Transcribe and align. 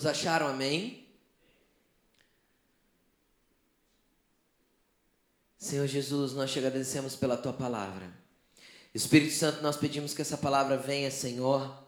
Todos 0.00 0.18
acharam 0.18 0.48
amém? 0.48 1.06
Senhor 5.58 5.86
Jesus, 5.86 6.32
nós 6.32 6.50
te 6.50 6.58
agradecemos 6.58 7.14
pela 7.14 7.36
tua 7.36 7.52
palavra. 7.52 8.10
Espírito 8.94 9.34
Santo, 9.34 9.60
nós 9.60 9.76
pedimos 9.76 10.14
que 10.14 10.22
essa 10.22 10.38
palavra 10.38 10.78
venha, 10.78 11.10
Senhor, 11.10 11.84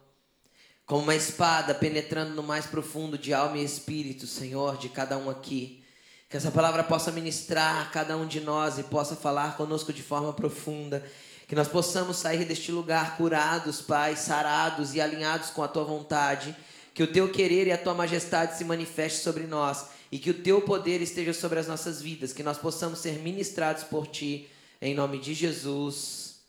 como 0.85 1.01
uma 1.01 1.15
espada 1.15 1.73
penetrando 1.73 2.35
no 2.35 2.43
mais 2.43 2.67
profundo 2.67 3.17
de 3.17 3.33
alma 3.33 3.57
e 3.57 3.65
espírito, 3.65 4.27
Senhor, 4.27 4.77
de 4.77 4.89
cada 4.89 5.17
um 5.17 5.27
aqui. 5.27 5.83
Que 6.29 6.37
essa 6.37 6.51
palavra 6.51 6.83
possa 6.83 7.11
ministrar 7.11 7.91
cada 7.91 8.15
um 8.15 8.27
de 8.27 8.41
nós 8.41 8.77
e 8.77 8.83
possa 8.83 9.15
falar 9.15 9.57
conosco 9.57 9.91
de 9.91 10.03
forma 10.03 10.31
profunda 10.33 11.03
que 11.47 11.55
nós 11.55 11.67
possamos 11.67 12.17
sair 12.17 12.45
deste 12.45 12.71
lugar 12.71 13.17
curados, 13.17 13.81
Pai, 13.81 14.15
sarados 14.15 14.93
e 14.95 15.01
alinhados 15.01 15.49
com 15.49 15.61
a 15.61 15.67
tua 15.67 15.83
vontade. 15.83 16.55
Que 16.93 17.03
o 17.03 17.11
teu 17.11 17.31
querer 17.31 17.67
e 17.67 17.71
a 17.71 17.77
tua 17.77 17.93
majestade 17.93 18.57
se 18.57 18.63
manifeste 18.63 19.19
sobre 19.19 19.45
nós 19.45 19.87
e 20.11 20.19
que 20.19 20.29
o 20.29 20.43
teu 20.43 20.61
poder 20.61 21.01
esteja 21.01 21.33
sobre 21.33 21.59
as 21.59 21.67
nossas 21.67 22.01
vidas, 22.01 22.33
que 22.33 22.43
nós 22.43 22.57
possamos 22.57 22.99
ser 22.99 23.19
ministrados 23.19 23.83
por 23.83 24.07
ti, 24.07 24.47
em 24.81 24.93
nome 24.93 25.19
de 25.19 25.33
Jesus. 25.33 26.41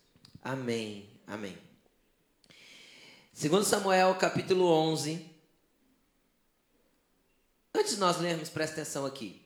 Amém. 0.43 1.09
Amém. 1.27 1.57
Segundo 3.33 3.65
Samuel, 3.65 4.15
capítulo 4.17 4.67
11. 4.67 5.25
Antes 7.75 7.95
de 7.95 8.01
nós 8.01 8.21
lermos, 8.21 8.49
presta 8.51 8.83
atenção 8.83 9.07
aqui. 9.07 9.41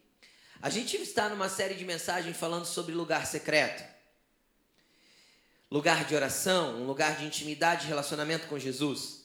A 0.60 0.68
gente 0.68 0.96
está 0.96 1.28
numa 1.28 1.48
série 1.48 1.74
de 1.74 1.84
mensagens 1.84 2.36
falando 2.36 2.66
sobre 2.66 2.92
lugar 2.92 3.26
secreto 3.26 3.98
lugar 5.70 6.04
de 6.04 6.14
oração, 6.14 6.80
um 6.80 6.86
lugar 6.86 7.16
de 7.16 7.26
intimidade 7.26 7.84
e 7.84 7.88
relacionamento 7.88 8.46
com 8.46 8.58
Jesus. 8.58 9.17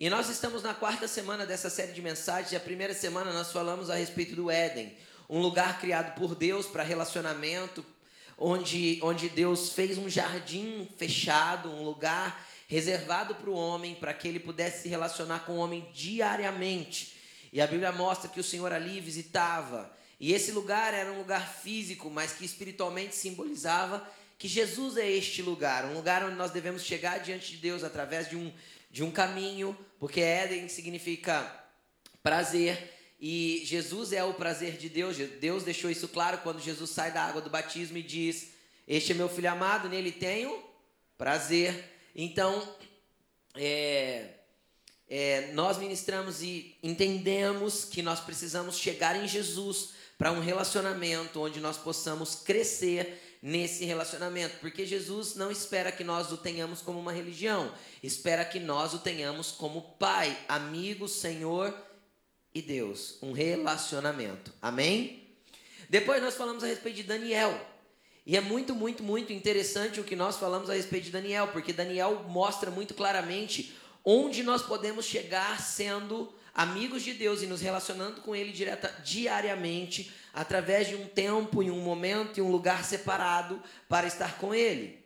E 0.00 0.08
nós 0.08 0.28
estamos 0.28 0.62
na 0.62 0.72
quarta 0.72 1.08
semana 1.08 1.44
dessa 1.44 1.68
série 1.68 1.90
de 1.90 2.00
mensagens, 2.00 2.54
a 2.54 2.60
primeira 2.60 2.94
semana 2.94 3.32
nós 3.32 3.50
falamos 3.50 3.90
a 3.90 3.96
respeito 3.96 4.36
do 4.36 4.48
Éden, 4.48 4.96
um 5.28 5.40
lugar 5.40 5.80
criado 5.80 6.14
por 6.14 6.36
Deus 6.36 6.66
para 6.66 6.84
relacionamento, 6.84 7.84
onde, 8.38 9.00
onde 9.02 9.28
Deus 9.28 9.72
fez 9.72 9.98
um 9.98 10.08
jardim 10.08 10.88
fechado, 10.96 11.68
um 11.68 11.82
lugar 11.82 12.46
reservado 12.68 13.34
para 13.34 13.50
o 13.50 13.56
homem, 13.56 13.96
para 13.96 14.14
que 14.14 14.28
ele 14.28 14.38
pudesse 14.38 14.82
se 14.82 14.88
relacionar 14.88 15.40
com 15.40 15.54
o 15.54 15.58
homem 15.58 15.90
diariamente. 15.92 17.16
E 17.52 17.60
a 17.60 17.66
Bíblia 17.66 17.90
mostra 17.90 18.30
que 18.30 18.38
o 18.38 18.44
Senhor 18.44 18.72
ali 18.72 19.00
visitava. 19.00 19.92
E 20.20 20.32
esse 20.32 20.52
lugar 20.52 20.94
era 20.94 21.10
um 21.10 21.18
lugar 21.18 21.44
físico, 21.54 22.08
mas 22.08 22.34
que 22.34 22.44
espiritualmente 22.44 23.16
simbolizava 23.16 24.08
que 24.38 24.46
Jesus 24.46 24.96
é 24.96 25.10
este 25.10 25.42
lugar, 25.42 25.84
um 25.86 25.94
lugar 25.94 26.24
onde 26.24 26.36
nós 26.36 26.52
devemos 26.52 26.84
chegar 26.84 27.18
diante 27.18 27.50
de 27.50 27.56
Deus 27.56 27.82
através 27.82 28.30
de 28.30 28.36
um, 28.36 28.52
de 28.90 29.02
um 29.02 29.10
caminho, 29.10 29.76
porque 29.98 30.20
Éden 30.20 30.68
significa 30.68 31.66
prazer, 32.22 32.94
e 33.20 33.62
Jesus 33.64 34.12
é 34.12 34.22
o 34.22 34.34
prazer 34.34 34.76
de 34.76 34.88
Deus. 34.88 35.16
Deus 35.16 35.64
deixou 35.64 35.90
isso 35.90 36.08
claro 36.08 36.38
quando 36.38 36.60
Jesus 36.60 36.90
sai 36.90 37.10
da 37.10 37.22
água 37.22 37.40
do 37.40 37.50
batismo 37.50 37.98
e 37.98 38.02
diz: 38.02 38.52
Este 38.86 39.12
é 39.12 39.14
meu 39.14 39.28
filho 39.28 39.50
amado, 39.50 39.88
nele 39.88 40.12
tenho 40.12 40.62
prazer. 41.16 41.84
Então, 42.14 42.76
é, 43.56 44.34
é, 45.08 45.50
nós 45.52 45.78
ministramos 45.78 46.42
e 46.42 46.76
entendemos 46.82 47.84
que 47.84 48.02
nós 48.02 48.20
precisamos 48.20 48.78
chegar 48.78 49.16
em 49.16 49.26
Jesus 49.26 49.90
para 50.16 50.32
um 50.32 50.40
relacionamento 50.40 51.40
onde 51.40 51.60
nós 51.60 51.76
possamos 51.76 52.36
crescer 52.36 53.27
nesse 53.40 53.84
relacionamento, 53.84 54.56
porque 54.60 54.84
Jesus 54.84 55.34
não 55.34 55.50
espera 55.50 55.92
que 55.92 56.02
nós 56.02 56.32
o 56.32 56.36
tenhamos 56.36 56.80
como 56.80 56.98
uma 56.98 57.12
religião, 57.12 57.72
espera 58.02 58.44
que 58.44 58.58
nós 58.58 58.94
o 58.94 58.98
tenhamos 58.98 59.52
como 59.52 59.94
Pai, 59.98 60.36
amigo, 60.48 61.08
Senhor 61.08 61.74
e 62.54 62.60
Deus, 62.60 63.18
um 63.22 63.32
relacionamento. 63.32 64.52
Amém? 64.60 65.28
Depois 65.88 66.22
nós 66.22 66.34
falamos 66.34 66.64
a 66.64 66.66
respeito 66.66 66.96
de 66.96 67.02
Daniel. 67.04 67.58
E 68.26 68.36
é 68.36 68.40
muito, 68.42 68.74
muito, 68.74 69.02
muito 69.02 69.32
interessante 69.32 70.00
o 70.00 70.04
que 70.04 70.14
nós 70.14 70.36
falamos 70.36 70.68
a 70.68 70.74
respeito 70.74 71.04
de 71.04 71.10
Daniel, 71.10 71.48
porque 71.48 71.72
Daniel 71.72 72.24
mostra 72.28 72.70
muito 72.70 72.92
claramente 72.92 73.74
onde 74.04 74.42
nós 74.42 74.62
podemos 74.62 75.06
chegar 75.06 75.58
sendo 75.62 76.30
amigos 76.58 77.04
de 77.04 77.14
Deus 77.14 77.40
e 77.40 77.46
nos 77.46 77.60
relacionando 77.60 78.20
com 78.20 78.34
Ele 78.34 78.50
direta, 78.50 78.92
diariamente, 79.04 80.12
através 80.34 80.88
de 80.88 80.96
um 80.96 81.06
tempo, 81.06 81.62
em 81.62 81.70
um 81.70 81.78
momento, 81.78 82.40
em 82.40 82.42
um 82.42 82.50
lugar 82.50 82.84
separado 82.84 83.62
para 83.88 84.08
estar 84.08 84.38
com 84.38 84.52
Ele. 84.52 84.98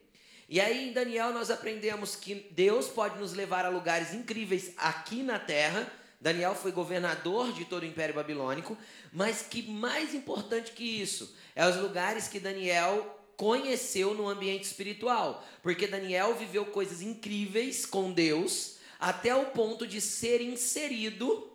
E 0.49 0.59
aí 0.59 0.89
em 0.89 0.95
Daniel 0.95 1.31
nós 1.31 1.51
aprendemos 1.51 2.17
que 2.17 2.47
Deus 2.53 2.89
pode 2.89 3.19
nos 3.19 3.35
levar 3.35 3.67
a 3.67 3.69
lugares 3.69 4.15
incríveis 4.15 4.73
aqui 4.79 5.23
na 5.23 5.39
terra. 5.39 5.87
Daniel 6.19 6.55
foi 6.55 6.73
governador 6.73 7.53
de 7.53 7.67
todo 7.67 7.83
o 7.83 7.87
Império 7.87 8.15
Babilônico, 8.15 8.79
mas 9.13 9.43
que 9.43 9.63
mais 9.63 10.15
importante 10.15 10.73
que 10.73 10.85
isso 10.85 11.37
é 11.55 11.69
os 11.69 11.77
lugares 11.77 12.29
que 12.29 12.41
Daniel 12.41 13.19
conheceu 13.37 14.15
no 14.15 14.27
ambiente 14.27 14.65
espiritual, 14.65 15.47
porque 15.63 15.87
Daniel 15.87 16.35
viveu 16.35 16.65
coisas 16.65 17.03
incríveis 17.03 17.85
com 17.85 18.11
Deus 18.11 18.81
até 19.03 19.35
o 19.35 19.47
ponto 19.47 19.85
de 19.85 20.01
ser 20.01 20.41
inserido 20.41 21.51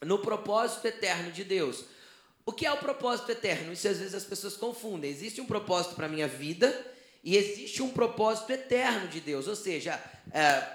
no 0.00 0.18
propósito 0.18 0.86
eterno 0.86 1.30
de 1.30 1.44
Deus. 1.44 1.84
O 2.46 2.52
que 2.52 2.64
é 2.64 2.72
o 2.72 2.78
propósito 2.78 3.30
eterno? 3.30 3.70
Isso 3.70 3.86
às 3.86 3.98
vezes 3.98 4.14
as 4.14 4.24
pessoas 4.24 4.56
confundem. 4.56 5.10
Existe 5.10 5.38
um 5.38 5.46
propósito 5.46 5.94
para 5.94 6.06
a 6.06 6.08
minha 6.08 6.26
vida 6.26 6.74
e 7.22 7.36
existe 7.36 7.82
um 7.82 7.90
propósito 7.90 8.50
eterno 8.50 9.08
de 9.08 9.20
Deus, 9.20 9.46
ou 9.46 9.54
seja, 9.54 10.02
é, 10.32 10.66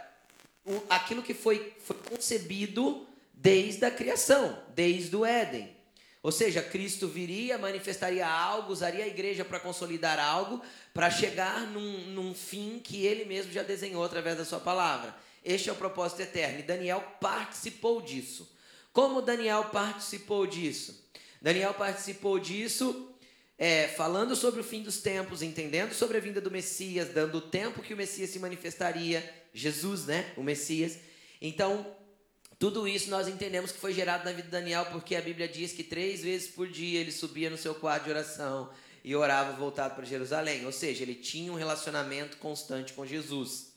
o, 0.63 0.83
aquilo 0.91 1.23
que 1.23 1.33
foi, 1.33 1.73
foi 1.79 1.95
concebido 2.07 3.07
desde 3.33 3.83
a 3.83 3.89
criação, 3.89 4.61
desde 4.75 5.15
o 5.15 5.25
Éden. 5.25 5.75
Ou 6.21 6.31
seja, 6.31 6.61
Cristo 6.61 7.07
viria, 7.07 7.57
manifestaria 7.57 8.27
algo, 8.27 8.71
usaria 8.71 9.05
a 9.05 9.07
igreja 9.07 9.43
para 9.43 9.59
consolidar 9.59 10.19
algo, 10.19 10.61
para 10.93 11.09
chegar 11.09 11.61
num, 11.61 12.11
num 12.11 12.35
fim 12.35 12.79
que 12.83 13.03
ele 13.07 13.25
mesmo 13.25 13.51
já 13.51 13.63
desenhou 13.63 14.03
através 14.03 14.37
da 14.37 14.45
sua 14.45 14.59
palavra. 14.59 15.15
Este 15.43 15.69
é 15.69 15.73
o 15.73 15.75
propósito 15.75 16.21
eterno. 16.21 16.59
E 16.59 16.63
Daniel 16.63 17.01
participou 17.19 18.01
disso. 18.01 18.51
Como 18.93 19.21
Daniel 19.21 19.65
participou 19.65 20.45
disso? 20.45 21.09
Daniel 21.41 21.73
participou 21.73 22.37
disso 22.39 23.09
é, 23.57 23.87
falando 23.87 24.35
sobre 24.35 24.59
o 24.59 24.63
fim 24.63 24.81
dos 24.81 25.01
tempos, 25.01 25.41
entendendo 25.41 25.93
sobre 25.93 26.17
a 26.17 26.19
vinda 26.19 26.41
do 26.41 26.51
Messias, 26.51 27.09
dando 27.09 27.37
o 27.37 27.41
tempo 27.41 27.81
que 27.81 27.93
o 27.93 27.97
Messias 27.97 28.29
se 28.29 28.39
manifestaria, 28.39 29.23
Jesus, 29.53 30.05
né? 30.05 30.33
O 30.35 30.43
Messias. 30.43 30.97
Então, 31.41 31.95
tudo 32.57 32.87
isso 32.87 33.09
nós 33.09 33.27
entendemos 33.27 33.71
que 33.71 33.79
foi 33.79 33.93
gerado 33.93 34.25
na 34.25 34.31
vida 34.31 34.43
de 34.43 34.51
Daniel, 34.51 34.85
porque 34.91 35.15
a 35.15 35.21
Bíblia 35.21 35.47
diz 35.47 35.73
que 35.73 35.83
três 35.83 36.21
vezes 36.21 36.49
por 36.49 36.67
dia 36.67 36.99
ele 36.99 37.11
subia 37.11 37.49
no 37.49 37.57
seu 37.57 37.73
quarto 37.73 38.03
de 38.03 38.09
oração 38.11 38.69
e 39.03 39.15
orava 39.15 39.53
voltado 39.53 39.95
para 39.95 40.05
Jerusalém. 40.05 40.65
Ou 40.65 40.71
seja, 40.71 41.03
ele 41.03 41.15
tinha 41.15 41.51
um 41.51 41.55
relacionamento 41.55 42.37
constante 42.37 42.93
com 42.93 43.05
Jesus. 43.05 43.70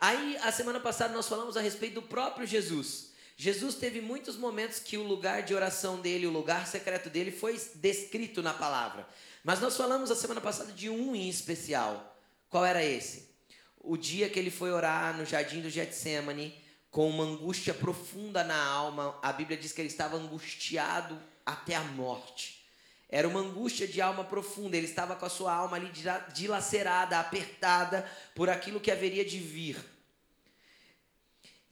Aí, 0.00 0.38
a 0.38 0.50
semana 0.50 0.80
passada, 0.80 1.12
nós 1.12 1.28
falamos 1.28 1.56
a 1.56 1.60
respeito 1.60 1.94
do 1.94 2.02
próprio 2.02 2.46
Jesus. 2.46 3.10
Jesus 3.36 3.74
teve 3.74 4.00
muitos 4.00 4.36
momentos 4.36 4.78
que 4.78 4.96
o 4.96 5.02
lugar 5.02 5.42
de 5.42 5.54
oração 5.54 6.00
dele, 6.00 6.26
o 6.26 6.30
lugar 6.30 6.66
secreto 6.66 7.10
dele, 7.10 7.30
foi 7.30 7.60
descrito 7.74 8.42
na 8.42 8.54
palavra. 8.54 9.06
Mas 9.44 9.60
nós 9.60 9.76
falamos 9.76 10.10
a 10.10 10.16
semana 10.16 10.40
passada 10.40 10.72
de 10.72 10.88
um 10.88 11.14
em 11.14 11.28
especial. 11.28 12.16
Qual 12.48 12.64
era 12.64 12.84
esse? 12.84 13.30
O 13.78 13.96
dia 13.96 14.28
que 14.28 14.38
ele 14.38 14.50
foi 14.50 14.72
orar 14.72 15.16
no 15.16 15.24
jardim 15.24 15.60
do 15.60 15.70
Getsemane, 15.70 16.54
com 16.90 17.08
uma 17.08 17.24
angústia 17.24 17.72
profunda 17.72 18.42
na 18.42 18.62
alma. 18.62 19.18
A 19.22 19.32
Bíblia 19.32 19.56
diz 19.56 19.72
que 19.72 19.80
ele 19.80 19.88
estava 19.88 20.16
angustiado 20.16 21.20
até 21.44 21.74
a 21.74 21.84
morte. 21.84 22.66
Era 23.08 23.26
uma 23.26 23.40
angústia 23.40 23.88
de 23.88 24.00
alma 24.00 24.24
profunda. 24.24 24.76
Ele 24.76 24.86
estava 24.86 25.16
com 25.16 25.26
a 25.26 25.30
sua 25.30 25.52
alma 25.52 25.76
ali 25.76 25.90
dilacerada, 26.32 27.18
apertada 27.18 28.08
por 28.34 28.48
aquilo 28.48 28.80
que 28.80 28.90
haveria 28.90 29.24
de 29.24 29.38
vir. 29.38 29.76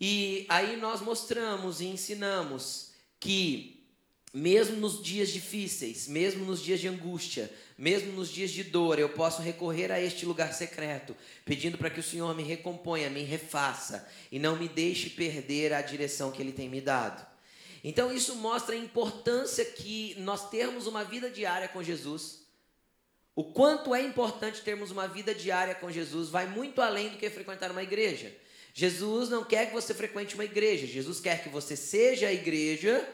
E 0.01 0.47
aí 0.49 0.77
nós 0.77 1.01
mostramos 1.01 1.81
e 1.81 1.87
ensinamos 1.87 2.91
que, 3.19 3.85
mesmo 4.33 4.77
nos 4.77 5.03
dias 5.03 5.31
difíceis, 5.31 6.07
mesmo 6.07 6.45
nos 6.45 6.63
dias 6.63 6.79
de 6.81 6.87
angústia, 6.89 7.51
mesmo 7.77 8.13
nos 8.13 8.29
dias 8.29 8.51
de 8.51 8.65
dor, 8.65 8.99
eu 8.99 9.09
posso 9.09 9.43
recorrer 9.43 9.91
a 9.91 10.01
este 10.01 10.25
lugar 10.25 10.53
secreto, 10.55 11.17
pedindo 11.45 11.79
para 11.79 11.91
que 11.91 12.01
o 12.01 12.03
Senhor 12.03 12.35
me 12.35 12.43
recomponha, 12.43 13.11
me 13.11 13.23
refaça 13.23 14.09
e 14.31 14.39
não 14.39 14.57
me 14.57 14.69
deixe 14.69 15.11
perder 15.11 15.73
a 15.73 15.83
direção 15.83 16.31
que 16.31 16.43
Ele 16.43 16.53
tem 16.53 16.69
me 16.69 16.81
dado. 16.81 17.27
Então 17.83 18.13
isso 18.13 18.35
mostra 18.37 18.75
a 18.75 18.79
importância 18.79 19.65
que 19.65 20.15
nós 20.19 20.51
termos 20.51 20.87
uma 20.87 21.05
vida 21.05 21.31
diária 21.31 21.69
com 21.69 21.83
Jesus. 21.83 22.47
O 23.35 23.45
quanto 23.45 23.95
é 23.95 24.03
importante 24.03 24.63
termos 24.63 24.91
uma 24.91 25.07
vida 25.07 25.33
diária 25.33 25.75
com 25.75 25.91
Jesus 25.91 26.29
vai 26.29 26.47
muito 26.49 26.83
além 26.83 27.11
do 27.11 27.17
que 27.17 27.31
frequentar 27.31 27.71
uma 27.71 27.83
igreja. 27.85 28.37
Jesus 28.79 29.29
não 29.29 29.43
quer 29.43 29.67
que 29.67 29.73
você 29.73 29.93
frequente 29.93 30.37
uma 30.37 30.45
igreja, 30.45 30.87
Jesus 30.87 31.19
quer 31.19 31.43
que 31.43 31.49
você 31.49 31.75
seja 31.75 32.29
a 32.29 32.33
igreja 32.33 33.05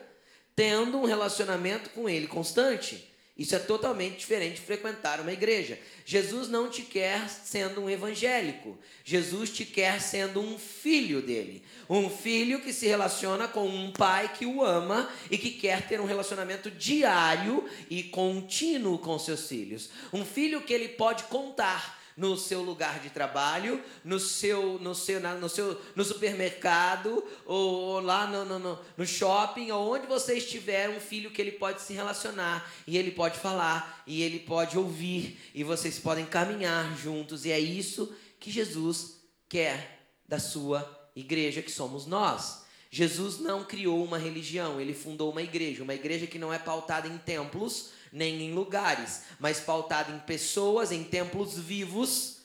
tendo 0.54 0.98
um 0.98 1.06
relacionamento 1.06 1.88
com 1.88 2.06
Ele 2.06 2.26
constante. 2.26 3.10
Isso 3.34 3.56
é 3.56 3.58
totalmente 3.58 4.18
diferente 4.18 4.56
de 4.56 4.60
frequentar 4.60 5.20
uma 5.20 5.32
igreja. 5.32 5.78
Jesus 6.04 6.48
não 6.48 6.68
te 6.68 6.82
quer 6.82 7.30
sendo 7.30 7.80
um 7.80 7.88
evangélico. 7.88 8.78
Jesus 9.02 9.48
te 9.48 9.64
quer 9.64 10.02
sendo 10.02 10.38
um 10.38 10.58
filho 10.58 11.22
dele. 11.22 11.64
Um 11.88 12.10
filho 12.10 12.60
que 12.60 12.70
se 12.70 12.86
relaciona 12.86 13.48
com 13.48 13.66
um 13.66 13.90
pai 13.90 14.34
que 14.34 14.44
o 14.44 14.62
ama 14.62 15.10
e 15.30 15.38
que 15.38 15.50
quer 15.50 15.88
ter 15.88 15.98
um 15.98 16.04
relacionamento 16.04 16.70
diário 16.70 17.66
e 17.88 18.02
contínuo 18.02 18.98
com 18.98 19.18
seus 19.18 19.48
filhos. 19.48 19.88
Um 20.12 20.26
filho 20.26 20.60
que 20.60 20.74
ele 20.74 20.90
pode 20.90 21.24
contar 21.24 22.03
no 22.16 22.36
seu 22.36 22.62
lugar 22.62 23.00
de 23.00 23.10
trabalho, 23.10 23.82
no 24.04 24.20
seu, 24.20 24.78
no 24.78 24.94
seu, 24.94 25.20
na, 25.20 25.34
no 25.34 25.48
seu 25.48 25.80
no 25.96 26.04
supermercado, 26.04 27.24
ou, 27.44 27.74
ou 27.74 28.00
lá 28.00 28.26
no, 28.26 28.58
no, 28.58 28.78
no, 28.96 29.06
shopping, 29.06 29.70
ou 29.70 29.94
onde 29.94 30.06
você 30.06 30.34
estiver, 30.34 30.88
um 30.88 31.00
filho 31.00 31.30
que 31.30 31.42
ele 31.42 31.52
pode 31.52 31.82
se 31.82 31.92
relacionar, 31.92 32.70
e 32.86 32.96
ele 32.96 33.10
pode 33.10 33.38
falar, 33.38 34.02
e 34.06 34.22
ele 34.22 34.38
pode 34.40 34.78
ouvir, 34.78 35.38
e 35.54 35.64
vocês 35.64 35.98
podem 35.98 36.24
caminhar 36.24 36.96
juntos, 36.96 37.44
e 37.44 37.50
é 37.50 37.58
isso 37.58 38.14
que 38.38 38.50
Jesus 38.50 39.20
quer 39.48 40.08
da 40.28 40.38
sua 40.38 41.08
igreja, 41.16 41.62
que 41.62 41.70
somos 41.70 42.06
nós. 42.06 42.64
Jesus 42.90 43.40
não 43.40 43.64
criou 43.64 44.04
uma 44.04 44.18
religião, 44.18 44.80
ele 44.80 44.94
fundou 44.94 45.32
uma 45.32 45.42
igreja, 45.42 45.82
uma 45.82 45.94
igreja 45.94 46.28
que 46.28 46.38
não 46.38 46.52
é 46.52 46.60
pautada 46.60 47.08
em 47.08 47.18
templos, 47.18 47.90
nem 48.14 48.42
em 48.42 48.54
lugares, 48.54 49.22
mas 49.40 49.58
pautado 49.58 50.12
em 50.12 50.20
pessoas, 50.20 50.92
em 50.92 51.02
templos 51.02 51.58
vivos 51.58 52.42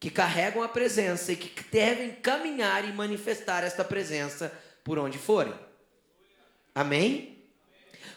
que 0.00 0.10
carregam 0.10 0.60
a 0.60 0.68
presença 0.68 1.32
e 1.32 1.36
que 1.36 1.62
devem 1.70 2.16
caminhar 2.16 2.86
e 2.86 2.92
manifestar 2.92 3.62
esta 3.62 3.84
presença 3.84 4.52
por 4.82 4.98
onde 4.98 5.16
forem. 5.16 5.54
Amém? 6.74 7.38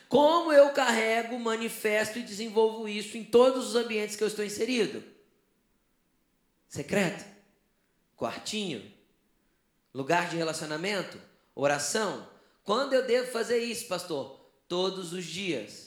Como 0.10 0.52
eu 0.52 0.72
carrego, 0.72 1.38
manifesto 1.38 2.18
e 2.18 2.24
desenvolvo 2.24 2.90
isso 2.90 3.16
em 3.16 3.24
todos 3.24 3.68
os 3.68 3.76
ambientes 3.76 4.16
que 4.16 4.24
eu 4.24 4.28
estou 4.28 4.44
inserido? 4.44 5.04
Secreto, 6.68 7.24
quartinho, 8.16 8.92
lugar 9.94 10.30
de 10.30 10.36
relacionamento, 10.36 11.22
oração. 11.54 12.28
Quando 12.64 12.94
eu 12.94 13.06
devo 13.06 13.32
fazer 13.32 13.60
isso, 13.60 13.88
pastor? 13.88 14.36
Todos 14.68 15.14
os 15.14 15.24
dias 15.24 15.87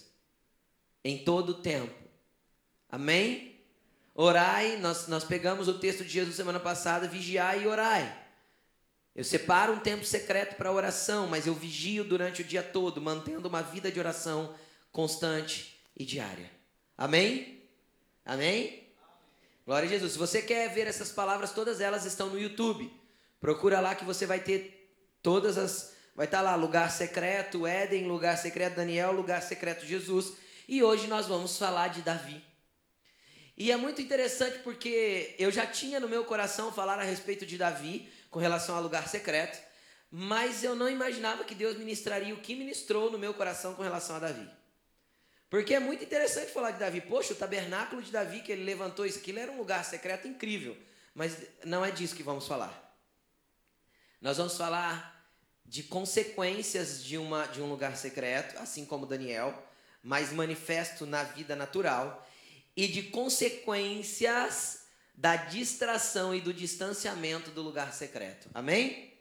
em 1.05 1.19
todo 1.25 1.51
o 1.51 1.63
tempo. 1.63 1.95
Amém? 2.89 3.61
Orai, 4.15 4.77
nós, 4.77 5.09
nós 5.09 5.25
pegamos 5.25 5.69
o 5.69 5.79
texto 5.79 6.05
de 6.05 6.11
Jesus 6.11 6.37
semana 6.37 6.61
passada, 6.61 7.09
vigiai 7.09 7.63
e 7.63 7.67
orai. 7.67 8.19
Eu 9.15 9.25
separo 9.25 9.73
um 9.73 9.81
tempo 9.81 10.05
secreto 10.05 10.57
para 10.57 10.73
oração, 10.73 11.27
mas 11.27 11.47
eu 11.47 11.55
vigio 11.55 12.05
durante 12.05 12.43
o 12.43 12.45
dia 12.45 12.63
todo, 12.63 13.01
mantendo 13.01 13.49
uma 13.49 13.63
vida 13.63 13.91
de 13.91 13.99
oração 13.99 14.55
constante 14.93 15.81
e 15.97 16.05
diária. 16.05 16.51
Amém? 16.97 17.63
Amém? 18.25 18.89
Glória 19.67 19.87
a 19.87 19.91
Jesus. 19.91 20.13
Se 20.13 20.19
você 20.19 20.43
quer 20.43 20.69
ver 20.73 20.87
essas 20.87 21.11
palavras, 21.11 21.53
todas 21.53 21.81
elas 21.81 22.05
estão 22.05 22.29
no 22.29 22.39
YouTube. 22.39 22.93
Procura 23.41 23.81
lá 23.81 23.95
que 23.95 24.05
você 24.05 24.27
vai 24.27 24.41
ter 24.41 24.95
todas 25.23 25.57
as. 25.57 25.95
Vai 26.15 26.27
estar 26.27 26.43
lá, 26.43 26.55
lugar 26.55 26.91
secreto, 26.91 27.67
Éden, 27.67 28.07
lugar 28.07 28.37
secreto 28.37 28.77
Daniel, 28.77 29.13
lugar 29.13 29.43
secreto 29.43 29.87
Jesus. 29.87 30.35
E 30.71 30.85
hoje 30.85 31.09
nós 31.09 31.27
vamos 31.27 31.59
falar 31.59 31.89
de 31.89 32.01
Davi. 32.01 32.41
E 33.57 33.73
é 33.73 33.77
muito 33.77 34.01
interessante 34.01 34.61
porque 34.61 35.35
eu 35.37 35.51
já 35.51 35.67
tinha 35.67 35.99
no 35.99 36.09
meu 36.09 36.25
coração 36.25 36.73
falar 36.73 36.97
a 36.97 37.03
respeito 37.03 37.45
de 37.45 37.59
Davi 37.59 38.09
com 38.31 38.39
relação 38.39 38.77
ao 38.77 38.83
lugar 38.83 39.09
secreto, 39.09 39.61
mas 40.13 40.63
eu 40.63 40.77
não 40.77 40.89
imaginava 40.89 41.43
que 41.43 41.57
Deus 41.57 41.77
ministraria 41.77 42.33
o 42.33 42.41
que 42.41 42.55
ministrou 42.55 43.11
no 43.11 43.19
meu 43.19 43.35
coração 43.35 43.75
com 43.75 43.83
relação 43.83 44.15
a 44.15 44.21
Davi. 44.21 44.49
Porque 45.51 45.75
é 45.75 45.81
muito 45.81 46.05
interessante 46.05 46.53
falar 46.53 46.71
de 46.71 46.79
Davi. 46.79 47.01
Poxa, 47.01 47.33
o 47.33 47.37
tabernáculo 47.37 48.01
de 48.01 48.13
Davi 48.13 48.39
que 48.41 48.53
ele 48.53 48.63
levantou, 48.63 49.05
isso 49.05 49.19
aqui 49.19 49.37
era 49.37 49.51
um 49.51 49.59
lugar 49.59 49.85
secreto 49.85 50.29
incrível. 50.29 50.77
Mas 51.13 51.37
não 51.65 51.85
é 51.85 51.91
disso 51.91 52.15
que 52.15 52.23
vamos 52.23 52.47
falar. 52.47 52.97
Nós 54.21 54.37
vamos 54.37 54.57
falar 54.57 55.21
de 55.67 55.83
consequências 55.83 57.03
de, 57.03 57.19
uma, 57.19 57.47
de 57.47 57.61
um 57.61 57.69
lugar 57.69 57.97
secreto, 57.97 58.57
assim 58.61 58.87
como 58.87 59.05
Daniel 59.05 59.67
mas 60.03 60.33
manifesto 60.33 61.07
na 61.07 61.23
vida 61.23 61.55
natural, 61.55 62.27
e 62.77 62.87
de 62.87 63.05
consequências 63.05 64.81
da 65.15 65.37
distração 65.37 66.35
e 66.35 66.41
do 66.41 66.55
distanciamento 66.55 67.51
do 67.51 67.61
lugar 67.61 67.93
secreto. 67.93 68.49
Amém? 68.55 69.13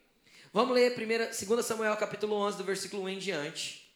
Vamos 0.54 0.74
ler 0.74 0.96
2 0.96 1.66
Samuel 1.66 1.98
capítulo 1.98 2.36
11, 2.36 2.58
do 2.58 2.64
versículo 2.64 3.04
1 3.04 3.10
em 3.10 3.20
diante. 3.20 3.94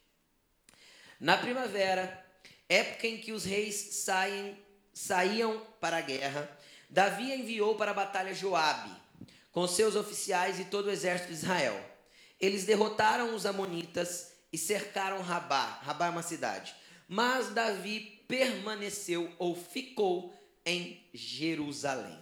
Na 1.20 1.38
primavera, 1.38 2.26
época 2.68 3.08
em 3.08 3.18
que 3.18 3.32
os 3.32 3.46
reis 3.46 3.76
saem, 4.04 4.62
saíam 4.94 5.66
para 5.80 5.98
a 5.98 6.02
guerra, 6.02 6.50
Davi 6.90 7.32
enviou 7.32 7.76
para 7.76 7.92
a 7.92 7.94
batalha 7.94 8.34
Joabe, 8.36 8.92
com 9.52 9.66
seus 9.66 9.96
oficiais 9.96 10.60
e 10.60 10.66
todo 10.66 10.88
o 10.88 10.92
exército 10.92 11.30
de 11.30 11.36
Israel. 11.36 11.80
Eles 12.40 12.66
derrotaram 12.66 13.34
os 13.34 13.46
amonitas 13.46 14.33
e 14.54 14.58
cercaram 14.58 15.22
Rabá. 15.24 15.80
Rabá 15.82 16.06
é 16.06 16.10
uma 16.12 16.22
cidade. 16.22 16.76
Mas 17.08 17.50
Davi 17.50 18.24
permaneceu 18.28 19.34
ou 19.40 19.56
ficou 19.56 20.34
em 20.64 21.04
Jerusalém. 21.12 22.18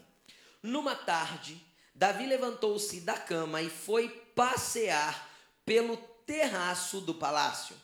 Numa 0.63 0.95
tarde, 0.95 1.61
Davi 1.93 2.25
levantou-se 2.25 3.01
da 3.01 3.13
cama 3.13 3.61
e 3.61 3.69
foi 3.69 4.09
passear 4.33 5.29
pelo 5.65 5.97
terraço 6.25 7.01
do 7.01 7.13
palácio. 7.13 7.75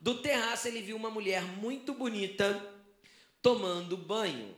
Do 0.00 0.22
terraço 0.22 0.68
ele 0.68 0.82
viu 0.82 0.96
uma 0.96 1.10
mulher 1.10 1.42
muito 1.42 1.92
bonita 1.92 2.64
tomando 3.42 3.96
banho 3.96 4.54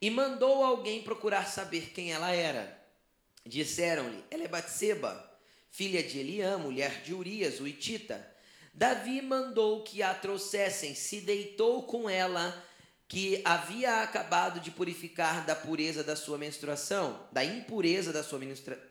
e 0.00 0.10
mandou 0.10 0.64
alguém 0.64 1.02
procurar 1.02 1.46
saber 1.46 1.90
quem 1.92 2.12
ela 2.12 2.30
era. 2.30 2.80
Disseram-lhe: 3.44 4.24
Ela 4.30 4.44
é 4.44 4.48
Batseba, 4.48 5.30
filha 5.70 6.02
de 6.02 6.18
Eliã, 6.18 6.58
mulher 6.58 7.02
de 7.02 7.12
Urias, 7.12 7.60
o 7.60 7.66
Itita. 7.66 8.31
Davi 8.74 9.20
mandou 9.20 9.82
que 9.82 10.02
a 10.02 10.14
trouxessem, 10.14 10.94
se 10.94 11.20
deitou 11.20 11.82
com 11.82 12.08
ela, 12.08 12.64
que 13.06 13.42
havia 13.44 14.02
acabado 14.02 14.58
de 14.60 14.70
purificar 14.70 15.44
da 15.44 15.54
pureza 15.54 16.02
da 16.02 16.16
sua 16.16 16.38
menstruação, 16.38 17.20
da 17.30 17.44
impureza 17.44 18.12
da 18.12 18.24
sua 18.24 18.40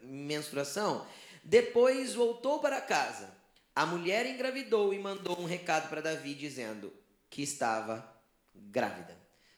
menstruação. 0.03 1.05
Depois 1.43 2.13
voltou 2.13 2.59
para 2.59 2.79
casa. 2.79 3.33
A 3.75 3.85
mulher 3.85 4.27
engravidou 4.27 4.93
e 4.93 4.99
mandou 4.99 5.39
um 5.39 5.45
recado 5.45 5.89
para 5.89 6.01
Davi 6.01 6.35
dizendo 6.35 6.93
que 7.29 7.41
estava 7.41 8.07
grávida. 8.53 9.17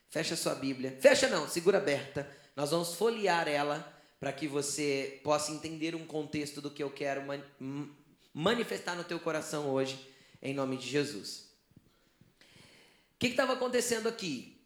Fecha 0.10 0.36
sua 0.36 0.56
Bíblia. 0.56 0.96
Fecha 1.02 1.28
não, 1.28 1.50
segura 1.50 1.80
aberta. 1.80 2.30
Nós 2.56 2.72
vamos 2.72 2.94
folhear 2.94 3.50
ela 3.50 3.92
para 4.20 4.32
que 4.32 4.48
você 4.48 5.20
possa 5.24 5.52
entender 5.52 5.96
um 5.96 6.06
contexto 6.06 6.62
do 6.62 6.72
que 6.72 6.82
eu 6.82 6.90
quero 6.90 7.24
manifestar 8.34 8.96
no 8.96 9.04
teu 9.04 9.20
coração 9.20 9.70
hoje 9.70 10.13
em 10.44 10.54
nome 10.54 10.76
de 10.76 10.88
Jesus. 10.88 11.50
O 13.16 13.18
que 13.18 13.28
estava 13.28 13.54
acontecendo 13.54 14.10
aqui? 14.10 14.62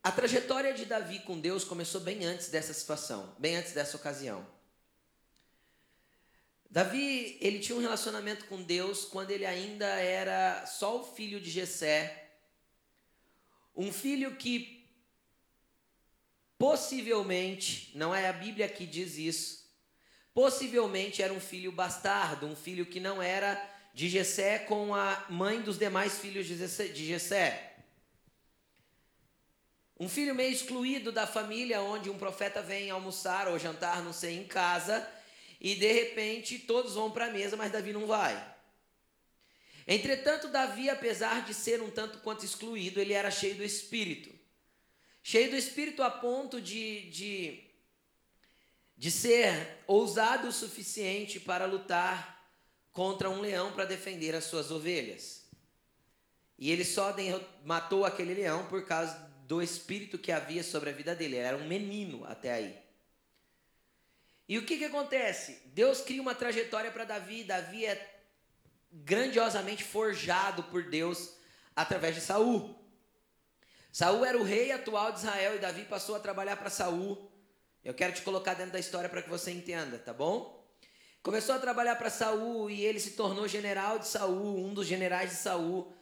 A 0.00 0.12
trajetória 0.12 0.72
de 0.72 0.84
Davi 0.84 1.18
com 1.20 1.40
Deus 1.40 1.64
começou 1.64 2.00
bem 2.00 2.24
antes 2.24 2.48
dessa 2.50 2.72
situação, 2.72 3.34
bem 3.36 3.56
antes 3.56 3.72
dessa 3.72 3.96
ocasião. 3.96 4.46
Davi, 6.70 7.36
ele 7.40 7.58
tinha 7.58 7.76
um 7.76 7.80
relacionamento 7.80 8.44
com 8.44 8.62
Deus 8.62 9.04
quando 9.04 9.30
ele 9.30 9.44
ainda 9.44 9.86
era 9.86 10.64
só 10.66 11.00
o 11.00 11.04
filho 11.04 11.40
de 11.40 11.50
Jessé, 11.50 12.30
um 13.74 13.92
filho 13.92 14.36
que 14.36 14.88
possivelmente, 16.56 17.90
não 17.96 18.14
é 18.14 18.28
a 18.28 18.32
Bíblia 18.32 18.68
que 18.68 18.86
diz 18.86 19.16
isso, 19.16 19.63
Possivelmente 20.34 21.22
era 21.22 21.32
um 21.32 21.40
filho 21.40 21.70
bastardo, 21.70 22.46
um 22.46 22.56
filho 22.56 22.84
que 22.84 22.98
não 22.98 23.22
era 23.22 23.70
de 23.94 24.08
Jessé 24.08 24.58
com 24.58 24.92
a 24.92 25.24
mãe 25.30 25.62
dos 25.62 25.78
demais 25.78 26.18
filhos 26.18 26.46
de 26.46 27.06
Jessé. 27.06 27.76
Um 29.98 30.08
filho 30.08 30.34
meio 30.34 30.52
excluído 30.52 31.12
da 31.12 31.24
família, 31.24 31.80
onde 31.80 32.10
um 32.10 32.18
profeta 32.18 32.60
vem 32.60 32.90
almoçar 32.90 33.46
ou 33.46 33.56
jantar, 33.60 34.02
não 34.02 34.12
sei, 34.12 34.36
em 34.36 34.44
casa, 34.44 35.08
e 35.60 35.76
de 35.76 35.92
repente 35.92 36.58
todos 36.58 36.94
vão 36.94 37.12
para 37.12 37.26
a 37.26 37.30
mesa, 37.30 37.56
mas 37.56 37.70
Davi 37.70 37.92
não 37.92 38.04
vai. 38.04 38.54
Entretanto, 39.86 40.48
Davi, 40.48 40.90
apesar 40.90 41.44
de 41.44 41.54
ser 41.54 41.80
um 41.80 41.90
tanto 41.90 42.18
quanto 42.18 42.44
excluído, 42.44 43.00
ele 43.00 43.12
era 43.12 43.30
cheio 43.30 43.54
do 43.54 43.62
espírito. 43.62 44.34
Cheio 45.22 45.50
do 45.50 45.56
espírito 45.56 46.02
a 46.02 46.10
ponto 46.10 46.60
de, 46.60 47.08
de 47.10 47.64
de 48.96 49.10
ser 49.10 49.82
ousado 49.86 50.48
o 50.48 50.52
suficiente 50.52 51.40
para 51.40 51.66
lutar 51.66 52.34
contra 52.92 53.28
um 53.28 53.40
leão 53.40 53.72
para 53.72 53.84
defender 53.84 54.34
as 54.34 54.44
suas 54.44 54.70
ovelhas. 54.70 55.44
E 56.58 56.70
ele 56.70 56.84
só 56.84 57.14
matou 57.64 58.04
aquele 58.04 58.34
leão 58.34 58.66
por 58.66 58.86
causa 58.86 59.14
do 59.46 59.60
espírito 59.60 60.18
que 60.18 60.30
havia 60.30 60.62
sobre 60.62 60.90
a 60.90 60.92
vida 60.92 61.14
dele. 61.14 61.36
Ele 61.36 61.44
era 61.44 61.56
um 61.56 61.66
menino 61.66 62.24
até 62.24 62.52
aí. 62.52 62.78
E 64.48 64.58
o 64.58 64.64
que, 64.64 64.78
que 64.78 64.84
acontece? 64.84 65.60
Deus 65.66 66.00
cria 66.00 66.22
uma 66.22 66.34
trajetória 66.34 66.90
para 66.90 67.04
Davi. 67.04 67.44
Davi 67.44 67.86
é 67.86 68.20
grandiosamente 68.92 69.82
forjado 69.82 70.62
por 70.64 70.84
Deus 70.84 71.34
através 71.74 72.14
de 72.14 72.20
Saul. 72.20 72.78
Saul 73.90 74.24
era 74.24 74.38
o 74.38 74.44
rei 74.44 74.70
atual 74.70 75.12
de 75.12 75.18
Israel 75.18 75.56
e 75.56 75.58
Davi 75.58 75.84
passou 75.84 76.14
a 76.14 76.20
trabalhar 76.20 76.56
para 76.56 76.70
Saul. 76.70 77.30
Eu 77.84 77.92
quero 77.92 78.14
te 78.14 78.22
colocar 78.22 78.54
dentro 78.54 78.72
da 78.72 78.78
história 78.78 79.10
para 79.10 79.20
que 79.20 79.28
você 79.28 79.50
entenda, 79.50 79.98
tá 79.98 80.12
bom? 80.12 80.64
Começou 81.22 81.54
a 81.54 81.58
trabalhar 81.58 81.96
para 81.96 82.08
Saul 82.08 82.70
e 82.70 82.82
ele 82.82 82.98
se 82.98 83.10
tornou 83.10 83.46
general 83.46 83.98
de 83.98 84.06
Saul, 84.06 84.64
um 84.64 84.72
dos 84.72 84.86
generais 84.86 85.30
de 85.30 85.36
Saul. 85.36 85.92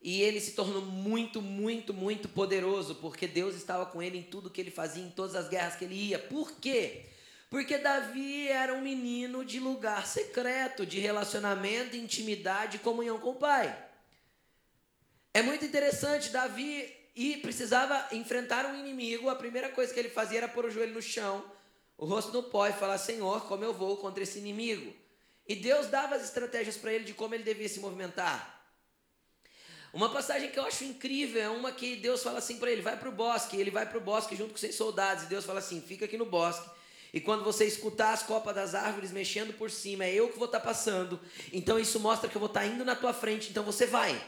E 0.00 0.22
ele 0.22 0.40
se 0.40 0.52
tornou 0.52 0.82
muito, 0.82 1.42
muito, 1.42 1.92
muito 1.92 2.28
poderoso, 2.28 2.96
porque 2.96 3.26
Deus 3.26 3.56
estava 3.56 3.84
com 3.86 4.00
ele 4.00 4.18
em 4.18 4.22
tudo 4.22 4.50
que 4.50 4.60
ele 4.60 4.70
fazia, 4.70 5.02
em 5.02 5.10
todas 5.10 5.34
as 5.34 5.48
guerras 5.48 5.74
que 5.74 5.84
ele 5.84 5.94
ia. 5.94 6.18
Por 6.18 6.52
quê? 6.52 7.06
Porque 7.50 7.78
Davi 7.78 8.48
era 8.48 8.72
um 8.74 8.82
menino 8.82 9.44
de 9.44 9.58
lugar 9.58 10.06
secreto, 10.06 10.86
de 10.86 11.00
relacionamento, 11.00 11.96
intimidade 11.96 12.76
e 12.76 12.80
comunhão 12.80 13.18
com 13.18 13.30
o 13.30 13.36
pai. 13.36 13.76
É 15.32 15.42
muito 15.42 15.64
interessante, 15.64 16.30
Davi 16.30 17.03
e 17.14 17.36
precisava 17.36 18.08
enfrentar 18.12 18.66
um 18.66 18.78
inimigo, 18.78 19.28
a 19.28 19.36
primeira 19.36 19.68
coisa 19.68 19.92
que 19.92 20.00
ele 20.00 20.08
fazia 20.08 20.38
era 20.38 20.48
pôr 20.48 20.64
o 20.64 20.70
joelho 20.70 20.94
no 20.94 21.02
chão, 21.02 21.44
o 21.96 22.04
rosto 22.04 22.32
no 22.32 22.42
pó 22.42 22.66
e 22.66 22.72
falar: 22.72 22.98
Senhor, 22.98 23.46
como 23.46 23.64
eu 23.64 23.72
vou 23.72 23.96
contra 23.96 24.22
esse 24.22 24.38
inimigo? 24.38 24.92
E 25.46 25.54
Deus 25.54 25.86
dava 25.86 26.16
as 26.16 26.24
estratégias 26.24 26.76
para 26.76 26.92
ele 26.92 27.04
de 27.04 27.14
como 27.14 27.34
ele 27.34 27.44
devia 27.44 27.68
se 27.68 27.78
movimentar. 27.78 28.52
Uma 29.92 30.08
passagem 30.08 30.50
que 30.50 30.58
eu 30.58 30.64
acho 30.64 30.82
incrível 30.82 31.40
é 31.40 31.48
uma 31.48 31.70
que 31.70 31.94
Deus 31.94 32.22
fala 32.22 32.38
assim 32.38 32.58
para 32.58 32.70
ele: 32.70 32.82
vai 32.82 32.96
para 32.96 33.08
o 33.08 33.12
bosque. 33.12 33.56
Ele 33.56 33.70
vai 33.70 33.86
para 33.86 33.98
o 33.98 34.00
bosque 34.00 34.34
junto 34.34 34.50
com 34.52 34.58
seus 34.58 34.74
soldados. 34.74 35.24
E 35.24 35.26
Deus 35.26 35.44
fala 35.44 35.60
assim: 35.60 35.80
fica 35.80 36.06
aqui 36.06 36.16
no 36.16 36.26
bosque. 36.26 36.68
E 37.12 37.20
quando 37.20 37.44
você 37.44 37.64
escutar 37.64 38.12
as 38.12 38.24
copas 38.24 38.56
das 38.56 38.74
árvores 38.74 39.12
mexendo 39.12 39.56
por 39.56 39.70
cima, 39.70 40.04
é 40.04 40.12
eu 40.12 40.30
que 40.30 40.36
vou 40.36 40.46
estar 40.46 40.58
tá 40.58 40.66
passando. 40.66 41.20
Então 41.52 41.78
isso 41.78 42.00
mostra 42.00 42.28
que 42.28 42.34
eu 42.34 42.40
vou 42.40 42.48
estar 42.48 42.62
tá 42.62 42.66
indo 42.66 42.84
na 42.84 42.96
tua 42.96 43.12
frente. 43.12 43.50
Então 43.50 43.62
você 43.62 43.86
vai. 43.86 44.20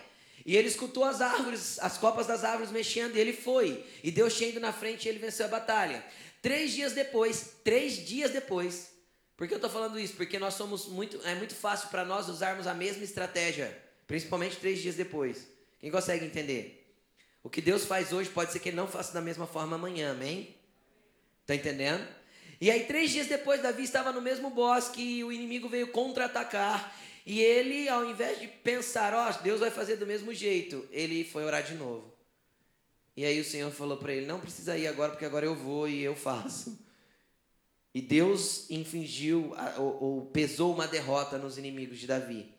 E 0.47 0.57
ele 0.57 0.69
escutou 0.69 1.03
as 1.03 1.21
árvores, 1.21 1.76
as 1.81 1.99
copas 1.99 2.29
das 2.29 2.45
árvores 2.45 2.71
mexendo, 2.71 3.17
e 3.17 3.21
ele 3.21 3.33
foi. 3.33 3.85
E 4.03 4.12
Deus 4.12 4.37
tinha 4.37 4.49
ido 4.49 4.61
na 4.61 4.73
frente 4.73 5.05
e 5.05 5.09
ele 5.09 5.19
venceu 5.19 5.47
a 5.47 5.49
batalha. 5.49 6.05
Três 6.41 6.71
dias 6.71 6.93
depois, 6.93 7.57
três 7.65 8.07
dias 8.07 8.31
depois, 8.31 8.93
por 9.37 9.49
que 9.49 9.55
eu 9.55 9.57
estou 9.59 9.69
falando 9.69 9.99
isso? 9.99 10.15
Porque 10.15 10.38
nós 10.38 10.55
somos 10.55 10.87
muito, 10.87 11.21
é 11.26 11.35
muito 11.35 11.53
fácil 11.53 11.88
para 11.88 12.05
nós 12.05 12.29
usarmos 12.29 12.69
a 12.69 12.75
mesma 12.75 13.03
estratégia, 13.03 13.76
principalmente 14.07 14.57
três 14.57 14.81
dias 14.81 14.95
depois. 14.95 15.49
Quem 15.81 15.91
consegue 15.91 16.25
entender? 16.25 16.97
O 17.43 17.50
que 17.50 17.61
Deus 17.61 17.85
faz 17.85 18.12
hoje 18.12 18.31
pode 18.31 18.53
ser 18.53 18.61
que 18.61 18.69
Ele 18.69 18.76
não 18.76 18.87
faça 18.87 19.12
da 19.12 19.21
mesma 19.21 19.49
forma 19.49 19.75
amanhã, 19.75 20.12
amém? 20.12 20.57
Está 21.43 21.57
entendendo? 21.57 22.07
E 22.61 22.71
aí, 22.71 22.85
três 22.85 23.11
dias 23.11 23.26
depois, 23.26 23.61
Davi 23.61 23.83
estava 23.83 24.12
no 24.12 24.23
mesmo 24.23 24.49
bosque 24.49 25.03
e 25.03 25.25
o 25.25 25.33
inimigo 25.33 25.69
veio 25.69 25.88
contra-atacar. 25.88 26.97
E 27.26 27.42
ele, 27.42 27.88
ao 27.88 28.09
invés 28.09 28.40
de 28.40 28.47
pensar, 28.47 29.12
ó, 29.12 29.28
oh, 29.28 29.42
Deus 29.42 29.59
vai 29.59 29.71
fazer 29.71 29.97
do 29.97 30.06
mesmo 30.06 30.33
jeito, 30.33 30.87
ele 30.92 31.25
foi 31.25 31.45
orar 31.45 31.64
de 31.64 31.75
novo. 31.75 32.14
E 33.16 33.25
aí 33.25 33.40
o 33.40 33.45
Senhor 33.45 33.73
falou 33.73 33.97
para 33.97 34.12
ele: 34.12 34.26
Não 34.26 34.38
precisa 34.38 34.78
ir 34.78 34.87
agora, 34.87 35.11
porque 35.11 35.25
agora 35.25 35.45
eu 35.45 35.54
vou 35.54 35.88
e 35.88 36.02
eu 36.04 36.14
faço. 36.14 36.78
E 37.92 38.00
Deus 38.00 38.71
infligiu 38.71 39.54
ou, 39.78 40.02
ou 40.02 40.26
pesou 40.26 40.73
uma 40.73 40.87
derrota 40.87 41.37
nos 41.37 41.59
inimigos 41.59 41.99
de 41.99 42.06
Davi. 42.06 42.54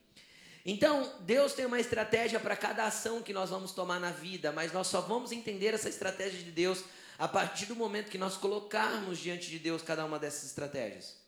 Então, 0.66 1.14
Deus 1.22 1.54
tem 1.54 1.66
uma 1.66 1.80
estratégia 1.80 2.40
para 2.40 2.56
cada 2.56 2.86
ação 2.86 3.22
que 3.22 3.32
nós 3.32 3.52
vamos 3.52 3.72
tomar 3.72 4.02
na 4.02 4.12
vida, 4.12 4.52
mas 4.52 4.74
nós 4.74 4.88
só 4.88 5.00
vamos 5.00 5.32
entender 5.32 5.74
essa 5.74 5.88
estratégia 5.88 6.44
de 6.44 6.52
Deus 6.52 6.84
a 7.18 7.28
partir 7.28 7.68
do 7.68 7.76
momento 7.76 8.10
que 8.10 8.18
nós 8.18 8.36
colocarmos 8.36 9.18
diante 9.20 9.50
de 9.50 9.60
Deus 9.60 9.82
cada 9.82 10.04
uma 10.04 10.20
dessas 10.20 10.46
estratégias. 10.46 11.27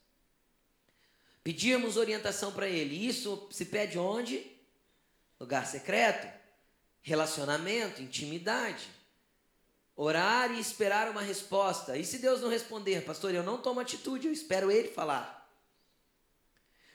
Pedíamos 1.50 1.98
orientação 1.98 2.52
para 2.52 2.68
ele. 2.68 3.08
Isso 3.08 3.48
se 3.50 3.66
pede 3.66 3.98
onde? 3.98 4.46
Lugar 5.40 5.66
secreto, 5.66 6.32
relacionamento, 7.02 8.04
intimidade. 8.04 8.88
Orar 9.96 10.52
e 10.52 10.60
esperar 10.60 11.10
uma 11.10 11.24
resposta. 11.24 11.98
E 11.98 12.06
se 12.06 12.20
Deus 12.20 12.40
não 12.40 12.50
responder, 12.50 13.04
pastor, 13.04 13.34
eu 13.34 13.42
não 13.42 13.58
tomo 13.58 13.80
atitude, 13.80 14.28
eu 14.28 14.32
espero 14.32 14.70
ele 14.70 14.90
falar. 14.90 15.50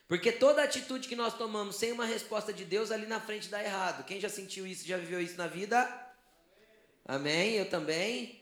Porque 0.06 0.30
toda 0.30 0.62
atitude 0.62 1.08
que 1.08 1.16
nós 1.16 1.36
tomamos 1.36 1.74
sem 1.74 1.90
uma 1.90 2.04
resposta 2.04 2.52
de 2.52 2.64
Deus 2.64 2.92
ali 2.92 3.06
na 3.06 3.20
frente 3.20 3.48
dá 3.48 3.60
errado. 3.60 4.04
Quem 4.04 4.20
já 4.20 4.28
sentiu 4.28 4.64
isso, 4.64 4.86
já 4.86 4.96
viveu 4.96 5.20
isso 5.20 5.36
na 5.36 5.48
vida? 5.48 5.84
Amém? 7.04 7.54
Eu 7.54 7.68
também. 7.68 8.40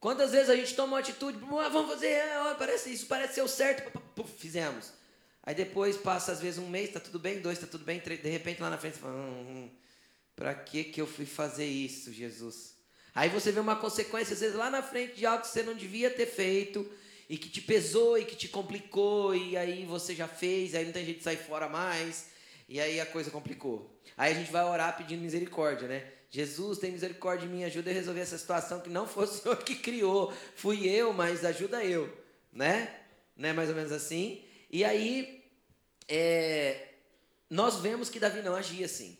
Quantas 0.00 0.32
vezes 0.32 0.48
a 0.48 0.56
gente 0.56 0.74
toma 0.74 0.94
uma 0.94 1.00
atitude, 1.00 1.38
ah, 1.44 1.68
vamos 1.68 1.90
fazer, 1.90 2.22
ah, 2.22 2.56
parece, 2.58 2.90
isso 2.90 3.04
parece 3.04 3.34
ser 3.34 3.42
o 3.42 3.48
certo, 3.48 4.00
puf, 4.14 4.32
fizemos. 4.38 4.96
Aí 5.46 5.54
depois 5.54 5.96
passa 5.96 6.32
às 6.32 6.40
vezes 6.40 6.58
um 6.58 6.68
mês, 6.68 6.90
tá 6.90 6.98
tudo 6.98 7.20
bem, 7.20 7.38
dois, 7.38 7.60
tá 7.60 7.68
tudo 7.68 7.84
bem, 7.84 8.00
três, 8.00 8.20
de 8.20 8.28
repente 8.28 8.60
lá 8.60 8.68
na 8.68 8.76
frente 8.76 8.94
você 8.94 9.00
fala, 9.00 9.14
hum, 9.14 9.46
hum, 9.48 9.70
para 10.34 10.52
que 10.52 10.82
que 10.82 11.00
eu 11.00 11.06
fui 11.06 11.24
fazer 11.24 11.64
isso, 11.64 12.12
Jesus? 12.12 12.74
Aí 13.14 13.28
você 13.28 13.52
vê 13.52 13.60
uma 13.60 13.76
consequência 13.76 14.34
às 14.34 14.40
vezes 14.40 14.56
lá 14.56 14.68
na 14.68 14.82
frente 14.82 15.14
de 15.14 15.24
algo 15.24 15.42
que 15.42 15.48
você 15.48 15.62
não 15.62 15.74
devia 15.74 16.10
ter 16.10 16.26
feito 16.26 16.84
e 17.28 17.38
que 17.38 17.48
te 17.48 17.60
pesou 17.60 18.18
e 18.18 18.24
que 18.24 18.34
te 18.34 18.48
complicou 18.48 19.36
e 19.36 19.56
aí 19.56 19.86
você 19.86 20.16
já 20.16 20.26
fez, 20.26 20.74
aí 20.74 20.84
não 20.84 20.92
tem 20.92 21.04
jeito 21.04 21.18
de 21.18 21.24
sair 21.24 21.36
fora 21.36 21.68
mais 21.68 22.26
e 22.68 22.80
aí 22.80 23.00
a 23.00 23.06
coisa 23.06 23.30
complicou. 23.30 23.88
Aí 24.16 24.32
a 24.32 24.34
gente 24.34 24.50
vai 24.50 24.64
orar 24.64 24.96
pedindo 24.96 25.22
misericórdia, 25.22 25.86
né? 25.86 26.10
Jesus, 26.28 26.78
tem 26.78 26.90
misericórdia 26.90 27.46
de 27.46 27.54
mim, 27.54 27.62
ajuda 27.62 27.90
a 27.90 27.94
resolver 27.94 28.20
essa 28.20 28.36
situação 28.36 28.80
que 28.80 28.90
não 28.90 29.06
foi 29.06 29.24
o 29.24 29.28
Senhor 29.28 29.56
que 29.58 29.76
criou, 29.76 30.32
fui 30.56 30.88
eu, 30.88 31.12
mas 31.12 31.44
ajuda 31.44 31.84
eu, 31.84 32.12
né? 32.52 32.92
Não 33.36 33.48
é 33.48 33.52
mais 33.52 33.68
ou 33.68 33.76
menos 33.76 33.92
assim? 33.92 34.42
E 34.76 34.84
aí 34.84 35.42
é, 36.06 36.96
nós 37.48 37.76
vemos 37.76 38.10
que 38.10 38.20
Davi 38.20 38.42
não 38.42 38.54
agia 38.54 38.84
assim. 38.84 39.16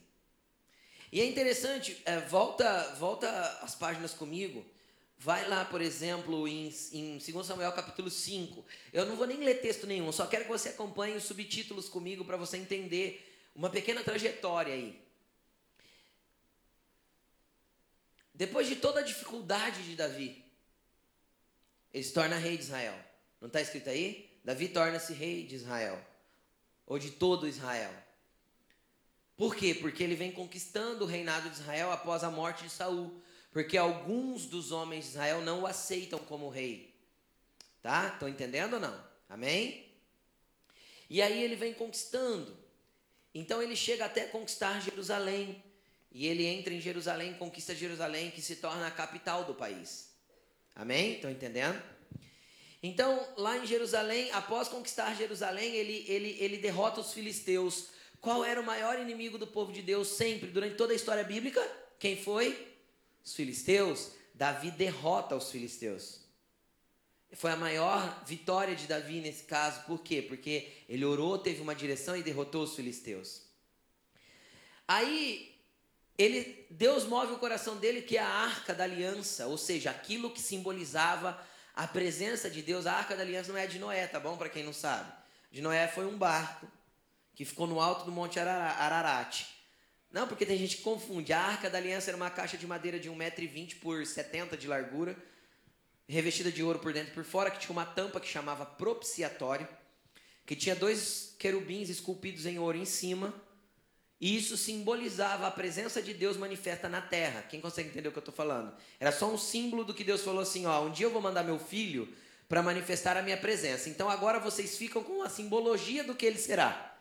E 1.10 1.18
é 1.18 1.25
interessante, 1.25 1.96
é, 2.04 2.20
volta, 2.20 2.94
volta 2.96 3.26
as 3.62 3.75
páginas 3.75 4.12
comigo. 4.12 4.62
Vai 5.16 5.48
lá, 5.48 5.64
por 5.64 5.80
exemplo, 5.80 6.46
em, 6.46 6.70
em 6.92 7.16
2 7.16 7.46
Samuel 7.46 7.72
capítulo 7.72 8.10
5. 8.10 8.66
Eu 8.92 9.06
não 9.06 9.16
vou 9.16 9.26
nem 9.26 9.38
ler 9.38 9.62
texto 9.62 9.86
nenhum, 9.86 10.12
só 10.12 10.26
quero 10.26 10.44
que 10.44 10.50
você 10.50 10.68
acompanhe 10.68 11.16
os 11.16 11.25
subtítulos 11.25 11.88
comigo 11.88 12.22
para 12.22 12.36
você 12.36 12.58
entender 12.58 13.26
uma 13.54 13.70
pequena 13.70 14.04
trajetória 14.04 14.75
aí. 14.75 15.00
Depois 18.34 18.68
de 18.68 18.76
toda 18.76 19.00
a 19.00 19.02
dificuldade 19.02 19.82
de 19.84 19.96
Davi, 19.96 20.44
ele 21.94 22.04
se 22.04 22.12
torna 22.12 22.36
rei 22.36 22.58
de 22.58 22.64
Israel. 22.64 23.02
Não 23.40 23.46
está 23.46 23.62
escrito 23.62 23.88
aí? 23.88 24.25
Davi 24.47 24.69
torna-se 24.69 25.12
rei 25.12 25.45
de 25.45 25.57
Israel 25.57 26.00
ou 26.87 27.00
de 27.00 27.11
todo 27.11 27.49
Israel. 27.49 27.93
Por 29.37 29.57
quê? 29.57 29.75
Porque 29.75 30.05
ele 30.05 30.15
vem 30.15 30.31
conquistando 30.31 31.03
o 31.03 31.07
reinado 31.07 31.50
de 31.50 31.57
Israel 31.57 31.91
após 31.91 32.23
a 32.23 32.31
morte 32.31 32.62
de 32.62 32.71
Saul, 32.71 33.21
porque 33.50 33.76
alguns 33.76 34.47
dos 34.47 34.71
homens 34.71 35.07
de 35.07 35.11
Israel 35.11 35.43
não 35.43 35.62
o 35.62 35.67
aceitam 35.67 36.21
como 36.21 36.49
rei. 36.49 36.95
Tá? 37.83 38.07
Estão 38.15 38.29
entendendo 38.29 38.75
ou 38.75 38.81
não? 38.81 39.05
Amém? 39.29 39.85
E 41.11 41.21
aí 41.21 41.43
ele 41.43 41.57
vem 41.57 41.75
conquistando. 41.75 42.57
Então 43.35 43.61
ele 43.61 43.75
chega 43.75 44.05
até 44.05 44.26
conquistar 44.26 44.81
Jerusalém. 44.81 45.61
E 46.12 46.25
ele 46.25 46.47
entra 46.47 46.73
em 46.73 46.81
Jerusalém, 46.81 47.35
conquista 47.35 47.75
Jerusalém, 47.75 48.31
que 48.31 48.41
se 48.41 48.55
torna 48.57 48.87
a 48.87 48.93
capital 48.93 49.43
do 49.43 49.57
país. 49.57 50.15
Amém? 50.73 51.15
Estão 51.17 51.33
entendendo? 51.33 51.96
Então, 52.87 53.26
lá 53.37 53.59
em 53.59 53.66
Jerusalém, 53.66 54.31
após 54.31 54.69
conquistar 54.69 55.12
Jerusalém, 55.16 55.75
ele, 55.75 56.05
ele, 56.07 56.37
ele 56.38 56.57
derrota 56.57 57.00
os 57.00 57.12
filisteus. 57.12 57.88
Qual 58.21 58.45
era 58.45 58.61
o 58.61 58.64
maior 58.64 58.97
inimigo 59.00 59.37
do 59.37 59.47
povo 59.47 59.73
de 59.73 59.83
Deus 59.83 60.07
sempre, 60.07 60.50
durante 60.50 60.76
toda 60.76 60.93
a 60.93 60.97
história 60.97 61.25
bíblica? 61.25 61.61
Quem 61.99 62.16
foi? 62.16 62.76
Os 63.25 63.35
filisteus. 63.35 64.12
Davi 64.33 64.71
derrota 64.71 65.35
os 65.35 65.50
filisteus. 65.50 66.21
Foi 67.33 67.50
a 67.50 67.57
maior 67.57 68.23
vitória 68.25 68.76
de 68.76 68.87
Davi 68.87 69.21
nesse 69.21 69.43
caso. 69.43 69.83
Por 69.83 70.00
quê? 70.00 70.23
Porque 70.23 70.69
ele 70.88 71.05
orou, 71.05 71.38
teve 71.38 71.61
uma 71.61 71.75
direção 71.75 72.16
e 72.16 72.23
derrotou 72.23 72.62
os 72.62 72.76
filisteus. 72.76 73.43
Aí, 74.87 75.52
ele, 76.16 76.64
Deus 76.71 77.02
move 77.02 77.33
o 77.33 77.38
coração 77.38 77.78
dele, 77.78 78.02
que 78.02 78.16
é 78.16 78.21
a 78.21 78.28
arca 78.28 78.73
da 78.73 78.85
aliança, 78.85 79.49
ou 79.49 79.59
seja, 79.59 79.90
aquilo 79.90 80.31
que 80.31 80.40
simbolizava 80.40 81.37
a 81.76 81.87
presença 81.87 82.49
de 82.49 82.62
Deus, 82.62 82.87
a 82.87 82.95
arca 82.95 83.14
da 83.14 83.23
aliança 83.23 83.52
não 83.52 83.59
é 83.59 83.66
de 83.66 83.78
Noé, 83.78 84.06
tá 84.06 84.18
bom? 84.18 84.35
Para 84.38 84.49
quem 84.49 84.64
não 84.64 84.73
sabe. 84.73 85.12
De 85.50 85.61
Noé 85.61 85.87
foi 85.87 86.06
um 86.06 86.16
barco 86.16 86.66
que 87.35 87.45
ficou 87.45 87.66
no 87.66 87.78
alto 87.78 88.06
do 88.06 88.11
Monte 88.11 88.40
Ararat. 88.40 89.45
Não, 90.11 90.26
porque 90.26 90.47
tem 90.47 90.56
gente 90.56 90.78
que 90.78 90.83
confunde. 90.83 91.35
A 91.35 91.40
arca 91.40 91.68
da 91.68 91.76
aliança 91.76 92.09
era 92.09 92.16
uma 92.16 92.30
caixa 92.30 92.56
de 92.56 92.66
madeira 92.66 92.99
de 92.99 93.11
1,20m 93.11 93.78
por 93.80 94.06
70 94.06 94.56
de 94.56 94.66
largura, 94.66 95.14
revestida 96.09 96.50
de 96.50 96.62
ouro 96.62 96.78
por 96.78 96.95
dentro 96.95 97.11
e 97.11 97.14
por 97.14 97.25
fora, 97.25 97.50
que 97.50 97.59
tinha 97.59 97.73
uma 97.73 97.85
tampa 97.85 98.21
que 98.21 98.26
chamava 98.26 98.64
propiciatório, 98.64 99.68
que 100.47 100.56
tinha 100.56 100.75
dois 100.75 101.35
querubins 101.38 101.90
esculpidos 101.90 102.47
em 102.47 102.59
ouro 102.59 102.78
em 102.78 102.87
cima 102.87 103.35
e 104.20 104.37
isso 104.37 104.56
simbolizava 104.56 105.46
a 105.46 105.50
presença 105.50 106.00
de 106.00 106.14
Deus 106.14 106.37
manifesta 106.37 106.88
na 106.88 107.02
terra. 107.02 107.42
Quem 107.42 107.61
consegue 107.61 107.90
entender 107.90 108.08
o 108.08 108.12
que 108.12 108.18
eu 108.18 108.20
estou 108.20 108.35
falando? 108.35 108.73
Era 108.99 109.12
só 109.12 109.30
um 109.30 109.37
símbolo 109.37 109.85
do 109.85 109.92
que 109.92 110.02
Deus 110.02 110.23
falou 110.23 110.40
assim: 110.40 110.64
ó, 110.64 110.85
um 110.85 110.90
dia 110.90 111.06
eu 111.06 111.11
vou 111.11 111.20
mandar 111.20 111.42
meu 111.42 111.58
filho 111.58 112.08
para 112.49 112.62
manifestar 112.62 113.16
a 113.16 113.23
minha 113.23 113.37
presença. 113.37 113.90
Então 113.90 114.08
agora 114.08 114.38
vocês 114.38 114.78
ficam 114.78 115.02
com 115.02 115.23
a 115.23 115.28
simbologia 115.28 116.02
do 116.02 116.14
que 116.14 116.25
ele 116.25 116.38
será. 116.38 116.96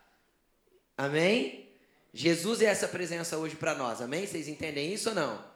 Amém? 0.97 1.69
Jesus 2.13 2.61
é 2.61 2.65
essa 2.65 2.87
presença 2.87 3.37
hoje 3.37 3.55
para 3.55 3.75
nós, 3.75 4.01
amém? 4.01 4.25
Vocês 4.25 4.47
entendem 4.47 4.93
isso 4.93 5.09
ou 5.09 5.15
não? 5.15 5.55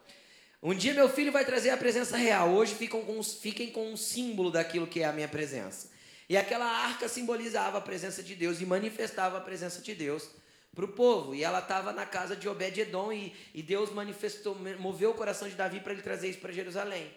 Um 0.62 0.74
dia 0.74 0.94
meu 0.94 1.08
filho 1.08 1.32
vai 1.32 1.46
trazer 1.46 1.70
a 1.70 1.78
presença 1.78 2.18
real, 2.18 2.50
hoje 2.50 2.76
ficam 2.76 3.02
com, 3.04 3.24
fiquem 3.24 3.72
com 3.72 3.94
um 3.94 3.96
símbolo 3.96 4.52
daquilo 4.52 4.86
que 4.86 5.02
é 5.02 5.06
a 5.06 5.14
minha 5.14 5.28
presença. 5.28 5.90
E 6.28 6.36
aquela 6.36 6.66
arca 6.66 7.08
simbolizava 7.08 7.78
a 7.78 7.82
presença 7.82 8.22
de 8.22 8.36
Deus 8.36 8.60
e 8.60 8.66
manifestava 8.66 9.38
a 9.38 9.42
presença 9.42 9.82
de 9.82 9.96
Deus 9.96 10.30
para 10.76 10.86
o 10.86 10.90
povo. 10.90 11.36
E 11.36 11.44
ela 11.44 11.60
estava 11.60 11.92
na 11.92 12.06
casa 12.06 12.36
de 12.36 12.48
Obed-Edom 12.48 13.12
e, 13.12 13.36
e 13.54 13.62
Deus 13.62 13.92
manifestou, 13.92 14.56
moveu 14.80 15.12
o 15.12 15.16
coração 15.16 15.48
de 15.48 15.56
Davi 15.56 15.80
para 15.80 15.94
ele 15.94 16.02
trazer 16.02 16.30
isso 16.30 16.40
para 16.40 16.52
Jerusalém. 16.52 17.12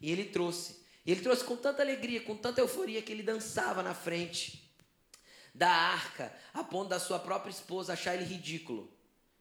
E 0.00 0.10
ele 0.10 0.24
trouxe. 0.24 0.76
E 1.04 1.12
ele 1.12 1.22
trouxe 1.22 1.44
com 1.44 1.56
tanta 1.56 1.82
alegria, 1.82 2.20
com 2.20 2.36
tanta 2.36 2.60
euforia 2.60 3.02
que 3.02 3.12
ele 3.12 3.22
dançava 3.22 3.82
na 3.82 3.94
frente 3.94 4.68
da 5.54 5.70
arca, 5.70 6.32
a 6.54 6.62
ponto 6.62 6.88
da 6.88 7.00
sua 7.00 7.18
própria 7.18 7.50
esposa 7.50 7.92
achar 7.92 8.14
ele 8.14 8.24
ridículo, 8.24 8.92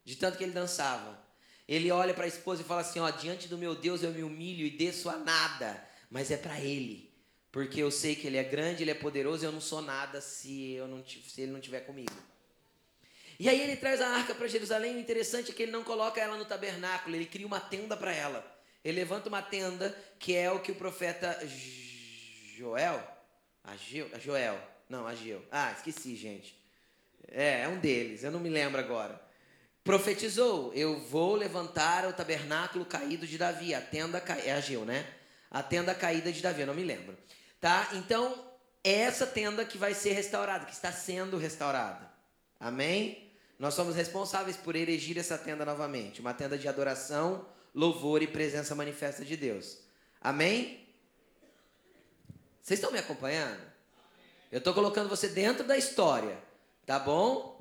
de 0.03 0.15
tanto 0.15 0.37
que 0.37 0.43
ele 0.43 0.53
dançava. 0.53 1.21
Ele 1.67 1.91
olha 1.91 2.13
para 2.13 2.25
a 2.25 2.27
esposa 2.27 2.61
e 2.61 2.65
fala 2.65 2.81
assim: 2.81 2.99
ó, 2.99 3.09
diante 3.09 3.47
do 3.47 3.57
meu 3.57 3.75
Deus 3.75 4.01
eu 4.01 4.11
me 4.11 4.23
humilho 4.23 4.65
e 4.65 4.71
desço 4.71 5.09
a 5.09 5.17
nada, 5.17 5.85
mas 6.09 6.31
é 6.31 6.37
para 6.37 6.59
ele, 6.59 7.13
porque 7.51 7.81
eu 7.81 7.91
sei 7.91 8.15
que 8.15 8.25
ele 8.25 8.37
é 8.37 8.43
grande, 8.43 8.83
ele 8.83 8.91
é 8.91 8.95
poderoso, 8.95 9.45
eu 9.45 9.51
não 9.51 9.61
sou 9.61 9.81
nada 9.81 10.21
se 10.21 10.71
eu 10.71 10.87
não 10.87 11.05
se 11.05 11.41
ele 11.41 11.51
não 11.51 11.59
estiver 11.59 11.81
comigo. 11.81 12.15
E 13.39 13.47
aí 13.47 13.61
ele 13.61 13.75
traz 13.75 14.01
a 14.01 14.07
arca 14.09 14.33
para 14.33 14.47
Jerusalém. 14.47 14.95
O 14.95 14.99
interessante 14.99 15.51
é 15.51 15.53
que 15.53 15.63
ele 15.63 15.71
não 15.71 15.83
coloca 15.83 16.19
ela 16.19 16.37
no 16.37 16.45
tabernáculo, 16.45 17.15
ele 17.15 17.25
cria 17.25 17.45
uma 17.45 17.59
tenda 17.59 17.95
para 17.95 18.13
ela. 18.13 18.45
Ele 18.83 18.99
levanta 18.99 19.29
uma 19.29 19.41
tenda 19.41 19.95
que 20.17 20.35
é 20.35 20.51
o 20.51 20.59
que 20.59 20.71
o 20.71 20.75
profeta 20.75 21.39
Joel, 22.55 23.05
Ageu, 23.63 24.09
Joel, 24.19 24.59
não, 24.89 25.05
Ageu. 25.05 25.43
Ah, 25.51 25.71
esqueci, 25.73 26.15
gente. 26.15 26.57
É, 27.27 27.61
é 27.61 27.67
um 27.67 27.79
deles, 27.79 28.23
eu 28.23 28.31
não 28.31 28.39
me 28.39 28.49
lembro 28.49 28.79
agora. 28.79 29.21
Profetizou: 29.83 30.73
Eu 30.73 30.99
vou 30.99 31.35
levantar 31.35 32.05
o 32.05 32.13
tabernáculo 32.13 32.85
caído 32.85 33.27
de 33.27 33.37
Davi, 33.37 33.73
a 33.73 33.81
tenda. 33.81 34.23
É 34.43 34.53
Ageu, 34.53 34.85
né? 34.85 35.05
A 35.51 35.61
tenda 35.61 35.93
caída 35.93 36.31
de 36.31 36.41
Davi, 36.41 36.61
eu 36.61 36.67
não 36.67 36.73
me 36.73 36.83
lembro. 36.83 37.17
Tá? 37.59 37.89
Então, 37.93 38.45
é 38.83 38.93
essa 38.93 39.25
tenda 39.25 39.65
que 39.65 39.77
vai 39.77 39.93
ser 39.93 40.13
restaurada, 40.13 40.65
que 40.65 40.73
está 40.73 40.91
sendo 40.91 41.37
restaurada. 41.37 42.09
Amém? 42.59 43.26
Nós 43.59 43.73
somos 43.73 43.95
responsáveis 43.95 44.55
por 44.55 44.75
erigir 44.75 45.17
essa 45.17 45.37
tenda 45.37 45.65
novamente 45.65 46.21
uma 46.21 46.33
tenda 46.33 46.57
de 46.57 46.67
adoração, 46.67 47.47
louvor 47.73 48.21
e 48.21 48.27
presença 48.27 48.75
manifesta 48.75 49.25
de 49.25 49.35
Deus. 49.35 49.79
Amém? 50.21 50.87
Vocês 52.61 52.79
estão 52.79 52.91
me 52.91 52.99
acompanhando? 52.99 53.61
Eu 54.51 54.59
estou 54.59 54.73
colocando 54.73 55.09
você 55.09 55.27
dentro 55.27 55.65
da 55.65 55.77
história, 55.77 56.37
tá 56.85 56.99
bom? 56.99 57.57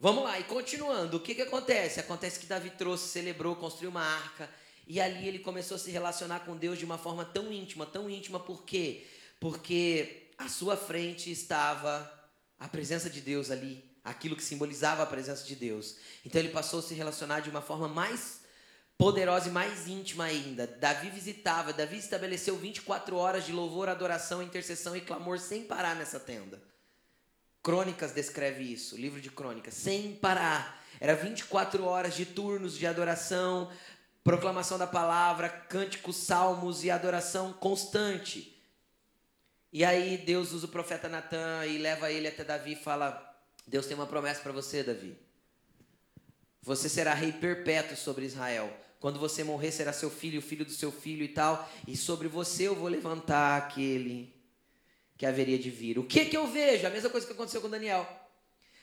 Vamos 0.00 0.22
lá, 0.22 0.38
e 0.38 0.44
continuando, 0.44 1.16
o 1.16 1.20
que, 1.20 1.34
que 1.34 1.42
acontece? 1.42 1.98
Acontece 1.98 2.38
que 2.38 2.46
Davi 2.46 2.70
trouxe, 2.70 3.08
celebrou, 3.08 3.56
construiu 3.56 3.90
uma 3.90 4.02
arca, 4.02 4.48
e 4.86 5.00
ali 5.00 5.26
ele 5.26 5.40
começou 5.40 5.74
a 5.74 5.78
se 5.78 5.90
relacionar 5.90 6.40
com 6.40 6.56
Deus 6.56 6.78
de 6.78 6.84
uma 6.84 6.98
forma 6.98 7.24
tão 7.24 7.52
íntima, 7.52 7.84
tão 7.84 8.08
íntima, 8.08 8.38
por 8.38 8.64
quê? 8.64 9.06
Porque 9.40 10.28
à 10.38 10.48
sua 10.48 10.76
frente 10.76 11.32
estava 11.32 12.12
a 12.60 12.68
presença 12.68 13.10
de 13.10 13.20
Deus 13.20 13.50
ali, 13.50 13.87
aquilo 14.04 14.36
que 14.36 14.42
simbolizava 14.42 15.02
a 15.02 15.06
presença 15.06 15.44
de 15.44 15.54
Deus. 15.54 15.96
Então 16.24 16.40
ele 16.40 16.50
passou 16.50 16.80
a 16.80 16.82
se 16.82 16.94
relacionar 16.94 17.40
de 17.40 17.50
uma 17.50 17.62
forma 17.62 17.88
mais 17.88 18.40
poderosa 18.98 19.48
e 19.48 19.52
mais 19.52 19.86
íntima 19.86 20.24
ainda. 20.24 20.66
Davi 20.66 21.08
visitava, 21.08 21.72
Davi 21.72 21.98
estabeleceu 21.98 22.56
24 22.56 23.16
horas 23.16 23.46
de 23.46 23.52
louvor, 23.52 23.88
adoração, 23.88 24.42
intercessão 24.42 24.96
e 24.96 25.00
clamor 25.00 25.38
sem 25.38 25.62
parar 25.62 25.94
nessa 25.94 26.18
tenda. 26.18 26.60
Crônicas 27.62 28.12
descreve 28.12 28.64
isso, 28.64 28.96
livro 28.96 29.20
de 29.20 29.30
Crônicas, 29.30 29.74
sem 29.74 30.14
parar. 30.14 30.82
Era 31.00 31.14
24 31.14 31.84
horas 31.84 32.16
de 32.16 32.26
turnos 32.26 32.76
de 32.76 32.86
adoração, 32.86 33.70
proclamação 34.24 34.78
da 34.78 34.86
palavra, 34.86 35.48
cânticos, 35.48 36.16
salmos 36.16 36.82
e 36.82 36.90
adoração 36.90 37.52
constante. 37.52 38.58
E 39.72 39.84
aí 39.84 40.16
Deus 40.16 40.52
usa 40.52 40.66
o 40.66 40.70
profeta 40.70 41.08
Natan 41.08 41.66
e 41.66 41.78
leva 41.78 42.10
ele 42.10 42.26
até 42.26 42.42
Davi 42.42 42.72
e 42.72 42.76
fala: 42.76 43.27
Deus 43.68 43.86
tem 43.86 43.94
uma 43.94 44.06
promessa 44.06 44.40
para 44.40 44.50
você, 44.50 44.82
Davi. 44.82 45.14
Você 46.62 46.88
será 46.88 47.12
rei 47.12 47.32
perpétuo 47.32 47.96
sobre 47.96 48.24
Israel. 48.24 48.74
Quando 48.98 49.20
você 49.20 49.44
morrer, 49.44 49.70
será 49.70 49.92
seu 49.92 50.10
filho, 50.10 50.38
o 50.38 50.42
filho 50.42 50.64
do 50.64 50.72
seu 50.72 50.90
filho 50.90 51.22
e 51.22 51.28
tal. 51.28 51.70
E 51.86 51.96
sobre 51.96 52.28
você 52.28 52.64
eu 52.64 52.74
vou 52.74 52.88
levantar 52.88 53.58
aquele 53.58 54.34
que 55.18 55.26
haveria 55.26 55.58
de 55.58 55.70
vir. 55.70 55.98
O 55.98 56.04
que 56.04 56.24
que 56.24 56.36
eu 56.36 56.46
vejo? 56.46 56.86
A 56.86 56.90
mesma 56.90 57.10
coisa 57.10 57.26
que 57.26 57.32
aconteceu 57.32 57.60
com 57.60 57.68
Daniel. 57.68 58.08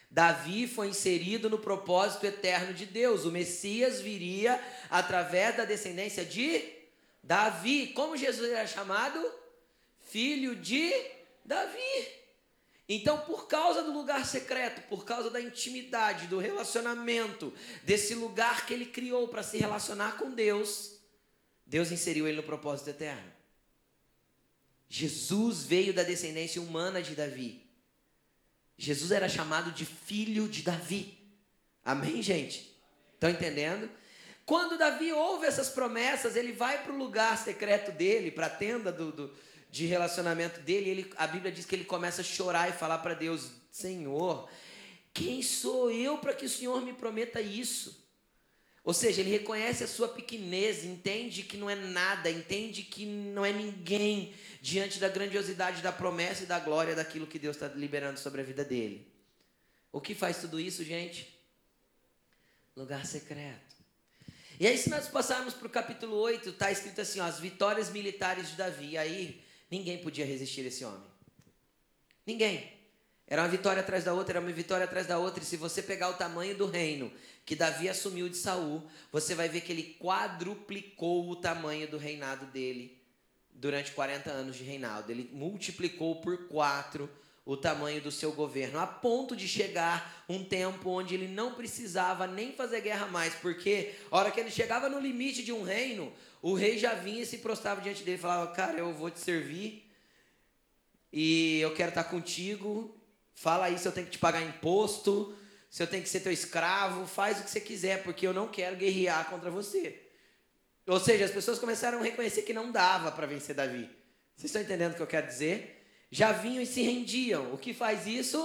Davi 0.08 0.68
foi 0.68 0.88
inserido 0.88 1.50
no 1.50 1.58
propósito 1.58 2.24
eterno 2.24 2.72
de 2.72 2.86
Deus. 2.86 3.24
O 3.24 3.32
Messias 3.32 4.00
viria 4.00 4.60
através 4.88 5.56
da 5.56 5.64
descendência 5.64 6.24
de 6.24 6.62
Davi. 7.22 7.88
Como 7.88 8.16
Jesus 8.16 8.50
era 8.52 8.68
chamado? 8.68 9.20
Filho 10.00 10.54
de 10.54 10.92
Davi. 11.44 12.25
Então, 12.88 13.18
por 13.22 13.48
causa 13.48 13.82
do 13.82 13.92
lugar 13.92 14.24
secreto, 14.24 14.80
por 14.88 15.04
causa 15.04 15.28
da 15.28 15.40
intimidade, 15.40 16.28
do 16.28 16.38
relacionamento, 16.38 17.52
desse 17.82 18.14
lugar 18.14 18.64
que 18.64 18.72
ele 18.72 18.86
criou 18.86 19.26
para 19.26 19.42
se 19.42 19.58
relacionar 19.58 20.16
com 20.18 20.30
Deus, 20.30 20.92
Deus 21.66 21.90
inseriu 21.90 22.28
ele 22.28 22.36
no 22.36 22.44
propósito 22.44 22.90
eterno. 22.90 23.32
Jesus 24.88 25.64
veio 25.64 25.92
da 25.92 26.04
descendência 26.04 26.62
humana 26.62 27.02
de 27.02 27.16
Davi. 27.16 27.68
Jesus 28.78 29.10
era 29.10 29.28
chamado 29.28 29.72
de 29.72 29.84
filho 29.84 30.48
de 30.48 30.62
Davi. 30.62 31.18
Amém, 31.84 32.22
gente? 32.22 32.72
Estão 33.14 33.30
entendendo? 33.30 33.90
Quando 34.44 34.78
Davi 34.78 35.12
ouve 35.12 35.46
essas 35.46 35.68
promessas, 35.68 36.36
ele 36.36 36.52
vai 36.52 36.84
para 36.84 36.92
o 36.92 36.96
lugar 36.96 37.36
secreto 37.36 37.90
dele, 37.90 38.30
para 38.30 38.46
a 38.46 38.50
tenda 38.50 38.92
do, 38.92 39.10
do 39.10 39.36
de 39.76 39.84
relacionamento 39.84 40.58
dele, 40.60 40.88
ele, 40.88 41.12
a 41.18 41.26
Bíblia 41.26 41.52
diz 41.52 41.66
que 41.66 41.74
ele 41.74 41.84
começa 41.84 42.22
a 42.22 42.24
chorar 42.24 42.70
e 42.70 42.72
falar 42.72 42.98
para 42.98 43.12
Deus: 43.12 43.50
Senhor, 43.70 44.48
quem 45.12 45.42
sou 45.42 45.90
eu 45.90 46.16
para 46.16 46.32
que 46.32 46.46
o 46.46 46.48
Senhor 46.48 46.80
me 46.80 46.94
prometa 46.94 47.42
isso? 47.42 48.02
Ou 48.82 48.94
seja, 48.94 49.20
ele 49.20 49.30
reconhece 49.30 49.84
a 49.84 49.86
sua 49.86 50.08
pequenez, 50.08 50.82
entende 50.82 51.42
que 51.42 51.58
não 51.58 51.68
é 51.68 51.74
nada, 51.74 52.30
entende 52.30 52.84
que 52.84 53.04
não 53.04 53.44
é 53.44 53.52
ninguém 53.52 54.32
diante 54.62 54.98
da 54.98 55.10
grandiosidade 55.10 55.82
da 55.82 55.92
promessa 55.92 56.44
e 56.44 56.46
da 56.46 56.58
glória 56.58 56.94
daquilo 56.94 57.26
que 57.26 57.38
Deus 57.38 57.56
está 57.56 57.68
liberando 57.68 58.18
sobre 58.18 58.40
a 58.40 58.44
vida 58.44 58.64
dele. 58.64 59.12
O 59.92 60.00
que 60.00 60.14
faz 60.14 60.38
tudo 60.38 60.58
isso, 60.58 60.82
gente? 60.84 61.38
Lugar 62.74 63.04
secreto. 63.04 63.76
E 64.58 64.66
aí, 64.66 64.78
se 64.78 64.88
nós 64.88 65.06
passarmos 65.06 65.52
para 65.52 65.66
o 65.66 65.70
capítulo 65.70 66.16
8, 66.16 66.48
está 66.48 66.70
escrito 66.70 67.02
assim: 67.02 67.20
ó, 67.20 67.24
as 67.24 67.38
vitórias 67.38 67.90
militares 67.90 68.48
de 68.48 68.56
Davi. 68.56 68.96
Aí, 68.96 69.44
Ninguém 69.70 69.98
podia 69.98 70.24
resistir 70.24 70.62
a 70.62 70.68
esse 70.68 70.84
homem. 70.84 71.06
Ninguém. 72.26 72.72
Era 73.26 73.42
uma 73.42 73.48
vitória 73.48 73.80
atrás 73.80 74.04
da 74.04 74.12
outra, 74.12 74.38
era 74.38 74.40
uma 74.40 74.52
vitória 74.52 74.84
atrás 74.84 75.06
da 75.06 75.18
outra. 75.18 75.42
E 75.42 75.46
se 75.46 75.56
você 75.56 75.82
pegar 75.82 76.10
o 76.10 76.14
tamanho 76.14 76.56
do 76.56 76.66
reino 76.66 77.12
que 77.44 77.56
Davi 77.56 77.88
assumiu 77.88 78.28
de 78.28 78.36
Saul, 78.36 78.82
você 79.10 79.34
vai 79.34 79.48
ver 79.48 79.62
que 79.62 79.72
ele 79.72 79.96
quadruplicou 80.00 81.28
o 81.28 81.36
tamanho 81.36 81.88
do 81.88 81.98
reinado 81.98 82.46
dele 82.46 82.96
durante 83.50 83.92
40 83.92 84.30
anos 84.30 84.56
de 84.56 84.62
reinado. 84.62 85.10
Ele 85.10 85.28
multiplicou 85.32 86.20
por 86.20 86.46
quatro 86.48 87.10
o 87.44 87.56
tamanho 87.56 88.00
do 88.00 88.10
seu 88.10 88.32
governo, 88.32 88.80
a 88.80 88.88
ponto 88.88 89.36
de 89.36 89.46
chegar 89.46 90.24
um 90.28 90.42
tempo 90.42 90.90
onde 90.90 91.14
ele 91.14 91.28
não 91.28 91.54
precisava 91.54 92.26
nem 92.26 92.52
fazer 92.52 92.80
guerra 92.80 93.06
mais, 93.06 93.34
porque 93.36 93.94
a 94.10 94.16
hora 94.16 94.30
que 94.32 94.40
ele 94.40 94.50
chegava 94.50 94.88
no 94.88 94.98
limite 94.98 95.44
de 95.44 95.52
um 95.52 95.62
reino, 95.62 96.12
o 96.48 96.54
rei 96.54 96.78
já 96.78 96.94
vinha 96.94 97.22
e 97.22 97.26
se 97.26 97.38
prostrava 97.38 97.80
diante 97.80 98.04
dele 98.04 98.18
e 98.18 98.20
falava: 98.20 98.52
Cara, 98.52 98.78
eu 98.78 98.94
vou 98.94 99.10
te 99.10 99.18
servir 99.18 99.90
e 101.12 101.58
eu 101.60 101.74
quero 101.74 101.88
estar 101.88 102.04
contigo. 102.04 102.96
Fala 103.34 103.66
aí 103.66 103.76
se 103.76 103.88
eu 103.88 103.90
tenho 103.90 104.06
que 104.06 104.12
te 104.12 104.18
pagar 104.20 104.40
imposto, 104.42 105.36
se 105.68 105.82
eu 105.82 105.88
tenho 105.88 106.04
que 106.04 106.08
ser 106.08 106.20
teu 106.20 106.30
escravo, 106.30 107.04
faz 107.04 107.40
o 107.40 107.42
que 107.42 107.50
você 107.50 107.60
quiser, 107.60 108.04
porque 108.04 108.24
eu 108.24 108.32
não 108.32 108.46
quero 108.46 108.76
guerrear 108.76 109.28
contra 109.28 109.50
você. 109.50 110.00
Ou 110.86 111.00
seja, 111.00 111.24
as 111.24 111.32
pessoas 111.32 111.58
começaram 111.58 111.98
a 111.98 112.02
reconhecer 112.02 112.42
que 112.42 112.52
não 112.52 112.70
dava 112.70 113.10
para 113.10 113.26
vencer 113.26 113.56
Davi. 113.56 113.90
Vocês 114.36 114.44
estão 114.44 114.62
entendendo 114.62 114.92
o 114.92 114.94
que 114.94 115.02
eu 115.02 115.06
quero 115.08 115.26
dizer? 115.26 115.84
Já 116.12 116.30
vinham 116.30 116.62
e 116.62 116.66
se 116.66 116.80
rendiam. 116.80 117.52
O 117.52 117.58
que 117.58 117.74
faz 117.74 118.06
isso? 118.06 118.38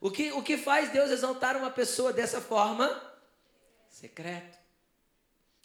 O 0.00 0.08
que, 0.08 0.30
o 0.30 0.40
que 0.40 0.56
faz 0.56 0.92
Deus 0.92 1.10
exaltar 1.10 1.56
uma 1.56 1.70
pessoa 1.70 2.12
dessa 2.12 2.40
forma? 2.40 2.88
Secreto. 3.88 4.59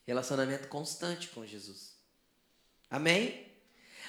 Relacionamento 0.05 0.67
constante 0.67 1.29
com 1.29 1.45
Jesus. 1.45 1.95
Amém? 2.89 3.45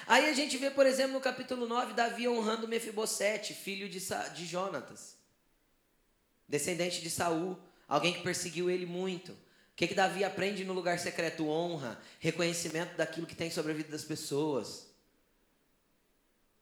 Aí 0.05 0.29
a 0.29 0.33
gente 0.33 0.57
vê, 0.57 0.69
por 0.69 0.85
exemplo, 0.85 1.13
no 1.13 1.19
capítulo 1.19 1.67
9, 1.67 1.93
Davi 1.93 2.27
honrando 2.27 2.67
Mefibosete, 2.67 3.53
filho 3.53 3.89
de, 3.89 3.99
Sa 3.99 4.27
de 4.29 4.45
Jonatas, 4.45 5.17
descendente 6.47 7.01
de 7.01 7.09
Saul, 7.09 7.57
alguém 7.87 8.13
que 8.13 8.21
perseguiu 8.21 8.69
ele 8.69 8.85
muito. 8.85 9.31
O 9.31 9.37
que, 9.75 9.87
que 9.87 9.95
Davi 9.95 10.23
aprende 10.23 10.63
no 10.63 10.73
lugar 10.73 10.99
secreto? 10.99 11.47
Honra, 11.47 11.99
reconhecimento 12.19 12.95
daquilo 12.95 13.27
que 13.27 13.35
tem 13.35 13.51
sobre 13.51 13.71
a 13.71 13.75
vida 13.75 13.89
das 13.89 14.03
pessoas. 14.03 14.87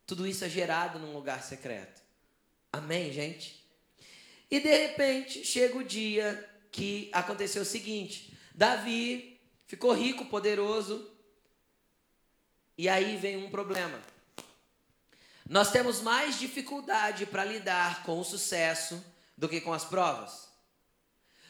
Tudo 0.07 0.25
isso 0.27 0.43
é 0.43 0.49
gerado 0.49 0.99
num 0.99 1.13
lugar 1.13 1.43
secreto. 1.43 2.01
Amém, 2.71 3.11
gente? 3.11 3.63
E 4.49 4.59
de 4.59 4.69
repente 4.69 5.43
chega 5.43 5.77
o 5.77 5.83
dia 5.83 6.49
que 6.71 7.09
aconteceu 7.13 7.61
o 7.61 7.65
seguinte: 7.65 8.34
Davi 8.55 9.37
ficou 9.67 9.91
rico, 9.91 10.25
poderoso, 10.25 11.11
e 12.77 12.87
aí 12.87 13.17
vem 13.17 13.35
um 13.35 13.49
problema. 13.49 13.99
Nós 15.47 15.71
temos 15.71 16.01
mais 16.01 16.39
dificuldade 16.39 17.25
para 17.25 17.43
lidar 17.43 18.03
com 18.03 18.17
o 18.17 18.23
sucesso 18.23 19.03
do 19.37 19.49
que 19.49 19.59
com 19.59 19.73
as 19.73 19.83
provas. 19.83 20.45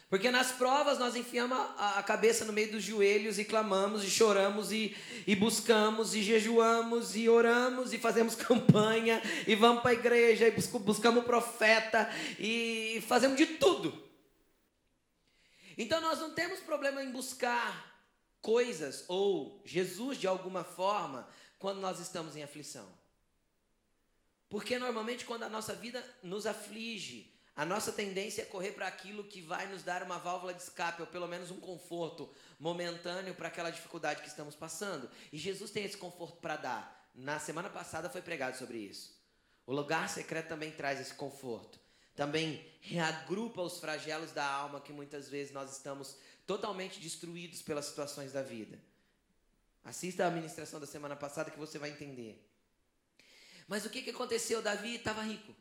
Porque 0.09 0.31
nas 0.31 0.51
provas 0.51 0.97
nós 0.97 1.15
enfiamos 1.15 1.55
a, 1.77 2.01
cabeça 2.01 2.43
no 2.43 2.53
meio 2.53 2.71
dos 2.71 2.83
joelhos 2.83 3.37
e 3.37 3.45
clamamos 3.45 4.03
e 4.03 4.09
choramos 4.09 4.71
e, 4.71 4.95
e 5.27 5.35
buscamos 5.35 6.15
e 6.15 6.23
jejuamos 6.23 7.15
e 7.15 7.29
oramos 7.29 7.93
e 7.93 7.99
fazemos 7.99 8.33
campanha 8.35 9.21
e 9.45 9.53
vamos 9.55 9.83
para 9.83 9.91
a 9.91 9.95
igreja 9.95 10.47
e 10.47 10.51
buscamos 10.79 11.23
o 11.23 11.25
profeta 11.25 12.09
e 12.39 13.03
fazemos 13.07 13.37
de 13.37 13.45
tudo. 13.45 14.04
Então 15.77 15.99
nós 16.01 16.19
não 16.19 16.33
temos 16.33 16.59
problema 16.59 17.03
em 17.03 17.11
buscar 17.11 17.95
coisas 18.41 19.05
ou 19.07 19.61
Jesus 19.65 20.17
de 20.17 20.27
alguma 20.27 20.63
forma 20.63 21.27
quando 21.57 21.79
nós 21.79 21.99
estamos 21.99 22.35
em 22.35 22.43
aflição. 22.43 22.87
Porque 24.49 24.77
normalmente 24.77 25.25
quando 25.25 25.43
a 25.43 25.49
nossa 25.49 25.73
vida 25.73 26.03
nos 26.21 26.45
aflige, 26.45 27.35
a 27.55 27.65
nossa 27.65 27.91
tendência 27.91 28.41
é 28.41 28.45
correr 28.45 28.73
para 28.73 28.85
aquilo 28.85 29.23
que 29.23 29.41
vai 29.41 29.65
nos 29.67 29.81
dar 29.81 30.03
uma 30.03 30.19
válvula 30.19 30.53
de 30.53 30.61
escape, 30.61 31.01
ou 31.01 31.07
pelo 31.07 31.27
menos 31.27 31.51
um 31.51 31.59
conforto 31.59 32.29
momentâneo 32.59 33.33
para 33.33 33.47
aquela 33.47 33.69
dificuldade 33.69 34.21
que 34.21 34.27
estamos 34.27 34.55
passando. 34.55 35.09
E 35.31 35.37
Jesus 35.37 35.71
tem 35.71 35.85
esse 35.85 35.95
conforto 35.95 36.37
para 36.37 36.57
dar. 36.57 37.09
Na 37.15 37.39
semana 37.39 37.69
passada 37.69 38.09
foi 38.09 38.21
pregado 38.21 38.57
sobre 38.57 38.77
isso. 38.77 39.17
O 39.65 39.73
lugar 39.73 40.09
secreto 40.09 40.49
também 40.49 40.69
traz 40.71 40.99
esse 40.99 41.13
conforto. 41.13 41.79
Também 42.15 42.65
reagrupa 42.81 43.61
os 43.61 43.79
flagelos 43.79 44.31
da 44.31 44.45
alma 44.45 44.79
que 44.79 44.93
muitas 44.93 45.27
vezes 45.27 45.53
nós 45.53 45.71
estamos 45.71 46.17
totalmente 46.47 46.99
destruídos 46.99 47.61
pelas 47.61 47.85
situações 47.85 48.31
da 48.31 48.41
vida. 48.41 48.79
Assista 49.83 50.25
a 50.25 50.31
ministração 50.31 50.79
da 50.79 50.87
semana 50.87 51.15
passada 51.15 51.51
que 51.51 51.59
você 51.59 51.77
vai 51.77 51.89
entender. 51.91 52.41
Mas 53.67 53.85
o 53.85 53.89
que, 53.89 54.01
que 54.01 54.11
aconteceu? 54.11 54.61
Davi 54.61 54.95
estava 54.95 55.21
rico. 55.21 55.53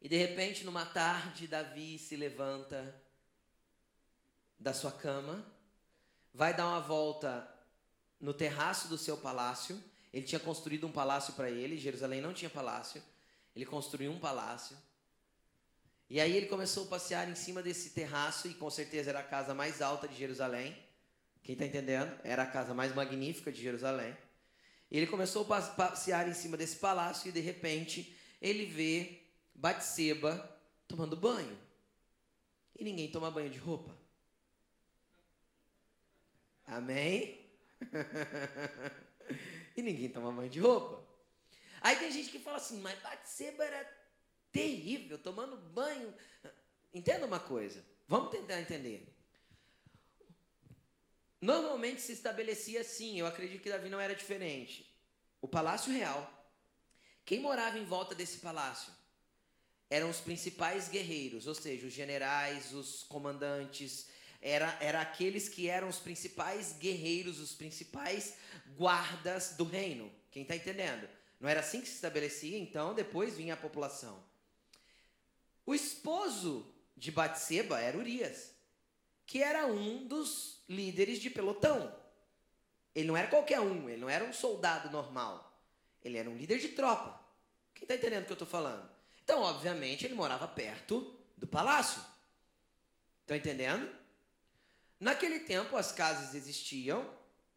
E 0.00 0.08
de 0.08 0.16
repente, 0.16 0.64
numa 0.64 0.84
tarde, 0.84 1.46
Davi 1.46 1.98
se 1.98 2.16
levanta 2.16 3.00
da 4.58 4.74
sua 4.74 4.92
cama, 4.92 5.44
vai 6.34 6.54
dar 6.54 6.66
uma 6.66 6.80
volta 6.80 7.48
no 8.20 8.34
terraço 8.34 8.88
do 8.88 8.98
seu 8.98 9.16
palácio. 9.16 9.82
Ele 10.12 10.26
tinha 10.26 10.40
construído 10.40 10.86
um 10.86 10.92
palácio 10.92 11.34
para 11.34 11.50
ele, 11.50 11.78
Jerusalém 11.78 12.20
não 12.20 12.34
tinha 12.34 12.50
palácio. 12.50 13.02
Ele 13.54 13.66
construiu 13.66 14.10
um 14.10 14.18
palácio. 14.18 14.76
E 16.08 16.20
aí 16.20 16.36
ele 16.36 16.46
começou 16.46 16.84
a 16.84 16.88
passear 16.88 17.28
em 17.28 17.34
cima 17.34 17.62
desse 17.62 17.90
terraço, 17.90 18.48
e 18.48 18.54
com 18.54 18.68
certeza 18.68 19.10
era 19.10 19.20
a 19.20 19.24
casa 19.24 19.54
mais 19.54 19.80
alta 19.80 20.06
de 20.06 20.14
Jerusalém. 20.14 20.76
Quem 21.42 21.54
está 21.54 21.66
entendendo? 21.66 22.14
Era 22.22 22.42
a 22.42 22.46
casa 22.46 22.74
mais 22.74 22.94
magnífica 22.94 23.50
de 23.50 23.62
Jerusalém. 23.62 24.16
E 24.90 24.96
ele 24.98 25.06
começou 25.06 25.42
a 25.50 25.62
passear 25.62 26.28
em 26.28 26.34
cima 26.34 26.56
desse 26.56 26.76
palácio 26.76 27.28
e 27.28 27.32
de 27.32 27.40
repente 27.40 28.14
ele 28.40 28.66
vê 28.66 29.22
Batseba 29.54 30.54
tomando 30.86 31.16
banho. 31.16 31.58
E 32.78 32.84
ninguém 32.84 33.10
toma 33.10 33.30
banho 33.30 33.48
de 33.48 33.58
roupa. 33.58 33.96
Amém? 36.66 37.40
e 39.76 39.82
ninguém 39.82 40.08
toma 40.08 40.30
banho 40.30 40.50
de 40.50 40.60
roupa. 40.60 41.11
Aí 41.82 41.96
tem 41.96 42.12
gente 42.12 42.30
que 42.30 42.38
fala 42.38 42.58
assim, 42.58 42.80
mas 42.80 42.98
Batseba 43.00 43.64
era 43.64 44.02
terrível, 44.52 45.18
tomando 45.18 45.56
banho. 45.56 46.14
Entenda 46.94 47.26
uma 47.26 47.40
coisa, 47.40 47.84
vamos 48.06 48.30
tentar 48.30 48.60
entender. 48.60 49.12
Normalmente 51.40 52.00
se 52.00 52.12
estabelecia 52.12 52.82
assim, 52.82 53.18
eu 53.18 53.26
acredito 53.26 53.62
que 53.62 53.70
Davi 53.70 53.88
não 53.88 53.98
era 54.00 54.14
diferente. 54.14 54.88
O 55.40 55.48
palácio 55.48 55.92
real, 55.92 56.22
quem 57.24 57.40
morava 57.40 57.76
em 57.78 57.84
volta 57.84 58.14
desse 58.14 58.38
palácio 58.38 58.92
eram 59.90 60.08
os 60.08 60.20
principais 60.20 60.88
guerreiros, 60.88 61.48
ou 61.48 61.54
seja, 61.54 61.86
os 61.86 61.92
generais, 61.92 62.72
os 62.72 63.02
comandantes, 63.02 64.08
era, 64.40 64.76
era 64.80 65.00
aqueles 65.00 65.48
que 65.48 65.68
eram 65.68 65.88
os 65.88 65.98
principais 65.98 66.74
guerreiros, 66.74 67.40
os 67.40 67.54
principais 67.54 68.36
guardas 68.76 69.56
do 69.56 69.64
reino. 69.64 70.10
Quem 70.30 70.42
está 70.42 70.54
entendendo? 70.54 71.08
Não 71.42 71.48
era 71.48 71.58
assim 71.58 71.80
que 71.80 71.88
se 71.88 71.96
estabelecia, 71.96 72.56
então 72.56 72.94
depois 72.94 73.34
vinha 73.34 73.54
a 73.54 73.56
população. 73.56 74.22
O 75.66 75.74
esposo 75.74 76.72
de 76.96 77.10
Batseba 77.10 77.80
era 77.80 77.98
Urias, 77.98 78.54
que 79.26 79.42
era 79.42 79.66
um 79.66 80.06
dos 80.06 80.62
líderes 80.68 81.18
de 81.18 81.28
pelotão. 81.28 81.92
Ele 82.94 83.08
não 83.08 83.16
era 83.16 83.26
qualquer 83.26 83.58
um, 83.58 83.88
ele 83.88 84.00
não 84.00 84.08
era 84.08 84.24
um 84.24 84.32
soldado 84.32 84.88
normal. 84.88 85.60
Ele 86.04 86.16
era 86.16 86.30
um 86.30 86.36
líder 86.36 86.60
de 86.60 86.68
tropa. 86.68 87.20
Quem 87.74 87.86
está 87.86 87.96
entendendo 87.96 88.22
o 88.22 88.26
que 88.26 88.32
eu 88.32 88.34
estou 88.34 88.46
falando? 88.46 88.88
Então, 89.24 89.42
obviamente, 89.42 90.04
ele 90.04 90.14
morava 90.14 90.46
perto 90.46 91.18
do 91.36 91.46
palácio. 91.48 92.00
Estão 93.22 93.36
entendendo? 93.36 93.90
Naquele 95.00 95.40
tempo, 95.40 95.76
as 95.76 95.90
casas 95.90 96.36
existiam 96.36 97.04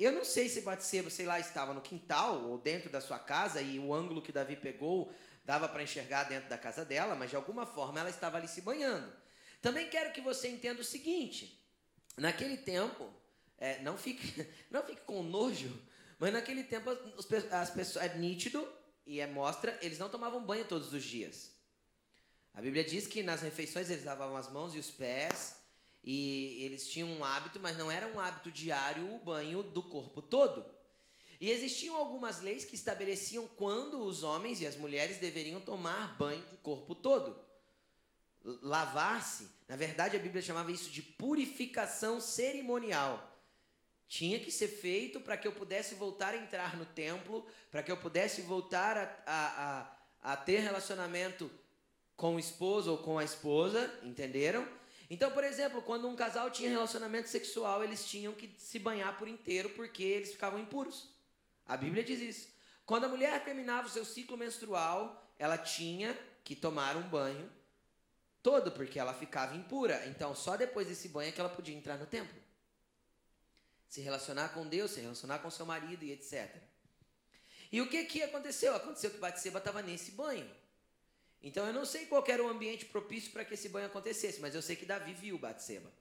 eu 0.03 0.11
não 0.11 0.25
sei 0.25 0.49
se 0.49 0.61
Batseba, 0.61 1.09
sei 1.09 1.25
lá, 1.25 1.39
estava 1.39 1.73
no 1.73 1.81
quintal 1.81 2.43
ou 2.49 2.57
dentro 2.57 2.89
da 2.89 2.99
sua 2.99 3.17
casa 3.17 3.61
e 3.61 3.79
o 3.79 3.93
ângulo 3.93 4.21
que 4.21 4.31
Davi 4.31 4.55
pegou 4.55 5.13
dava 5.45 5.69
para 5.69 5.83
enxergar 5.83 6.23
dentro 6.25 6.49
da 6.49 6.57
casa 6.57 6.83
dela, 6.83 7.15
mas 7.15 7.29
de 7.29 7.35
alguma 7.35 7.65
forma 7.65 7.99
ela 7.99 8.09
estava 8.09 8.37
ali 8.37 8.47
se 8.47 8.61
banhando. 8.61 9.11
Também 9.61 9.89
quero 9.89 10.11
que 10.11 10.19
você 10.19 10.49
entenda 10.49 10.81
o 10.81 10.83
seguinte: 10.83 11.63
naquele 12.17 12.57
tempo, 12.57 13.09
é, 13.57 13.81
não, 13.81 13.97
fique, 13.97 14.45
não 14.69 14.83
fique 14.83 15.01
com 15.01 15.23
nojo, 15.23 15.81
mas 16.19 16.33
naquele 16.33 16.63
tempo 16.63 16.89
as, 16.89 17.53
as 17.53 17.69
pessoas 17.69 18.05
é 18.05 18.17
nítido 18.17 18.67
e 19.05 19.21
é 19.21 19.27
mostra, 19.27 19.77
eles 19.81 19.97
não 19.97 20.09
tomavam 20.09 20.45
banho 20.45 20.65
todos 20.65 20.91
os 20.91 21.03
dias. 21.03 21.55
A 22.53 22.61
Bíblia 22.61 22.83
diz 22.83 23.07
que 23.07 23.23
nas 23.23 23.41
refeições 23.41 23.89
eles 23.89 24.03
lavavam 24.03 24.35
as 24.35 24.51
mãos 24.51 24.75
e 24.75 24.79
os 24.79 24.89
pés 24.89 25.54
e 26.07 26.63
eles 26.63 26.87
tinham 26.87 27.09
um 27.09 27.25
hábito, 27.25 27.59
mas 27.59 27.75
não 27.75 27.89
era 27.89 28.05
um 28.07 28.19
hábito 28.19 28.51
diário 28.51 29.11
o 29.15 29.17
banho 29.17 29.63
do 29.63 29.81
corpo 29.81 30.21
todo. 30.21 30.63
E 31.41 31.49
existiam 31.49 31.95
algumas 31.95 32.41
leis 32.41 32.63
que 32.63 32.75
estabeleciam 32.75 33.47
quando 33.57 34.03
os 34.03 34.21
homens 34.21 34.61
e 34.61 34.67
as 34.67 34.75
mulheres 34.75 35.17
deveriam 35.17 35.59
tomar 35.59 36.15
banho 36.15 36.43
do 36.51 36.57
corpo 36.57 36.93
todo. 36.93 37.35
Lavar-se, 38.61 39.49
na 39.67 39.75
verdade 39.75 40.15
a 40.15 40.19
Bíblia 40.19 40.43
chamava 40.43 40.71
isso 40.71 40.91
de 40.91 41.01
purificação 41.01 42.21
cerimonial. 42.21 43.35
Tinha 44.07 44.39
que 44.39 44.51
ser 44.51 44.67
feito 44.67 45.19
para 45.19 45.35
que 45.35 45.47
eu 45.47 45.53
pudesse 45.53 45.95
voltar 45.95 46.35
a 46.35 46.37
entrar 46.37 46.77
no 46.77 46.85
templo, 46.85 47.43
para 47.71 47.81
que 47.81 47.91
eu 47.91 47.97
pudesse 47.97 48.41
voltar 48.41 48.95
a, 48.95 49.23
a, 49.25 49.79
a, 50.21 50.33
a 50.33 50.37
ter 50.37 50.59
relacionamento 50.59 51.49
com 52.15 52.35
o 52.35 52.39
esposo 52.39 52.91
ou 52.91 52.99
com 52.99 53.17
a 53.17 53.23
esposa, 53.23 53.91
entenderam? 54.03 54.84
Então, 55.15 55.31
por 55.31 55.45
exemplo, 55.45 55.81
quando 55.81 56.09
um 56.09 56.15
casal 56.15 56.51
tinha 56.51 56.69
relacionamento 56.69 57.29
sexual, 57.29 57.81
eles 57.81 58.05
tinham 58.05 58.33
que 58.33 58.53
se 58.57 58.77
banhar 58.77 59.17
por 59.17 59.29
inteiro 59.29 59.69
porque 59.69 60.03
eles 60.03 60.33
ficavam 60.33 60.59
impuros. 60.59 61.07
A 61.65 61.77
Bíblia 61.77 62.03
diz 62.03 62.19
isso. 62.19 62.49
Quando 62.85 63.05
a 63.05 63.07
mulher 63.07 63.41
terminava 63.45 63.87
o 63.87 63.89
seu 63.89 64.03
ciclo 64.03 64.35
menstrual, 64.35 65.33
ela 65.39 65.57
tinha 65.57 66.13
que 66.43 66.53
tomar 66.53 66.97
um 66.97 67.03
banho 67.03 67.49
todo 68.43 68.73
porque 68.73 68.99
ela 68.99 69.13
ficava 69.13 69.55
impura. 69.55 70.05
Então, 70.07 70.35
só 70.35 70.57
depois 70.57 70.85
desse 70.89 71.07
banho 71.07 71.29
é 71.29 71.31
que 71.31 71.39
ela 71.39 71.49
podia 71.49 71.73
entrar 71.73 71.97
no 71.97 72.05
templo. 72.05 72.37
Se 73.87 74.01
relacionar 74.01 74.49
com 74.49 74.67
Deus, 74.67 74.91
se 74.91 74.99
relacionar 74.99 75.39
com 75.39 75.49
seu 75.49 75.65
marido 75.65 76.03
e 76.03 76.11
etc. 76.11 76.53
E 77.71 77.79
o 77.79 77.87
que 77.87 78.03
que 78.03 78.21
aconteceu? 78.21 78.75
Aconteceu 78.75 79.11
que 79.11 79.17
Batseba 79.17 79.59
estava 79.59 79.81
nesse 79.81 80.11
banho. 80.11 80.53
Então 81.45 81.67
eu 81.67 81.71
não 81.71 81.85
sei 81.85 82.07
qual 82.07 82.25
era 82.27 82.43
o 82.43 82.49
ambiente 82.49 82.85
propício 82.85 83.31
para 83.31 83.45
que 83.45 83.53
esse 83.53 83.69
banho 83.69 83.85
acontecesse, 83.85 84.41
mas 84.41 84.55
eu 84.55 84.63
sei 84.63 84.75
que 84.75 84.83
Davi 84.83 85.13
viu 85.13 85.37
Batseba. 85.37 85.93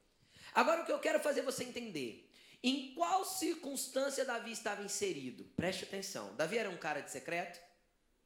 Agora 0.54 0.82
o 0.82 0.86
que 0.86 0.90
eu 0.90 0.98
quero 0.98 1.20
fazer 1.20 1.42
você 1.42 1.64
entender, 1.64 2.30
em 2.62 2.94
qual 2.94 3.26
circunstância 3.26 4.24
Davi 4.24 4.52
estava 4.52 4.82
inserido? 4.82 5.44
Preste 5.54 5.84
atenção. 5.84 6.34
Davi 6.34 6.56
era 6.56 6.70
um 6.70 6.78
cara 6.78 7.00
de 7.00 7.10
secreto? 7.10 7.60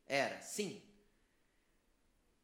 Era, 0.07 0.40
sim. 0.40 0.81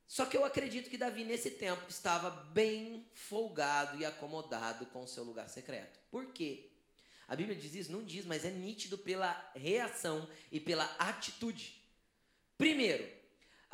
Só 0.08 0.26
que 0.26 0.37
eu 0.37 0.44
acredito 0.44 0.90
que 0.90 0.98
Davi 0.98 1.22
nesse 1.22 1.52
tempo 1.52 1.88
estava 1.88 2.28
bem 2.28 3.08
folgado 3.14 3.96
e 3.96 4.04
acomodado 4.04 4.87
com 4.87 5.04
o 5.04 5.08
seu 5.08 5.22
lugar 5.22 5.48
secreto. 5.48 6.00
Por 6.10 6.32
quê? 6.32 6.68
A 7.28 7.37
Bíblia 7.37 7.56
diz 7.56 7.72
isso? 7.74 7.92
Não 7.92 8.02
diz, 8.02 8.26
mas 8.26 8.44
é 8.44 8.50
nítido 8.50 8.98
pela 8.98 9.52
reação 9.54 10.28
e 10.50 10.58
pela 10.58 10.84
atitude. 10.98 11.80
Primeiro, 12.58 13.08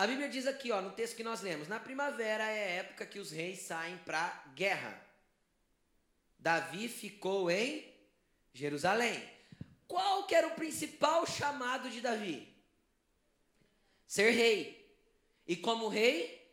a 0.00 0.06
Bíblia 0.06 0.30
diz 0.30 0.46
aqui, 0.46 0.72
ó, 0.72 0.80
no 0.80 0.92
texto 0.92 1.14
que 1.14 1.22
nós 1.22 1.42
lemos, 1.42 1.68
na 1.68 1.78
primavera 1.78 2.42
é 2.44 2.64
a 2.64 2.74
época 2.76 3.04
que 3.04 3.18
os 3.18 3.30
reis 3.30 3.58
saem 3.58 3.98
para 3.98 4.44
guerra. 4.54 4.98
Davi 6.38 6.88
ficou 6.88 7.50
em 7.50 7.86
Jerusalém. 8.54 9.22
Qual 9.86 10.26
que 10.26 10.34
era 10.34 10.46
o 10.46 10.54
principal 10.54 11.26
chamado 11.26 11.90
de 11.90 12.00
Davi? 12.00 12.48
Ser 14.06 14.30
rei. 14.30 14.90
E 15.46 15.54
como 15.54 15.88
rei, 15.88 16.50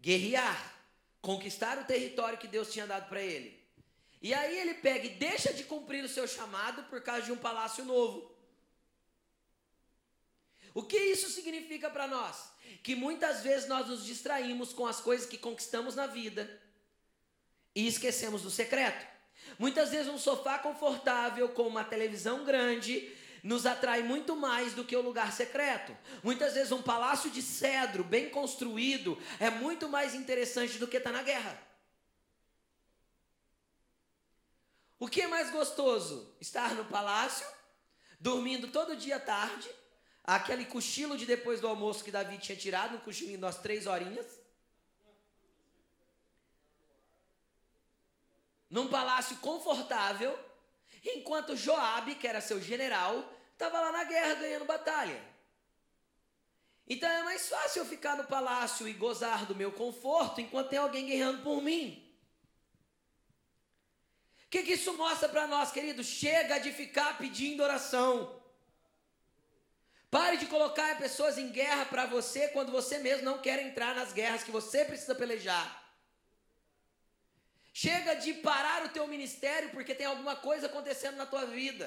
guerrear. 0.00 0.74
conquistar 1.22 1.78
o 1.78 1.84
território 1.84 2.38
que 2.38 2.48
Deus 2.48 2.72
tinha 2.72 2.84
dado 2.84 3.08
para 3.08 3.22
ele. 3.22 3.64
E 4.20 4.34
aí 4.34 4.58
ele 4.58 4.74
pega 4.74 5.06
e 5.06 5.10
deixa 5.10 5.52
de 5.52 5.62
cumprir 5.62 6.02
o 6.02 6.08
seu 6.08 6.26
chamado 6.26 6.82
por 6.90 7.00
causa 7.00 7.22
de 7.22 7.30
um 7.30 7.38
palácio 7.38 7.84
novo. 7.84 8.36
O 10.78 10.84
que 10.84 10.96
isso 10.96 11.28
significa 11.28 11.90
para 11.90 12.06
nós? 12.06 12.52
Que 12.84 12.94
muitas 12.94 13.42
vezes 13.42 13.68
nós 13.68 13.88
nos 13.88 14.04
distraímos 14.06 14.72
com 14.72 14.86
as 14.86 15.00
coisas 15.00 15.26
que 15.26 15.36
conquistamos 15.36 15.96
na 15.96 16.06
vida 16.06 16.48
e 17.74 17.88
esquecemos 17.88 18.42
do 18.42 18.50
secreto. 18.50 19.04
Muitas 19.58 19.90
vezes 19.90 20.06
um 20.06 20.16
sofá 20.16 20.56
confortável 20.56 21.48
com 21.48 21.66
uma 21.66 21.82
televisão 21.82 22.44
grande 22.44 23.12
nos 23.42 23.66
atrai 23.66 24.04
muito 24.04 24.36
mais 24.36 24.72
do 24.72 24.84
que 24.84 24.94
o 24.94 25.02
lugar 25.02 25.32
secreto. 25.32 25.96
Muitas 26.22 26.54
vezes 26.54 26.70
um 26.70 26.80
palácio 26.80 27.28
de 27.28 27.42
cedro 27.42 28.04
bem 28.04 28.30
construído 28.30 29.20
é 29.40 29.50
muito 29.50 29.88
mais 29.88 30.14
interessante 30.14 30.78
do 30.78 30.86
que 30.86 30.98
estar 30.98 31.10
tá 31.10 31.16
na 31.16 31.24
guerra. 31.24 31.60
O 34.96 35.08
que 35.08 35.22
é 35.22 35.26
mais 35.26 35.50
gostoso? 35.50 36.36
Estar 36.40 36.72
no 36.76 36.84
palácio, 36.84 37.48
dormindo 38.20 38.68
todo 38.68 38.94
dia 38.94 39.18
tarde, 39.18 39.68
aquele 40.34 40.66
cochilo 40.66 41.16
de 41.16 41.24
depois 41.24 41.58
do 41.58 41.66
almoço 41.66 42.04
que 42.04 42.10
Davi 42.10 42.36
tinha 42.36 42.54
tirado, 42.54 42.96
um 42.96 43.00
cochilinho 43.00 43.38
das 43.38 43.56
três 43.56 43.86
horinhas. 43.86 44.26
Num 48.68 48.88
palácio 48.88 49.38
confortável, 49.38 50.38
enquanto 51.02 51.56
Joabe, 51.56 52.16
que 52.16 52.26
era 52.26 52.42
seu 52.42 52.60
general, 52.60 53.26
estava 53.54 53.80
lá 53.80 53.90
na 53.90 54.04
guerra 54.04 54.34
ganhando 54.34 54.66
batalha. 54.66 55.18
Então 56.86 57.08
é 57.08 57.22
mais 57.22 57.48
fácil 57.48 57.80
eu 57.80 57.86
ficar 57.86 58.14
no 58.18 58.24
palácio 58.24 58.86
e 58.86 58.92
gozar 58.92 59.46
do 59.46 59.56
meu 59.56 59.72
conforto 59.72 60.42
enquanto 60.42 60.68
tem 60.68 60.78
alguém 60.78 61.06
guerreando 61.06 61.42
por 61.42 61.62
mim. 61.62 62.04
O 64.44 64.50
que, 64.50 64.62
que 64.62 64.72
isso 64.74 64.92
mostra 64.92 65.26
para 65.26 65.46
nós, 65.46 65.72
querido? 65.72 66.04
Chega 66.04 66.58
de 66.58 66.70
ficar 66.70 67.16
pedindo 67.16 67.62
oração. 67.62 68.37
Pare 70.10 70.36
de 70.38 70.46
colocar 70.46 70.98
pessoas 70.98 71.36
em 71.36 71.50
guerra 71.50 71.84
para 71.84 72.06
você 72.06 72.48
quando 72.48 72.72
você 72.72 72.98
mesmo 72.98 73.24
não 73.24 73.38
quer 73.38 73.58
entrar 73.60 73.94
nas 73.94 74.12
guerras 74.12 74.42
que 74.42 74.50
você 74.50 74.84
precisa 74.84 75.14
pelejar. 75.14 75.84
Chega 77.72 78.14
de 78.14 78.34
parar 78.34 78.86
o 78.86 78.88
teu 78.88 79.06
ministério 79.06 79.70
porque 79.70 79.94
tem 79.94 80.06
alguma 80.06 80.34
coisa 80.34 80.66
acontecendo 80.66 81.16
na 81.16 81.26
tua 81.26 81.44
vida. 81.46 81.86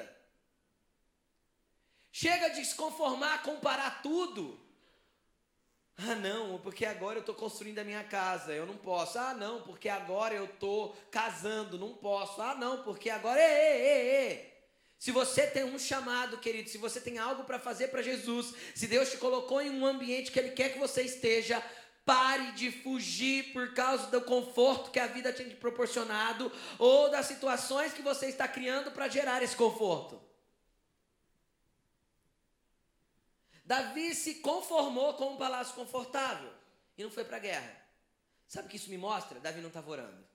Chega 2.12 2.50
de 2.50 2.64
se 2.64 2.76
conformar 2.76 3.42
com 3.42 3.60
parar 3.60 4.02
tudo 4.02 4.60
ah, 5.98 6.16
não, 6.16 6.58
porque 6.60 6.84
agora 6.84 7.18
eu 7.18 7.20
estou 7.20 7.36
construindo 7.36 7.78
a 7.78 7.84
minha 7.84 8.04
casa, 8.04 8.52
eu 8.54 8.66
não 8.66 8.76
posso. 8.76 9.20
Ah, 9.20 9.34
não, 9.36 9.62
porque 9.62 9.88
agora 9.88 10.34
eu 10.34 10.46
estou 10.46 10.96
casando, 11.12 11.78
não 11.78 11.94
posso. 11.94 12.42
Ah, 12.42 12.56
não, 12.56 12.84
porque 12.84 13.10
agora. 13.10 13.40
Ei, 13.40 13.54
ei, 13.54 13.82
ei, 13.82 14.16
ei. 14.16 14.51
Se 15.02 15.10
você 15.10 15.48
tem 15.48 15.64
um 15.64 15.80
chamado, 15.80 16.38
querido, 16.38 16.70
se 16.70 16.78
você 16.78 17.02
tem 17.02 17.18
algo 17.18 17.44
para 17.44 17.58
fazer 17.58 17.88
para 17.88 18.04
Jesus, 18.04 18.54
se 18.76 18.86
Deus 18.86 19.10
te 19.10 19.18
colocou 19.18 19.60
em 19.60 19.72
um 19.72 19.84
ambiente 19.84 20.32
que 20.32 20.38
Ele 20.38 20.52
quer 20.52 20.74
que 20.74 20.78
você 20.78 21.02
esteja, 21.02 21.60
pare 22.06 22.52
de 22.52 22.72
fugir 22.72 23.52
por 23.52 23.74
causa 23.74 24.06
do 24.12 24.22
conforto 24.22 24.92
que 24.92 25.00
a 25.00 25.08
vida 25.08 25.34
tem 25.34 25.50
te 25.50 25.56
proporcionado 25.56 26.52
ou 26.78 27.10
das 27.10 27.26
situações 27.26 27.94
que 27.94 28.04
você 28.04 28.28
está 28.28 28.48
criando 28.48 28.92
para 28.92 29.08
gerar 29.08 29.42
esse 29.42 29.56
conforto. 29.56 30.22
Davi 33.66 34.14
se 34.14 34.36
conformou 34.36 35.16
com 35.16 35.34
um 35.34 35.38
palácio 35.38 35.74
confortável 35.74 36.54
e 36.96 37.04
não 37.04 37.10
foi 37.10 37.26
para 37.26 37.38
a 37.38 37.40
guerra. 37.40 37.76
Sabe 38.48 38.68
o 38.68 38.70
que 38.70 38.78
isso 38.78 38.92
me 38.92 39.00
mostra? 39.00 39.40
Davi 39.40 39.62
não 39.62 39.70
estava 39.70 39.90
orando. 39.90 40.31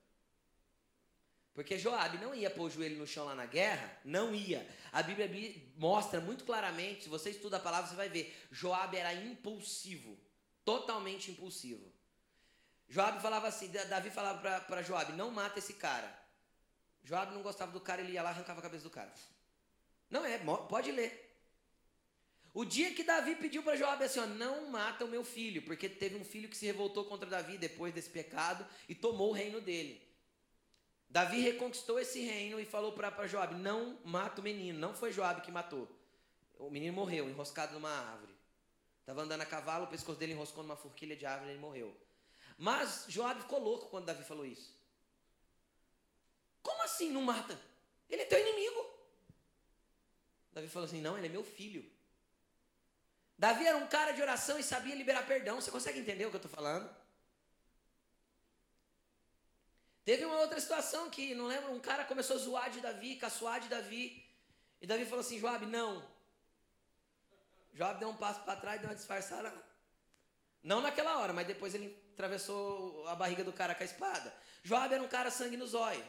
Porque 1.57 1.79
Joabe 1.79 2.19
não 2.19 2.35
ia 2.35 2.51
pôr 2.51 2.65
o 2.65 2.71
joelho 2.71 2.99
no 2.99 3.07
chão 3.07 3.25
lá 3.25 3.35
na 3.35 3.47
guerra, 3.47 3.99
não 4.05 4.35
ia. 4.35 4.69
A 4.93 5.03
Bíblia 5.03 5.27
mostra 5.79 6.21
muito 6.21 6.45
claramente, 6.45 7.05
se 7.05 7.09
você 7.09 7.31
estuda 7.31 7.57
a 7.57 7.61
palavra, 7.61 7.89
você 7.89 7.97
vai 7.97 8.11
ver. 8.11 8.39
Joabe 8.53 8.99
era 8.99 9.15
impulsivo, 9.15 10.19
totalmente 10.67 11.31
impulsivo. 11.31 11.91
Joabe 12.87 13.23
falava 13.23 13.49
assim, 13.49 13.69
Davi 13.69 14.11
falava 14.11 14.61
para 14.61 14.83
Joabe, 14.83 15.15
não 15.15 15.31
mata 15.31 15.59
esse 15.59 15.73
cara. 15.73 16.15
Joabe 17.03 17.33
não 17.33 17.43
gostava 17.43 17.73
do 17.73 17.81
cara, 17.81 18.03
ele 18.03 18.13
ia 18.13 18.23
lá 18.23 18.29
arrancava 18.29 18.61
a 18.61 18.63
cabeça 18.63 18.85
do 18.85 18.91
cara. 18.91 19.11
Não 20.11 20.27
é, 20.27 20.39
pode 20.69 20.93
ler. 20.93 21.41
O 22.53 22.67
dia 22.67 22.93
que 22.93 23.03
Davi 23.03 23.35
pediu 23.35 23.63
para 23.63 23.77
Joabe 23.77 24.05
assim, 24.05 24.21
ó, 24.21 24.27
não 24.27 24.69
mata 24.69 25.07
o 25.07 25.09
meu 25.09 25.25
filho, 25.25 25.63
porque 25.63 25.89
teve 25.89 26.17
um 26.17 26.25
filho 26.25 26.51
que 26.51 26.57
se 26.57 26.67
revoltou 26.67 27.07
contra 27.07 27.27
Davi 27.27 27.57
depois 27.57 27.95
desse 27.95 28.11
pecado 28.11 28.67
e 28.87 28.95
tomou 28.95 29.31
o 29.31 29.33
reino 29.33 29.59
dele. 29.59 30.06
Davi 31.09 31.41
reconquistou 31.41 31.99
esse 31.99 32.21
reino 32.21 32.61
e 32.61 32.65
falou 32.65 32.93
para 32.93 33.27
Joabe, 33.27 33.55
não 33.55 33.99
mata 34.05 34.41
o 34.41 34.45
menino. 34.45 34.79
Não 34.79 34.95
foi 34.95 35.13
Joabe 35.13 35.41
que 35.41 35.51
matou. 35.51 35.89
O 36.59 36.71
menino 36.71 36.93
morreu, 36.93 37.29
enroscado 37.29 37.75
numa 37.75 37.91
árvore. 37.91 38.35
Estava 39.01 39.23
andando 39.23 39.43
a 39.43 39.47
cavalo, 39.47 39.85
o 39.85 39.89
pescoço 39.89 40.19
dele 40.19 40.33
enroscou 40.33 40.63
numa 40.63 40.77
forquilha 40.77 41.17
de 41.17 41.25
árvore 41.25 41.51
e 41.51 41.53
ele 41.53 41.61
morreu. 41.61 41.97
Mas 42.59 43.05
Joabe 43.09 43.43
ficou 43.43 43.61
louco 43.61 43.89
quando 43.89 44.07
Davi 44.07 44.25
falou 44.25 44.45
isso. 44.45 44.75
Como 46.63 46.83
assim 46.83 47.13
não 47.13 47.23
mata? 47.23 47.59
Ele 48.11 48.23
é 48.23 48.25
teu 48.25 48.41
inimigo. 48.41 48.85
Davi 50.53 50.69
falou 50.69 50.87
assim: 50.87 51.01
não, 51.01 51.17
ele 51.17 51.27
é 51.27 51.31
meu 51.31 51.45
filho. 51.45 51.89
Davi 53.39 53.67
era 53.67 53.77
um 53.77 53.87
cara 53.87 54.13
de 54.13 54.23
oração 54.23 54.59
e 54.59 54.63
sabia 54.63 54.95
liberar 54.95 55.27
perdão. 55.27 55.61
Você 55.61 55.71
consegue 55.71 55.99
entender 55.99 56.25
o 56.25 56.31
que 56.31 56.37
eu 56.37 56.39
estou 56.39 56.51
falando? 56.51 56.89
Teve 60.07 60.25
uma 60.25 60.39
outra 60.39 60.61
situação 60.61 61.11
que, 61.11 61.35
não 61.35 61.49
lembro, 61.49 61.73
um 61.73 61.81
cara 61.81 62.05
começou 62.05 62.37
a 62.37 62.39
zoar 62.39 62.71
de 62.71 62.79
Davi, 62.81 63.17
caçoar 63.17 63.59
de 63.59 63.69
Davi. 63.69 64.25
E 64.81 64.87
Davi 64.87 65.05
falou 65.05 65.19
assim: 65.19 65.41
Joab, 65.41 65.67
não. 65.67 66.09
Joab 67.75 67.99
deu 67.99 68.09
um 68.09 68.17
passo 68.17 68.41
para 68.43 68.55
trás, 68.55 68.81
deu 68.81 68.89
uma 68.89 68.95
disfarçada. 68.95 69.53
Não 70.63 70.81
naquela 70.81 71.19
hora, 71.19 71.33
mas 71.33 71.45
depois 71.49 71.75
ele 71.75 71.89
atravessou 72.13 73.05
a 73.09 73.17
barriga 73.17 73.43
do 73.43 73.53
cara 73.53 73.75
com 73.75 73.83
a 73.83 73.87
espada. 73.87 74.33
Joab 74.63 74.95
era 74.95 75.03
um 75.03 75.09
cara 75.09 75.29
sangue 75.29 75.57
no 75.57 75.67
zóio. 75.67 76.05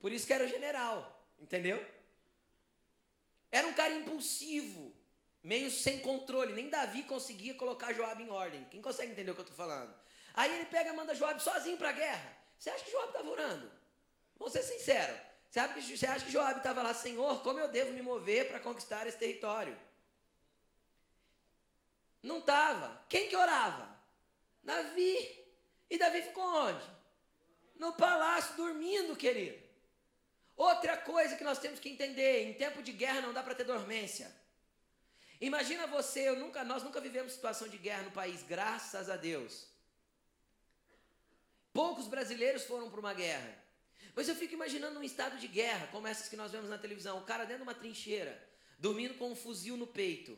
Por 0.00 0.10
isso 0.10 0.26
que 0.26 0.32
era 0.32 0.48
general, 0.48 1.24
entendeu? 1.38 1.78
Era 3.52 3.68
um 3.68 3.74
cara 3.74 3.94
impulsivo 3.94 4.92
meio 5.40 5.70
sem 5.70 6.00
controle. 6.00 6.52
Nem 6.52 6.68
Davi 6.68 7.04
conseguia 7.04 7.54
colocar 7.54 7.92
Joab 7.92 8.20
em 8.20 8.28
ordem. 8.28 8.64
Quem 8.72 8.82
consegue 8.82 9.12
entender 9.12 9.30
o 9.30 9.34
que 9.34 9.40
eu 9.40 9.44
estou 9.44 9.56
falando? 9.56 9.94
Aí 10.34 10.52
ele 10.52 10.66
pega 10.66 10.90
e 10.90 10.96
manda 10.96 11.14
Joab 11.14 11.40
sozinho 11.40 11.76
para 11.76 11.90
a 11.90 11.92
guerra. 11.92 12.39
Você 12.60 12.68
acha 12.68 12.84
que 12.84 12.90
Joab 12.90 13.08
estava 13.08 13.30
orando? 13.30 13.72
Vamos 14.38 14.52
ser 14.52 14.62
sinceros. 14.62 15.18
Você 15.50 15.58
acha 15.58 15.72
que, 15.72 15.96
você 15.96 16.06
acha 16.06 16.24
que 16.26 16.30
Joab 16.30 16.58
estava 16.58 16.82
lá, 16.82 16.92
Senhor, 16.92 17.42
como 17.42 17.58
eu 17.58 17.68
devo 17.68 17.90
me 17.92 18.02
mover 18.02 18.48
para 18.48 18.60
conquistar 18.60 19.06
esse 19.06 19.16
território? 19.16 19.76
Não 22.22 22.38
estava. 22.40 23.02
Quem 23.08 23.30
que 23.30 23.34
orava? 23.34 23.88
Davi. 24.62 25.42
E 25.88 25.96
Davi 25.96 26.20
ficou 26.20 26.44
onde? 26.44 26.84
No 27.76 27.94
palácio, 27.94 28.54
dormindo, 28.56 29.16
querido. 29.16 29.58
Outra 30.54 30.98
coisa 30.98 31.36
que 31.36 31.42
nós 31.42 31.58
temos 31.58 31.80
que 31.80 31.88
entender: 31.88 32.44
em 32.44 32.52
tempo 32.52 32.82
de 32.82 32.92
guerra 32.92 33.22
não 33.22 33.32
dá 33.32 33.42
para 33.42 33.54
ter 33.54 33.64
dormência. 33.64 34.30
Imagina 35.40 35.86
você, 35.86 36.30
nunca, 36.32 36.62
nós 36.62 36.82
nunca 36.82 37.00
vivemos 37.00 37.32
situação 37.32 37.66
de 37.68 37.78
guerra 37.78 38.02
no 38.02 38.10
país, 38.10 38.42
graças 38.42 39.08
a 39.08 39.16
Deus. 39.16 39.69
Poucos 41.72 42.06
brasileiros 42.06 42.64
foram 42.64 42.90
para 42.90 43.00
uma 43.00 43.14
guerra. 43.14 43.56
Mas 44.14 44.28
eu 44.28 44.34
fico 44.34 44.54
imaginando 44.54 44.98
um 44.98 45.02
estado 45.02 45.38
de 45.38 45.46
guerra, 45.46 45.88
como 45.92 46.06
essas 46.06 46.28
que 46.28 46.36
nós 46.36 46.50
vemos 46.50 46.68
na 46.68 46.78
televisão, 46.78 47.18
o 47.18 47.24
cara 47.24 47.44
dentro 47.44 47.58
de 47.58 47.68
uma 47.68 47.74
trincheira, 47.74 48.48
dormindo 48.78 49.14
com 49.14 49.30
um 49.30 49.36
fuzil 49.36 49.76
no 49.76 49.86
peito. 49.86 50.36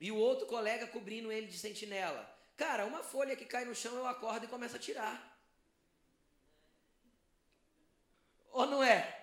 E 0.00 0.10
o 0.10 0.16
outro 0.16 0.46
colega 0.46 0.86
cobrindo 0.86 1.30
ele 1.30 1.46
de 1.46 1.58
sentinela. 1.58 2.28
Cara, 2.56 2.86
uma 2.86 3.02
folha 3.02 3.36
que 3.36 3.44
cai 3.44 3.64
no 3.64 3.74
chão, 3.74 3.94
eu 3.96 4.06
acordo 4.06 4.44
e 4.44 4.48
começo 4.48 4.76
a 4.76 4.78
tirar. 4.78 5.38
Ou 8.50 8.66
não 8.66 8.82
é? 8.82 9.16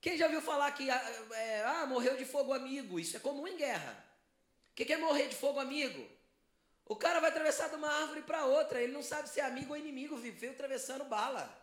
Quem 0.00 0.16
já 0.16 0.26
viu 0.26 0.40
falar 0.40 0.72
que 0.72 0.90
ah, 0.90 1.26
é, 1.32 1.62
ah, 1.64 1.86
morreu 1.86 2.16
de 2.16 2.24
fogo 2.24 2.52
amigo? 2.52 2.98
Isso 2.98 3.16
é 3.16 3.20
comum 3.20 3.46
em 3.46 3.56
guerra. 3.56 4.04
O 4.70 4.74
que 4.74 4.92
é 4.92 4.96
morrer 4.96 5.28
de 5.28 5.36
fogo 5.36 5.60
amigo? 5.60 6.08
O 6.86 6.96
cara 6.96 7.20
vai 7.20 7.30
atravessar 7.30 7.68
de 7.68 7.76
uma 7.76 7.88
árvore 7.88 8.22
para 8.22 8.44
outra, 8.44 8.80
ele 8.80 8.92
não 8.92 9.02
sabe 9.02 9.28
se 9.28 9.40
é 9.40 9.44
amigo 9.44 9.72
ou 9.72 9.78
inimigo, 9.78 10.16
viveu 10.16 10.52
atravessando 10.52 11.04
bala. 11.04 11.58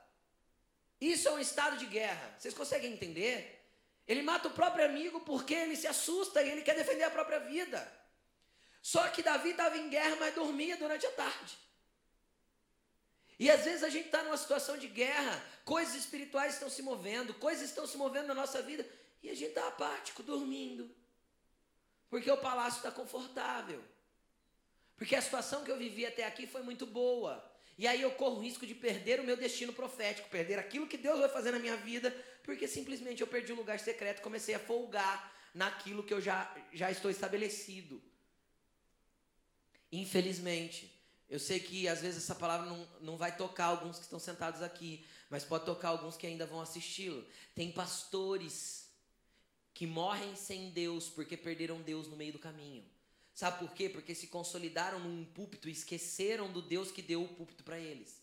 Isso 0.99 1.27
é 1.27 1.31
um 1.31 1.39
estado 1.39 1.77
de 1.77 1.85
guerra. 1.85 2.35
Vocês 2.37 2.53
conseguem 2.53 2.93
entender? 2.93 3.59
Ele 4.07 4.21
mata 4.21 4.47
o 4.47 4.51
próprio 4.51 4.85
amigo 4.85 5.19
porque 5.21 5.53
ele 5.53 5.75
se 5.75 5.87
assusta 5.87 6.41
e 6.41 6.49
ele 6.49 6.61
quer 6.61 6.75
defender 6.75 7.03
a 7.03 7.11
própria 7.11 7.39
vida. 7.39 7.79
Só 8.81 9.07
que 9.09 9.21
Davi 9.21 9.51
estava 9.51 9.77
em 9.77 9.89
guerra, 9.89 10.15
mas 10.19 10.33
dormia 10.33 10.77
durante 10.77 11.05
a 11.05 11.11
tarde. 11.11 11.57
E 13.37 13.49
às 13.49 13.63
vezes 13.63 13.83
a 13.83 13.89
gente 13.89 14.07
está 14.07 14.23
numa 14.23 14.35
situação 14.35 14.77
de 14.77 14.87
guerra, 14.87 15.41
coisas 15.63 15.95
espirituais 15.95 16.55
estão 16.55 16.69
se 16.69 16.81
movendo, 16.81 17.33
coisas 17.35 17.69
estão 17.69 17.87
se 17.87 17.95
movendo 17.97 18.27
na 18.27 18.33
nossa 18.33 18.61
vida, 18.61 18.85
e 19.23 19.29
a 19.29 19.33
gente 19.33 19.49
está 19.49 19.67
apático, 19.67 20.23
dormindo. 20.23 20.93
Porque 22.09 22.29
o 22.29 22.37
palácio 22.37 22.77
está 22.77 22.91
confortável. 22.91 23.81
Porque 24.99 25.15
a 25.15 25.21
situação 25.21 25.63
que 25.63 25.71
eu 25.71 25.77
vivi 25.77 26.05
até 26.05 26.25
aqui 26.25 26.45
foi 26.45 26.61
muito 26.61 26.85
boa. 26.85 27.43
E 27.77 27.87
aí 27.87 28.01
eu 28.01 28.11
corro 28.11 28.35
o 28.35 28.41
risco 28.41 28.67
de 28.67 28.75
perder 28.75 29.21
o 29.21 29.23
meu 29.23 29.37
destino 29.37 29.71
profético, 29.71 30.27
perder 30.29 30.59
aquilo 30.59 30.85
que 30.85 30.97
Deus 30.97 31.17
vai 31.17 31.29
fazer 31.29 31.51
na 31.51 31.57
minha 31.57 31.77
vida, 31.77 32.11
porque 32.43 32.67
simplesmente 32.67 33.21
eu 33.21 33.27
perdi 33.27 33.53
o 33.53 33.55
lugar 33.55 33.79
secreto, 33.79 34.21
comecei 34.21 34.53
a 34.53 34.59
folgar 34.59 35.33
naquilo 35.53 36.03
que 36.03 36.13
eu 36.13 36.19
já, 36.19 36.53
já 36.73 36.91
estou 36.91 37.09
estabelecido. 37.09 38.03
Infelizmente, 39.89 40.93
eu 41.29 41.39
sei 41.39 41.61
que 41.61 41.87
às 41.87 42.01
vezes 42.01 42.23
essa 42.23 42.35
palavra 42.35 42.65
não, 42.65 42.85
não 42.99 43.17
vai 43.17 43.37
tocar 43.37 43.67
alguns 43.67 43.97
que 43.97 44.03
estão 44.03 44.19
sentados 44.19 44.61
aqui, 44.61 45.05
mas 45.29 45.45
pode 45.45 45.63
tocar 45.63 45.87
alguns 45.87 46.17
que 46.17 46.27
ainda 46.27 46.45
vão 46.45 46.59
assisti-lo. 46.59 47.25
Tem 47.55 47.71
pastores 47.71 48.89
que 49.73 49.87
morrem 49.87 50.35
sem 50.35 50.71
Deus 50.71 51.07
porque 51.07 51.37
perderam 51.37 51.81
Deus 51.81 52.09
no 52.09 52.17
meio 52.17 52.33
do 52.33 52.39
caminho. 52.39 52.83
Sabe 53.39 53.59
por 53.59 53.71
quê? 53.73 53.87
Porque 53.87 54.13
se 54.13 54.27
consolidaram 54.27 54.99
num 54.99 55.23
púlpito 55.23 55.69
e 55.69 55.71
esqueceram 55.71 56.51
do 56.51 56.61
Deus 56.61 56.91
que 56.91 57.01
deu 57.01 57.23
o 57.23 57.27
púlpito 57.29 57.63
para 57.63 57.79
eles. 57.79 58.21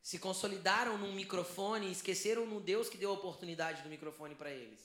Se 0.00 0.20
consolidaram 0.20 0.96
num 0.96 1.12
microfone 1.12 1.88
e 1.88 1.90
esqueceram 1.90 2.46
no 2.46 2.60
Deus 2.60 2.88
que 2.88 2.96
deu 2.96 3.10
a 3.10 3.14
oportunidade 3.14 3.82
do 3.82 3.88
microfone 3.88 4.36
para 4.36 4.52
eles. 4.52 4.78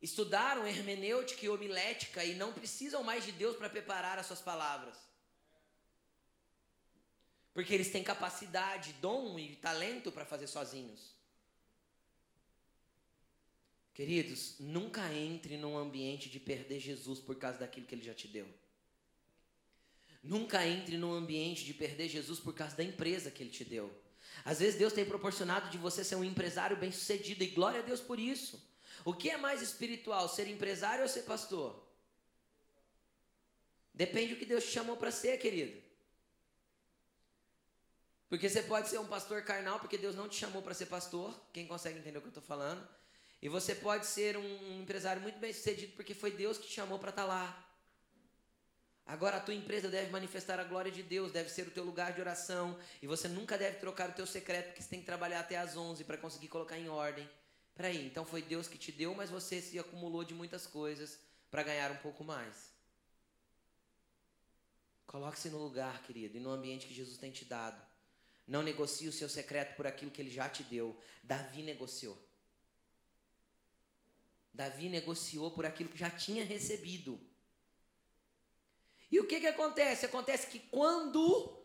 Estudaram 0.00 0.66
hermenêutica 0.66 1.44
e 1.44 1.50
homilética 1.50 2.24
e 2.24 2.34
não 2.34 2.54
precisam 2.54 3.02
mais 3.02 3.22
de 3.26 3.32
Deus 3.32 3.54
para 3.58 3.68
preparar 3.68 4.18
as 4.18 4.24
suas 4.24 4.40
palavras. 4.40 4.96
Porque 7.52 7.74
eles 7.74 7.90
têm 7.90 8.02
capacidade, 8.02 8.94
dom 8.94 9.38
e 9.38 9.56
talento 9.56 10.10
para 10.10 10.24
fazer 10.24 10.46
sozinhos. 10.46 11.13
Queridos, 13.94 14.56
nunca 14.58 15.12
entre 15.14 15.56
num 15.56 15.78
ambiente 15.78 16.28
de 16.28 16.40
perder 16.40 16.80
Jesus 16.80 17.20
por 17.20 17.36
causa 17.36 17.58
daquilo 17.58 17.86
que 17.86 17.94
ele 17.94 18.02
já 18.04 18.12
te 18.12 18.26
deu. 18.26 18.46
Nunca 20.20 20.66
entre 20.66 20.98
num 20.98 21.12
ambiente 21.12 21.64
de 21.64 21.72
perder 21.72 22.08
Jesus 22.08 22.40
por 22.40 22.52
causa 22.52 22.76
da 22.76 22.82
empresa 22.82 23.30
que 23.30 23.42
ele 23.42 23.50
te 23.50 23.64
deu. 23.64 23.94
Às 24.44 24.58
vezes 24.58 24.76
Deus 24.76 24.92
tem 24.92 25.04
proporcionado 25.04 25.70
de 25.70 25.78
você 25.78 26.02
ser 26.02 26.16
um 26.16 26.24
empresário 26.24 26.76
bem-sucedido 26.76 27.44
e 27.44 27.48
glória 27.48 27.80
a 27.80 27.82
Deus 27.82 28.00
por 28.00 28.18
isso. 28.18 28.60
O 29.04 29.14
que 29.14 29.30
é 29.30 29.36
mais 29.36 29.62
espiritual, 29.62 30.28
ser 30.28 30.48
empresário 30.48 31.02
ou 31.02 31.08
ser 31.08 31.22
pastor? 31.22 31.80
Depende 33.92 34.34
do 34.34 34.38
que 34.40 34.46
Deus 34.46 34.64
te 34.64 34.70
chamou 34.70 34.96
para 34.96 35.12
ser, 35.12 35.38
querido. 35.38 35.80
Porque 38.28 38.48
você 38.48 38.62
pode 38.62 38.88
ser 38.88 38.98
um 38.98 39.06
pastor 39.06 39.42
carnal 39.42 39.78
porque 39.78 39.96
Deus 39.96 40.16
não 40.16 40.28
te 40.28 40.34
chamou 40.34 40.62
para 40.62 40.74
ser 40.74 40.86
pastor. 40.86 41.32
Quem 41.52 41.66
consegue 41.68 42.00
entender 42.00 42.18
o 42.18 42.20
que 42.20 42.26
eu 42.26 42.30
estou 42.30 42.42
falando? 42.42 42.84
E 43.42 43.48
você 43.48 43.74
pode 43.74 44.06
ser 44.06 44.36
um 44.36 44.80
empresário 44.80 45.20
muito 45.20 45.38
bem 45.38 45.52
sucedido 45.52 45.92
porque 45.94 46.14
foi 46.14 46.30
Deus 46.30 46.56
que 46.56 46.66
te 46.66 46.74
chamou 46.74 46.98
para 46.98 47.10
estar 47.10 47.22
tá 47.22 47.28
lá. 47.28 47.64
Agora 49.06 49.36
a 49.36 49.40
tua 49.40 49.52
empresa 49.52 49.88
deve 49.88 50.10
manifestar 50.10 50.58
a 50.58 50.64
glória 50.64 50.90
de 50.90 51.02
Deus, 51.02 51.30
deve 51.30 51.50
ser 51.50 51.68
o 51.68 51.70
teu 51.70 51.84
lugar 51.84 52.14
de 52.14 52.20
oração, 52.22 52.78
e 53.02 53.06
você 53.06 53.28
nunca 53.28 53.58
deve 53.58 53.76
trocar 53.76 54.08
o 54.08 54.14
teu 54.14 54.26
secreto, 54.26 54.68
porque 54.68 54.82
você 54.82 54.88
tem 54.88 55.00
que 55.00 55.06
trabalhar 55.06 55.40
até 55.40 55.58
às 55.58 55.76
11 55.76 56.04
para 56.04 56.16
conseguir 56.16 56.48
colocar 56.48 56.78
em 56.78 56.88
ordem. 56.88 57.28
Peraí, 57.74 58.06
então 58.06 58.24
foi 58.24 58.40
Deus 58.40 58.66
que 58.66 58.78
te 58.78 58.90
deu, 58.90 59.14
mas 59.14 59.28
você 59.28 59.60
se 59.60 59.78
acumulou 59.78 60.24
de 60.24 60.32
muitas 60.32 60.66
coisas 60.66 61.18
para 61.50 61.62
ganhar 61.62 61.90
um 61.90 61.96
pouco 61.96 62.24
mais. 62.24 62.72
Coloque-se 65.06 65.50
no 65.50 65.58
lugar, 65.58 66.02
querido, 66.02 66.38
e 66.38 66.40
no 66.40 66.50
ambiente 66.50 66.86
que 66.86 66.94
Jesus 66.94 67.18
tem 67.18 67.30
te 67.30 67.44
dado. 67.44 67.80
Não 68.46 68.62
negocie 68.62 69.06
o 69.06 69.12
seu 69.12 69.28
secreto 69.28 69.76
por 69.76 69.86
aquilo 69.86 70.10
que 70.10 70.20
ele 70.20 70.30
já 70.30 70.48
te 70.48 70.62
deu. 70.62 70.98
Davi 71.22 71.62
negociou. 71.62 72.18
Davi 74.54 74.88
negociou 74.88 75.50
por 75.50 75.66
aquilo 75.66 75.90
que 75.90 75.98
já 75.98 76.08
tinha 76.08 76.44
recebido. 76.44 77.20
E 79.10 79.18
o 79.18 79.26
que, 79.26 79.40
que 79.40 79.48
acontece? 79.48 80.06
Acontece 80.06 80.46
que 80.46 80.60
quando, 80.60 81.60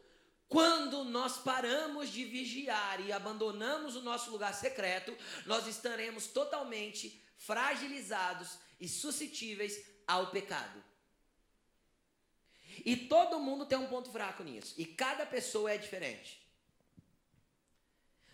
quando 0.48 1.04
nós 1.04 1.38
paramos 1.38 2.10
de 2.10 2.26
vigiar 2.26 3.00
e 3.00 3.12
abandonamos 3.12 3.96
o 3.96 4.02
nosso 4.02 4.32
lugar 4.32 4.54
secreto, 4.54 5.16
nós 5.46 5.68
estaremos 5.68 6.28
totalmente 6.28 7.24
fragilizados 7.38 8.58
e 8.80 8.88
suscetíveis 8.90 9.80
ao 10.08 10.32
pecado. 10.32 10.84
E 12.84 12.96
todo 12.96 13.40
mundo 13.40 13.66
tem 13.66 13.78
um 13.78 13.88
ponto 13.88 14.12
fraco 14.12 14.44
nisso. 14.44 14.74
E 14.78 14.86
cada 14.86 15.26
pessoa 15.26 15.72
é 15.72 15.78
diferente. 15.78 16.42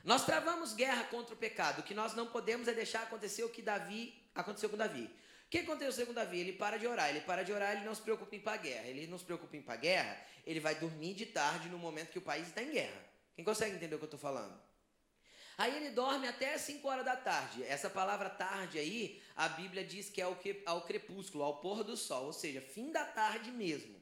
Nós 0.05 0.23
travamos 0.23 0.73
guerra 0.73 1.03
contra 1.05 1.33
o 1.33 1.37
pecado. 1.37 1.79
O 1.79 1.83
que 1.83 1.95
nós 1.95 2.13
não 2.13 2.27
podemos 2.27 2.67
é 2.67 2.73
deixar 2.73 3.01
acontecer 3.01 3.43
o 3.43 3.49
que 3.49 3.63
Davi 3.63 4.13
aconteceu 4.35 4.69
com 4.69 4.77
Davi. 4.77 5.05
O 5.47 5.49
que 5.49 5.57
aconteceu 5.57 6.05
com 6.05 6.13
Davi? 6.13 6.39
Ele 6.39 6.53
para 6.53 6.77
de 6.77 6.85
orar. 6.85 7.09
Ele 7.09 7.21
para 7.21 7.41
de 7.41 7.51
orar, 7.51 7.75
ele 7.75 7.85
não 7.85 7.95
se 7.95 8.03
preocupa 8.03 8.35
em 8.35 8.37
ir 8.37 8.41
para 8.41 8.53
a 8.53 8.57
guerra. 8.57 8.85
Ele 8.85 9.07
não 9.07 9.17
se 9.17 9.25
preocupa 9.25 9.55
em 9.55 9.59
ir 9.59 9.63
para 9.63 9.73
a 9.73 9.77
guerra, 9.77 10.21
ele 10.45 10.59
vai 10.59 10.75
dormir 10.75 11.15
de 11.15 11.25
tarde 11.25 11.69
no 11.69 11.79
momento 11.79 12.11
que 12.11 12.19
o 12.19 12.21
país 12.21 12.47
está 12.47 12.61
em 12.61 12.69
guerra. 12.69 13.03
Quem 13.35 13.43
consegue 13.43 13.75
entender 13.75 13.95
o 13.95 13.97
que 13.97 14.03
eu 14.03 14.07
estou 14.07 14.19
falando? 14.19 14.55
Aí 15.57 15.75
ele 15.75 15.89
dorme 15.89 16.27
até 16.27 16.55
5 16.55 16.87
horas 16.87 17.03
da 17.03 17.15
tarde. 17.15 17.63
Essa 17.63 17.89
palavra 17.89 18.29
tarde 18.29 18.77
aí, 18.77 19.23
a 19.35 19.49
Bíblia 19.49 19.83
diz 19.83 20.09
que 20.09 20.21
é 20.21 20.25
ao, 20.25 20.37
ao 20.67 20.81
crepúsculo, 20.81 21.43
ao 21.43 21.57
pôr 21.61 21.83
do 21.83 21.97
sol, 21.97 22.25
ou 22.25 22.33
seja, 22.33 22.61
fim 22.61 22.91
da 22.91 23.05
tarde 23.05 23.51
mesmo. 23.51 23.99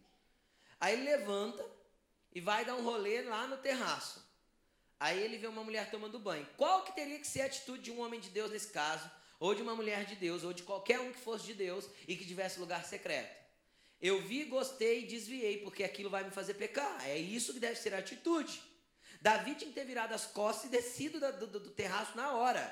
Aí 0.81 0.93
ele 0.93 1.03
levanta 1.03 1.65
e 2.33 2.41
vai 2.41 2.65
dar 2.65 2.75
um 2.75 2.83
rolê 2.83 3.21
lá 3.21 3.47
no 3.47 3.57
terraço. 3.57 4.32
Aí 4.99 5.21
ele 5.21 5.37
vê 5.37 5.47
uma 5.47 5.63
mulher 5.63 5.91
tomando 5.91 6.19
banho. 6.19 6.47
Qual 6.57 6.83
que 6.83 6.93
teria 6.93 7.19
que 7.19 7.27
ser 7.27 7.41
a 7.41 7.45
atitude 7.45 7.83
de 7.83 7.91
um 7.91 7.99
homem 7.99 8.19
de 8.19 8.29
Deus 8.29 8.51
nesse 8.51 8.71
caso? 8.71 9.09
ou 9.43 9.53
de 9.53 9.61
uma 9.61 9.75
mulher 9.75 10.05
de 10.05 10.15
Deus, 10.15 10.45
ou 10.45 10.53
de 10.53 10.63
qualquer 10.63 11.01
um 11.01 11.11
que 11.11 11.19
fosse 11.19 11.43
de 11.47 11.53
Deus 11.53 11.89
e 12.07 12.15
que 12.15 12.25
tivesse 12.25 12.61
lugar 12.61 12.85
secreto. 12.85 13.35
Eu 14.01 14.21
vi, 14.21 14.45
gostei 14.45 15.03
e 15.03 15.07
desviei, 15.07 15.57
porque 15.57 15.83
aquilo 15.83 16.09
vai 16.09 16.23
me 16.23 16.31
fazer 16.31 16.53
pecar. 16.53 17.05
É 17.05 17.17
isso 17.17 17.53
que 17.53 17.59
deve 17.59 17.75
ser 17.75 17.93
a 17.93 17.97
atitude. 17.97 18.63
Davi 19.19 19.55
tinha 19.55 19.69
que 19.69 19.75
ter 19.75 19.83
virado 19.83 20.13
as 20.13 20.25
costas 20.25 20.65
e 20.65 20.69
descido 20.69 21.19
do, 21.19 21.47
do, 21.47 21.59
do 21.59 21.69
terraço 21.71 22.15
na 22.15 22.31
hora. 22.31 22.63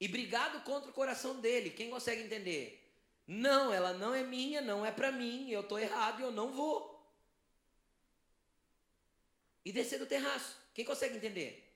E 0.00 0.08
brigado 0.08 0.60
contra 0.62 0.90
o 0.90 0.92
coração 0.92 1.40
dele. 1.40 1.70
Quem 1.70 1.88
consegue 1.88 2.22
entender? 2.22 2.92
Não, 3.24 3.72
ela 3.72 3.92
não 3.92 4.12
é 4.12 4.24
minha, 4.24 4.60
não 4.60 4.84
é 4.84 4.90
para 4.90 5.12
mim, 5.12 5.48
eu 5.50 5.60
estou 5.60 5.78
errado 5.78 6.18
e 6.18 6.24
eu 6.24 6.32
não 6.32 6.50
vou. 6.50 7.00
E 9.64 9.70
descer 9.70 10.00
do 10.00 10.06
terraço. 10.06 10.61
Quem 10.74 10.84
consegue 10.84 11.16
entender? 11.16 11.70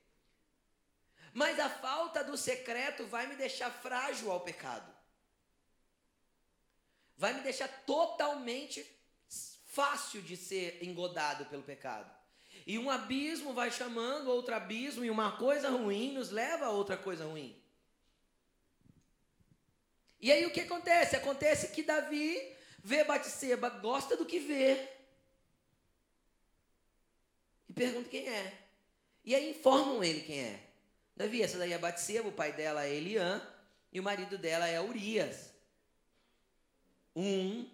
Mas 1.33 1.59
a 1.59 1.69
falta 1.69 2.23
do 2.23 2.35
secreto 2.35 3.05
vai 3.05 3.27
me 3.27 3.35
deixar 3.35 3.69
frágil 3.69 4.31
ao 4.31 4.41
pecado. 4.41 4.91
Vai 7.15 7.33
me 7.33 7.41
deixar 7.41 7.67
totalmente 7.85 8.85
fácil 9.65 10.21
de 10.21 10.35
ser 10.35 10.83
engodado 10.83 11.45
pelo 11.45 11.63
pecado. 11.63 12.11
E 12.65 12.79
um 12.79 12.89
abismo 12.89 13.53
vai 13.53 13.69
chamando 13.69 14.31
outro 14.31 14.55
abismo, 14.55 15.05
e 15.05 15.11
uma 15.11 15.37
coisa 15.37 15.69
ruim 15.69 16.13
nos 16.13 16.31
leva 16.31 16.65
a 16.65 16.71
outra 16.71 16.97
coisa 16.97 17.25
ruim. 17.25 17.61
E 20.19 20.31
aí 20.31 20.45
o 20.45 20.51
que 20.51 20.61
acontece? 20.61 21.15
Acontece 21.15 21.69
que 21.69 21.83
Davi 21.83 22.55
vê 22.83 23.03
Batseba, 23.03 23.69
gosta 23.69 24.17
do 24.17 24.25
que 24.25 24.39
vê. 24.39 24.89
E 27.69 27.73
pergunta 27.73 28.09
quem 28.09 28.27
é. 28.27 28.66
E 29.27 29.35
aí 29.35 29.49
informam 29.49 30.01
ele 30.01 30.21
quem 30.21 30.39
é. 30.39 30.63
Davi, 31.13 31.41
essa 31.41 31.57
daí 31.57 31.73
é 31.73 31.77
Batseba, 31.77 32.29
o 32.29 32.31
pai 32.31 32.53
dela 32.53 32.85
é 32.85 32.93
Eliã, 32.93 33.45
e 33.91 33.99
o 33.99 34.03
marido 34.03 34.37
dela 34.37 34.65
é 34.69 34.79
Urias. 34.79 35.51
Um 37.13 37.69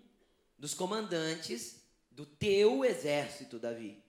dos 0.57 0.73
comandantes 0.73 1.75
do 2.09 2.25
teu 2.25 2.83
exército, 2.83 3.59
Davi. 3.59 4.03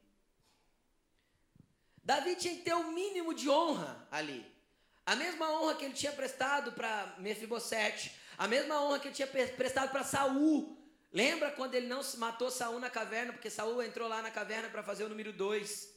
Davi 2.02 2.34
tinha 2.36 2.54
que 2.54 2.62
ter 2.62 2.72
o 2.72 2.90
mínimo 2.92 3.34
de 3.34 3.50
honra 3.50 4.08
ali. 4.10 4.50
A 5.04 5.14
mesma 5.14 5.50
honra 5.50 5.74
que 5.74 5.84
ele 5.84 5.92
tinha 5.92 6.12
prestado 6.12 6.72
para 6.72 7.14
Mefibosete, 7.18 8.10
a 8.38 8.48
mesma 8.48 8.82
honra 8.82 9.00
que 9.00 9.08
ele 9.08 9.14
tinha 9.14 9.28
prestado 9.28 9.90
para 9.90 10.02
Saul. 10.02 10.78
Lembra 11.12 11.50
quando 11.50 11.74
ele 11.74 11.88
não 11.88 12.00
matou 12.16 12.50
Saul 12.50 12.80
na 12.80 12.88
caverna, 12.88 13.34
porque 13.34 13.50
Saul 13.50 13.82
entrou 13.82 14.08
lá 14.08 14.22
na 14.22 14.30
caverna 14.30 14.70
para 14.70 14.82
fazer 14.82 15.04
o 15.04 15.10
número 15.10 15.30
2. 15.30 15.92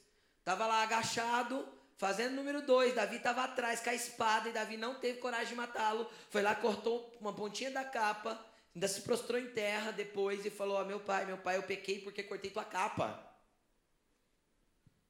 Estava 0.48 0.66
lá 0.66 0.82
agachado, 0.82 1.68
Fazendo 1.98 2.36
número 2.36 2.62
dois, 2.62 2.94
Davi 2.94 3.18
estava 3.18 3.44
atrás 3.44 3.82
com 3.82 3.90
a 3.90 3.94
espada 3.94 4.48
e 4.48 4.54
Davi 4.54 4.78
não 4.78 4.96
teve 4.96 5.18
coragem 5.18 5.50
de 5.50 5.56
matá-lo. 5.56 6.08
Foi 6.30 6.44
lá, 6.44 6.54
cortou 6.54 7.12
uma 7.20 7.34
pontinha 7.34 7.72
da 7.72 7.84
capa, 7.84 8.40
ainda 8.74 8.88
se 8.88 9.02
prostrou 9.02 9.40
em 9.40 9.50
terra 9.50 9.92
depois 9.92 10.46
e 10.46 10.52
falou: 10.52 10.80
oh, 10.80 10.86
Meu 10.86 11.00
pai, 11.00 11.26
meu 11.26 11.40
pai, 11.40 11.58
eu 11.58 11.64
pequei 11.64 12.00
porque 12.00 12.22
cortei 12.22 12.52
tua 12.52 12.64
capa. 12.64 13.20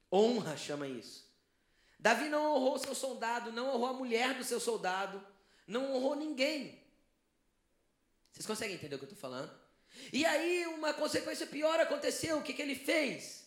Honra 0.09 0.55
chama 0.55 0.87
isso. 0.87 1.29
Davi 1.99 2.29
não 2.29 2.55
honrou 2.55 2.79
seu 2.79 2.95
soldado, 2.95 3.51
não 3.51 3.75
honrou 3.75 3.87
a 3.87 3.93
mulher 3.93 4.33
do 4.33 4.45
seu 4.45 4.59
soldado, 4.59 5.21
não 5.67 5.93
honrou 5.93 6.15
ninguém. 6.15 6.81
Vocês 8.31 8.47
conseguem 8.47 8.75
entender 8.75 8.95
o 8.95 8.97
que 8.97 9.03
eu 9.03 9.11
estou 9.11 9.19
falando? 9.19 9.51
E 10.13 10.25
aí, 10.25 10.65
uma 10.67 10.93
consequência 10.93 11.45
pior 11.45 11.79
aconteceu. 11.81 12.37
O 12.37 12.41
que, 12.41 12.53
que 12.53 12.61
ele 12.61 12.75
fez? 12.75 13.46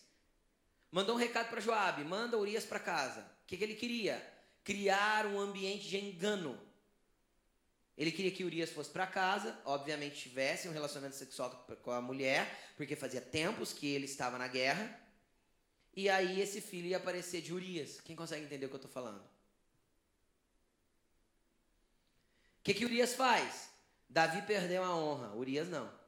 Mandou 0.91 1.15
um 1.15 1.17
recado 1.17 1.49
para 1.49 1.61
Joabe, 1.61 2.03
manda 2.03 2.37
Urias 2.37 2.65
para 2.65 2.79
casa. 2.79 3.21
O 3.21 3.47
que, 3.47 3.55
que 3.55 3.63
ele 3.63 3.75
queria? 3.75 4.21
Criar 4.63 5.25
um 5.25 5.39
ambiente 5.39 5.87
de 5.87 5.97
engano. 5.97 6.59
Ele 7.97 8.11
queria 8.11 8.31
que 8.31 8.43
Urias 8.43 8.71
fosse 8.71 8.89
para 8.89 9.07
casa, 9.07 9.57
obviamente 9.63 10.21
tivesse 10.21 10.67
um 10.67 10.73
relacionamento 10.73 11.15
sexual 11.15 11.65
com 11.81 11.91
a 11.91 12.01
mulher, 12.01 12.73
porque 12.75 12.95
fazia 12.95 13.21
tempos 13.21 13.71
que 13.71 13.87
ele 13.87 14.05
estava 14.05 14.37
na 14.37 14.47
guerra. 14.47 14.99
E 15.95 16.09
aí 16.09 16.41
esse 16.41 16.59
filho 16.59 16.87
ia 16.87 16.97
aparecer 16.97 17.41
de 17.41 17.53
Urias. 17.53 18.01
Quem 18.01 18.15
consegue 18.15 18.45
entender 18.45 18.65
o 18.65 18.69
que 18.69 18.75
eu 18.75 18.77
estou 18.77 18.91
falando? 18.91 19.21
O 22.59 22.63
que, 22.63 22.73
que 22.73 22.85
Urias 22.85 23.13
faz? 23.13 23.69
Davi 24.09 24.41
perdeu 24.41 24.83
a 24.83 24.95
honra, 24.95 25.35
Urias 25.35 25.69
não. 25.69 26.00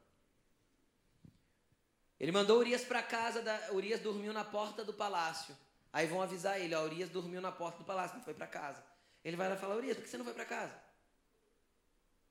Ele 2.20 2.32
mandou 2.32 2.60
Urias 2.60 2.84
para 2.84 3.02
casa, 3.02 3.42
da, 3.42 3.72
Urias 3.72 4.00
dormiu 4.00 4.32
na 4.32 4.44
porta 4.44 4.84
do 4.84 4.94
palácio. 4.94 5.56
Aí 5.92 6.08
vão 6.08 6.22
avisar 6.22 6.60
ele, 6.60 6.74
ó, 6.74 6.84
Urias 6.84 7.10
dormiu 7.10 7.42
na 7.42 7.52
porta 7.52 7.80
do 7.80 7.86
palácio, 7.86 8.18
não 8.18 8.24
foi 8.24 8.34
para 8.34 8.48
casa. 8.48 8.84
Ele 9.24 9.38
vai 9.38 9.48
lá 9.48 9.56
e 9.56 9.58
fala, 9.60 9.76
Urias, 9.76 9.98
por 9.98 10.04
que 10.04 10.10
você 10.10 10.18
não 10.18 10.26
foi 10.26 10.34
para 10.34 10.46
casa? 10.46 10.74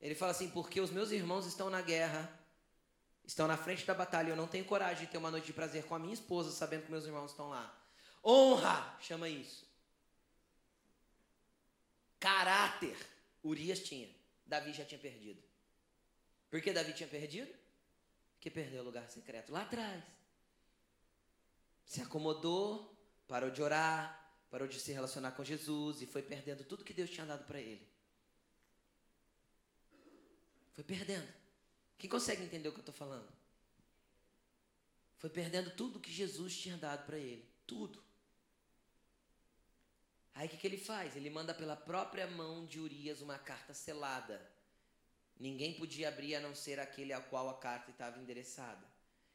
Ele 0.00 0.14
fala 0.14 0.32
assim, 0.32 0.50
porque 0.50 0.80
os 0.80 0.90
meus 0.90 1.12
irmãos 1.12 1.46
estão 1.46 1.70
na 1.70 1.80
guerra, 1.80 2.28
estão 3.24 3.46
na 3.46 3.56
frente 3.56 3.86
da 3.86 3.94
batalha, 3.94 4.30
eu 4.30 4.36
não 4.36 4.48
tenho 4.48 4.64
coragem 4.64 5.06
de 5.06 5.12
ter 5.12 5.18
uma 5.18 5.30
noite 5.30 5.46
de 5.46 5.52
prazer 5.52 5.84
com 5.84 5.94
a 5.94 5.98
minha 5.98 6.12
esposa, 6.12 6.50
sabendo 6.50 6.84
que 6.84 6.90
meus 6.90 7.04
irmãos 7.04 7.30
estão 7.30 7.48
lá. 7.48 7.72
Honra, 8.24 8.96
chama 9.00 9.28
isso. 9.28 9.64
Caráter, 12.18 12.96
Urias 13.44 13.80
tinha. 13.80 14.08
Davi 14.44 14.72
já 14.72 14.84
tinha 14.84 15.00
perdido. 15.00 15.42
Por 16.50 16.60
que 16.60 16.72
Davi 16.72 16.92
tinha 16.92 17.08
perdido? 17.08 17.52
Porque 18.43 18.51
perdeu 18.51 18.82
o 18.82 18.84
lugar 18.84 19.09
secreto 19.09 19.53
lá 19.53 19.62
atrás. 19.62 20.03
Se 21.84 22.03
acomodou, 22.03 22.93
parou 23.28 23.53
de 23.53 23.62
orar, 23.62 24.34
parou 24.51 24.66
de 24.66 24.80
se 24.80 24.90
relacionar 24.90 25.30
com 25.30 25.45
Jesus 25.45 26.03
e 26.03 26.07
foi 26.07 26.22
perdendo 26.22 26.64
tudo 26.64 26.82
que 26.82 26.93
Deus 26.93 27.09
tinha 27.09 27.24
dado 27.24 27.45
para 27.47 27.61
ele. 27.61 27.88
Foi 30.72 30.82
perdendo. 30.82 31.32
Quem 31.97 32.11
consegue 32.11 32.43
entender 32.43 32.68
o 32.68 32.72
que 32.72 32.78
eu 32.78 32.82
estou 32.82 32.93
falando? 32.93 33.32
Foi 35.18 35.30
perdendo 35.30 35.70
tudo 35.76 36.01
que 36.01 36.11
Jesus 36.11 36.59
tinha 36.59 36.76
dado 36.76 37.07
para 37.07 37.18
ele. 37.18 37.49
Tudo. 37.64 38.03
Aí 40.34 40.49
o 40.49 40.51
que, 40.51 40.57
que 40.57 40.66
ele 40.66 40.78
faz? 40.78 41.14
Ele 41.14 41.30
manda 41.30 41.55
pela 41.55 41.76
própria 41.76 42.26
mão 42.26 42.66
de 42.66 42.80
Urias 42.80 43.20
uma 43.20 43.38
carta 43.38 43.72
selada. 43.72 44.45
Ninguém 45.43 45.74
podia 45.74 46.07
abrir 46.07 46.36
a 46.36 46.40
não 46.40 46.55
ser 46.55 46.78
aquele 46.78 47.12
ao 47.12 47.20
qual 47.22 47.49
a 47.49 47.59
carta 47.59 47.90
estava 47.90 48.16
endereçada. 48.20 48.86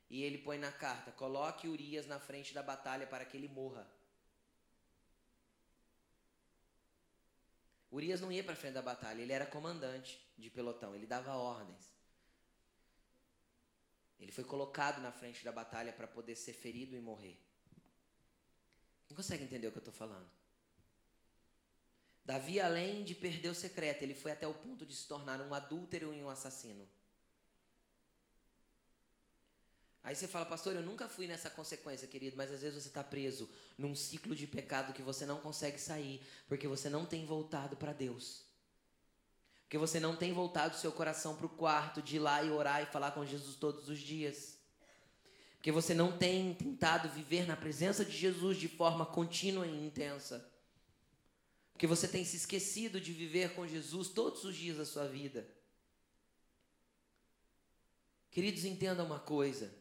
E 0.10 0.24
ele 0.24 0.38
põe 0.38 0.58
na 0.58 0.72
carta: 0.72 1.12
coloque 1.12 1.68
Urias 1.68 2.08
na 2.08 2.18
frente 2.18 2.54
da 2.54 2.64
batalha 2.64 3.06
para 3.06 3.26
que 3.26 3.36
ele 3.36 3.50
morra. 3.50 3.86
Urias 7.92 8.22
não 8.22 8.32
ia 8.32 8.42
para 8.42 8.56
frente 8.56 8.76
da 8.76 8.82
batalha, 8.82 9.22
ele 9.22 9.34
era 9.34 9.46
comandante 9.46 10.18
de 10.38 10.50
pelotão, 10.50 10.96
ele 10.96 11.06
dava 11.06 11.36
ordens. 11.36 11.92
Ele 14.18 14.32
foi 14.32 14.46
colocado 14.46 15.02
na 15.02 15.12
frente 15.12 15.44
da 15.44 15.52
batalha 15.52 15.92
para 15.92 16.08
poder 16.08 16.38
ser 16.38 16.54
ferido 16.54 16.96
e 16.96 17.02
morrer. 17.02 17.38
Não 19.10 19.18
consegue 19.18 19.44
entender 19.44 19.68
o 19.68 19.72
que 19.74 19.78
eu 19.78 19.88
estou 19.88 19.94
falando? 19.94 20.37
Davi, 22.28 22.60
além 22.60 23.06
de 23.06 23.16
perder 23.16 23.48
o 23.48 23.56
secreto, 23.56 24.02
ele 24.04 24.14
foi 24.14 24.34
até 24.34 24.46
o 24.46 24.54
ponto 24.54 24.86
de 24.86 24.94
se 24.94 25.08
tornar 25.08 25.40
um 25.40 25.54
adúltero 25.54 26.14
e 26.14 26.22
um 26.22 26.30
assassino. 26.30 26.86
Aí 30.04 30.14
você 30.14 30.28
fala, 30.28 30.46
pastor, 30.46 30.76
eu 30.76 30.82
nunca 30.82 31.08
fui 31.08 31.26
nessa 31.26 31.50
consequência, 31.50 32.06
querido, 32.06 32.36
mas 32.36 32.52
às 32.52 32.62
vezes 32.62 32.84
você 32.84 32.90
está 32.90 33.02
preso 33.02 33.50
num 33.78 33.96
ciclo 33.96 34.36
de 34.36 34.46
pecado 34.46 34.92
que 34.92 35.02
você 35.02 35.26
não 35.26 35.40
consegue 35.40 35.80
sair, 35.80 36.22
porque 36.50 36.68
você 36.68 36.90
não 36.90 37.06
tem 37.06 37.26
voltado 37.26 37.78
para 37.78 37.94
Deus. 37.94 38.44
Porque 39.62 39.78
você 39.78 39.98
não 39.98 40.14
tem 40.14 40.34
voltado 40.34 40.76
seu 40.76 40.92
coração 40.92 41.34
para 41.34 41.46
o 41.46 41.50
quarto, 41.50 42.02
de 42.02 42.18
ir 42.18 42.20
lá 42.20 42.44
e 42.44 42.52
orar 42.52 42.84
e 42.84 42.88
falar 42.88 43.12
com 43.12 43.26
Jesus 43.26 43.56
todos 43.56 43.88
os 43.88 44.00
dias. 44.00 44.58
Porque 45.56 45.72
você 45.72 45.94
não 45.94 46.18
tem 46.18 46.54
tentado 46.54 47.08
viver 47.08 47.48
na 47.48 47.56
presença 47.56 48.04
de 48.04 48.12
Jesus 48.12 48.58
de 48.58 48.68
forma 48.68 49.06
contínua 49.06 49.66
e 49.66 49.86
intensa. 49.88 50.57
Porque 51.78 51.86
você 51.86 52.08
tem 52.08 52.26
se 52.26 52.36
esquecido 52.36 53.00
de 53.00 53.14
viver 53.14 53.54
com 53.54 53.68
Jesus 53.68 54.10
todos 54.10 54.44
os 54.44 54.56
dias 54.56 54.78
da 54.78 54.86
sua 54.86 55.08
vida. 55.08 55.48
Queridos, 58.32 58.66
entendam 58.66 59.06
uma 59.06 59.20
coisa. 59.20 59.72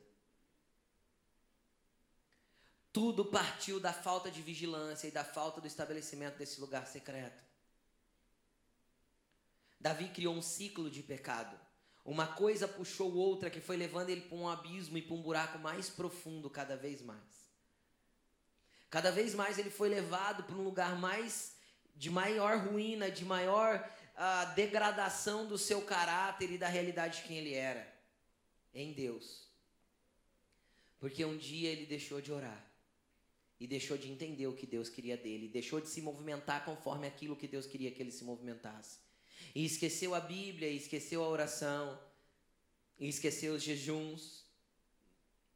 Tudo 2.92 3.24
partiu 3.24 3.80
da 3.80 3.94
falta 3.94 4.30
de 4.30 4.42
vigilância 4.42 5.08
e 5.08 5.10
da 5.10 5.24
falta 5.24 5.58
do 5.58 5.66
estabelecimento 5.66 6.36
desse 6.36 6.60
lugar 6.60 6.86
secreto. 6.86 7.42
Davi 9.80 10.10
criou 10.10 10.34
um 10.34 10.42
ciclo 10.42 10.90
de 10.90 11.02
pecado. 11.02 11.58
Uma 12.04 12.26
coisa 12.26 12.68
puxou 12.68 13.14
outra 13.14 13.48
que 13.48 13.62
foi 13.62 13.78
levando 13.78 14.10
ele 14.10 14.20
para 14.20 14.36
um 14.36 14.46
abismo 14.46 14.98
e 14.98 15.02
para 15.02 15.14
um 15.14 15.22
buraco 15.22 15.58
mais 15.58 15.88
profundo 15.88 16.50
cada 16.50 16.76
vez 16.76 17.00
mais. 17.00 17.48
Cada 18.90 19.10
vez 19.10 19.34
mais 19.34 19.58
ele 19.58 19.70
foi 19.70 19.88
levado 19.88 20.44
para 20.44 20.56
um 20.56 20.62
lugar 20.62 20.94
mais 21.00 21.55
de 21.96 22.10
maior 22.10 22.58
ruína, 22.58 23.10
de 23.10 23.24
maior 23.24 23.90
uh, 24.14 24.54
degradação 24.54 25.46
do 25.46 25.56
seu 25.56 25.82
caráter 25.82 26.50
e 26.50 26.58
da 26.58 26.68
realidade 26.68 27.18
de 27.18 27.28
quem 27.28 27.38
ele 27.38 27.54
era 27.54 27.92
em 28.74 28.92
Deus. 28.92 29.46
Porque 30.98 31.24
um 31.24 31.36
dia 31.36 31.70
ele 31.70 31.86
deixou 31.86 32.20
de 32.20 32.32
orar 32.32 32.64
e 33.58 33.66
deixou 33.66 33.96
de 33.96 34.10
entender 34.10 34.46
o 34.46 34.54
que 34.54 34.66
Deus 34.66 34.88
queria 34.88 35.16
dele, 35.16 35.48
deixou 35.48 35.80
de 35.80 35.88
se 35.88 36.02
movimentar 36.02 36.64
conforme 36.64 37.06
aquilo 37.06 37.36
que 37.36 37.48
Deus 37.48 37.66
queria 37.66 37.90
que 37.90 38.02
ele 38.02 38.12
se 38.12 38.24
movimentasse. 38.24 38.98
E 39.54 39.64
esqueceu 39.64 40.14
a 40.14 40.20
Bíblia, 40.20 40.68
e 40.68 40.76
esqueceu 40.76 41.24
a 41.24 41.28
oração, 41.28 41.98
e 42.98 43.08
esqueceu 43.08 43.54
os 43.54 43.62
jejuns, 43.62 44.44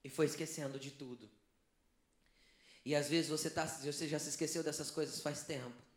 e 0.02 0.08
foi 0.08 0.24
esquecendo 0.26 0.78
de 0.78 0.90
tudo. 0.90 1.30
E 2.84 2.94
às 2.94 3.08
vezes 3.08 3.28
você, 3.28 3.50
tá, 3.50 3.66
você 3.66 4.08
já 4.08 4.18
se 4.18 4.30
esqueceu 4.30 4.62
dessas 4.62 4.90
coisas 4.90 5.20
faz 5.20 5.42
tempo. 5.42 5.89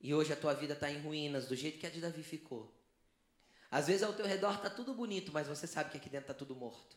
E 0.00 0.14
hoje 0.14 0.32
a 0.32 0.36
tua 0.36 0.54
vida 0.54 0.74
está 0.74 0.90
em 0.90 1.00
ruínas, 1.00 1.46
do 1.46 1.56
jeito 1.56 1.78
que 1.78 1.86
a 1.86 1.90
de 1.90 2.00
Davi 2.00 2.22
ficou. 2.22 2.72
Às 3.70 3.86
vezes 3.86 4.02
ao 4.02 4.12
teu 4.12 4.26
redor 4.26 4.54
está 4.54 4.70
tudo 4.70 4.94
bonito, 4.94 5.32
mas 5.32 5.48
você 5.48 5.66
sabe 5.66 5.90
que 5.90 5.96
aqui 5.96 6.08
dentro 6.08 6.30
está 6.30 6.34
tudo 6.34 6.54
morto. 6.54 6.96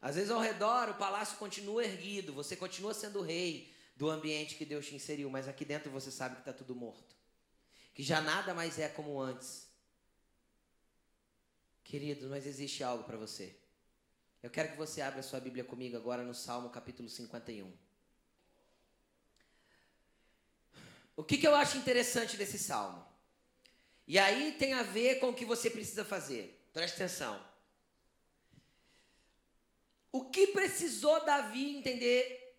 Às 0.00 0.16
vezes 0.16 0.30
ao 0.30 0.40
redor 0.40 0.90
o 0.90 0.94
palácio 0.94 1.38
continua 1.38 1.84
erguido, 1.84 2.32
você 2.32 2.54
continua 2.54 2.92
sendo 2.94 3.22
rei 3.22 3.74
do 3.96 4.10
ambiente 4.10 4.56
que 4.56 4.64
Deus 4.64 4.86
te 4.86 4.94
inseriu, 4.94 5.30
mas 5.30 5.48
aqui 5.48 5.64
dentro 5.64 5.90
você 5.90 6.10
sabe 6.10 6.36
que 6.36 6.42
está 6.42 6.52
tudo 6.52 6.74
morto. 6.74 7.16
Que 7.94 8.02
já 8.02 8.20
nada 8.20 8.52
mais 8.52 8.78
é 8.78 8.88
como 8.88 9.20
antes. 9.20 9.68
Querido, 11.82 12.28
mas 12.28 12.46
existe 12.46 12.82
algo 12.82 13.04
para 13.04 13.16
você. 13.16 13.56
Eu 14.42 14.50
quero 14.50 14.72
que 14.72 14.76
você 14.76 15.00
abra 15.00 15.22
sua 15.22 15.40
Bíblia 15.40 15.64
comigo 15.64 15.96
agora 15.96 16.22
no 16.22 16.34
Salmo 16.34 16.68
capítulo 16.70 17.08
51. 17.08 17.83
O 21.16 21.22
que, 21.22 21.38
que 21.38 21.46
eu 21.46 21.54
acho 21.54 21.76
interessante 21.76 22.36
desse 22.36 22.58
salmo? 22.58 23.04
E 24.06 24.18
aí 24.18 24.52
tem 24.52 24.74
a 24.74 24.82
ver 24.82 25.20
com 25.20 25.30
o 25.30 25.34
que 25.34 25.44
você 25.44 25.70
precisa 25.70 26.04
fazer. 26.04 26.68
Preste 26.72 26.96
atenção. 26.96 27.40
O 30.12 30.26
que 30.30 30.48
precisou 30.48 31.24
Davi 31.24 31.76
entender 31.76 32.56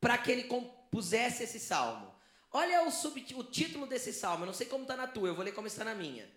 para 0.00 0.18
que 0.18 0.32
ele 0.32 0.44
compusesse 0.44 1.44
esse 1.44 1.60
salmo? 1.60 2.12
Olha 2.50 2.82
o, 2.84 2.88
o 2.88 3.44
título 3.44 3.86
desse 3.86 4.12
salmo, 4.12 4.42
eu 4.42 4.46
não 4.46 4.52
sei 4.52 4.66
como 4.66 4.82
está 4.82 4.96
na 4.96 5.06
tua, 5.06 5.28
eu 5.28 5.34
vou 5.34 5.44
ler 5.44 5.52
como 5.52 5.66
está 5.66 5.84
na 5.84 5.94
minha. 5.94 6.28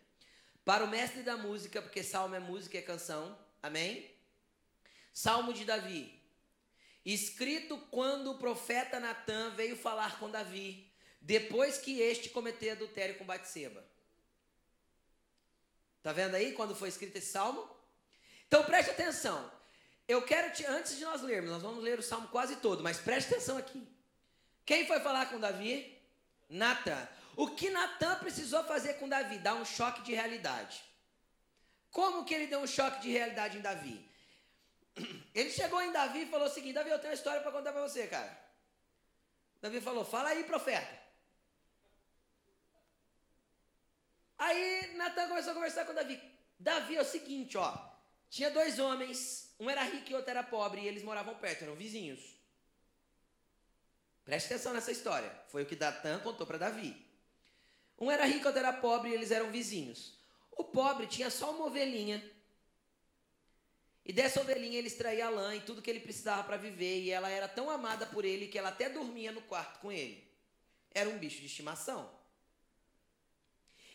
Para 0.63 0.83
o 0.83 0.87
mestre 0.87 1.23
da 1.23 1.35
música, 1.35 1.81
porque 1.81 2.03
salmo 2.03 2.35
é 2.35 2.39
música 2.39 2.77
e 2.77 2.79
é 2.79 2.83
canção, 2.83 3.37
amém? 3.61 4.09
Salmo 5.13 5.53
de 5.53 5.65
Davi, 5.65 6.21
escrito 7.05 7.77
quando 7.91 8.31
o 8.31 8.37
profeta 8.37 8.99
Natan 8.99 9.51
veio 9.51 9.75
falar 9.75 10.19
com 10.19 10.29
Davi, 10.29 10.84
depois 11.25 11.79
que 11.79 11.99
este 11.99 12.29
cometeu 12.29 12.73
adultério 12.73 13.17
com 13.17 13.25
Batseba. 13.25 13.83
Tá 16.03 16.13
vendo 16.13 16.35
aí 16.35 16.53
quando 16.53 16.75
foi 16.75 16.87
escrito 16.87 17.17
esse 17.17 17.31
salmo? 17.31 17.67
Então 18.47 18.63
preste 18.63 18.91
atenção. 18.91 19.51
Eu 20.07 20.21
quero 20.21 20.53
te, 20.53 20.63
antes 20.67 20.97
de 20.97 21.03
nós 21.03 21.23
lermos, 21.23 21.49
nós 21.49 21.63
vamos 21.63 21.83
ler 21.83 21.97
o 21.97 22.03
salmo 22.03 22.27
quase 22.27 22.57
todo, 22.57 22.83
mas 22.83 22.99
preste 22.99 23.33
atenção 23.33 23.57
aqui. 23.57 23.87
Quem 24.63 24.85
foi 24.85 24.99
falar 24.99 25.25
com 25.25 25.39
Davi? 25.39 25.99
Natan. 26.47 27.09
O 27.35 27.49
que 27.55 27.71
Natan 27.71 28.19
precisou 28.19 28.63
fazer 28.63 28.93
com 28.95 29.09
Davi? 29.09 29.39
Dar 29.39 29.55
um 29.55 29.65
choque 29.65 30.03
de 30.03 30.13
realidade. 30.13 30.83
Como 31.89 32.23
que 32.23 32.35
ele 32.35 32.45
deu 32.45 32.59
um 32.59 32.67
choque 32.67 33.01
de 33.01 33.09
realidade 33.09 33.57
em 33.57 33.61
Davi? 33.61 34.07
Ele 35.33 35.49
chegou 35.49 35.81
em 35.81 35.91
Davi 35.91 36.23
e 36.23 36.25
falou 36.25 36.47
o 36.47 36.49
seguinte: 36.49 36.73
Davi, 36.73 36.89
eu 36.89 36.99
tenho 36.99 37.11
uma 37.11 37.15
história 37.15 37.41
para 37.41 37.51
contar 37.51 37.73
para 37.73 37.81
você, 37.81 38.07
cara. 38.07 38.37
Davi 39.61 39.81
falou: 39.81 40.05
Fala 40.05 40.29
aí, 40.29 40.43
profeta. 40.43 41.04
Aí 44.37 44.93
Natan 44.95 45.27
começou 45.27 45.51
a 45.51 45.55
conversar 45.55 45.85
com 45.85 45.93
Davi. 45.93 46.21
Davi 46.59 46.95
é 46.95 47.01
o 47.01 47.05
seguinte, 47.05 47.57
ó. 47.57 47.77
Tinha 48.29 48.51
dois 48.51 48.79
homens 48.79 49.45
um 49.59 49.69
era 49.69 49.83
rico 49.83 50.11
e 50.11 50.15
outro 50.15 50.29
era 50.29 50.43
pobre, 50.43 50.81
e 50.81 50.87
eles 50.87 51.03
moravam 51.03 51.35
perto, 51.35 51.63
eram 51.63 51.75
vizinhos. 51.75 52.21
Preste 54.23 54.47
atenção 54.47 54.73
nessa 54.73 54.91
história. 54.91 55.31
Foi 55.47 55.63
o 55.63 55.65
que 55.65 55.75
Datan 55.75 56.19
contou 56.19 56.45
para 56.45 56.57
Davi. 56.57 56.95
Um 57.97 58.11
era 58.11 58.25
rico, 58.25 58.47
outro 58.47 58.59
era 58.59 58.73
pobre, 58.73 59.11
e 59.11 59.13
eles 59.13 59.31
eram 59.31 59.51
vizinhos. 59.51 60.17
O 60.51 60.63
pobre 60.63 61.07
tinha 61.07 61.29
só 61.29 61.55
uma 61.55 61.65
ovelhinha. 61.65 62.21
E 64.03 64.11
dessa 64.11 64.41
ovelhinha 64.41 64.77
ele 64.77 64.87
extraía 64.87 65.29
lã 65.29 65.55
e 65.55 65.61
tudo 65.61 65.81
que 65.81 65.89
ele 65.89 65.99
precisava 65.99 66.43
para 66.43 66.57
viver. 66.57 67.01
E 67.01 67.11
ela 67.11 67.29
era 67.29 67.47
tão 67.47 67.69
amada 67.69 68.05
por 68.05 68.25
ele 68.25 68.47
que 68.47 68.57
ela 68.57 68.69
até 68.69 68.89
dormia 68.89 69.31
no 69.31 69.41
quarto 69.41 69.79
com 69.79 69.91
ele. 69.91 70.29
Era 70.93 71.09
um 71.09 71.17
bicho 71.17 71.39
de 71.39 71.45
estimação. 71.45 72.13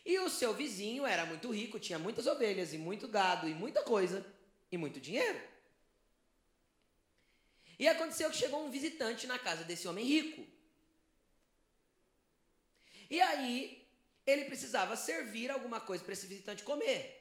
E 0.04 0.18
o 0.18 0.28
seu 0.28 0.54
vizinho 0.54 1.06
era 1.06 1.26
muito 1.26 1.50
rico, 1.50 1.78
tinha 1.78 1.98
muitas 1.98 2.26
ovelhas 2.26 2.72
e 2.72 2.78
muito 2.78 3.06
gado 3.06 3.48
e 3.48 3.54
muita 3.54 3.82
coisa 3.82 4.24
e 4.72 4.78
muito 4.78 5.00
dinheiro. 5.00 5.40
E 7.78 7.88
aconteceu 7.88 8.30
que 8.30 8.36
chegou 8.36 8.64
um 8.64 8.70
visitante 8.70 9.26
na 9.26 9.38
casa 9.38 9.64
desse 9.64 9.88
homem 9.88 10.04
rico. 10.04 10.46
E 13.08 13.20
aí 13.20 13.86
ele 14.26 14.44
precisava 14.44 14.96
servir 14.96 15.50
alguma 15.50 15.80
coisa 15.80 16.04
para 16.04 16.12
esse 16.12 16.26
visitante 16.26 16.62
comer. 16.62 17.20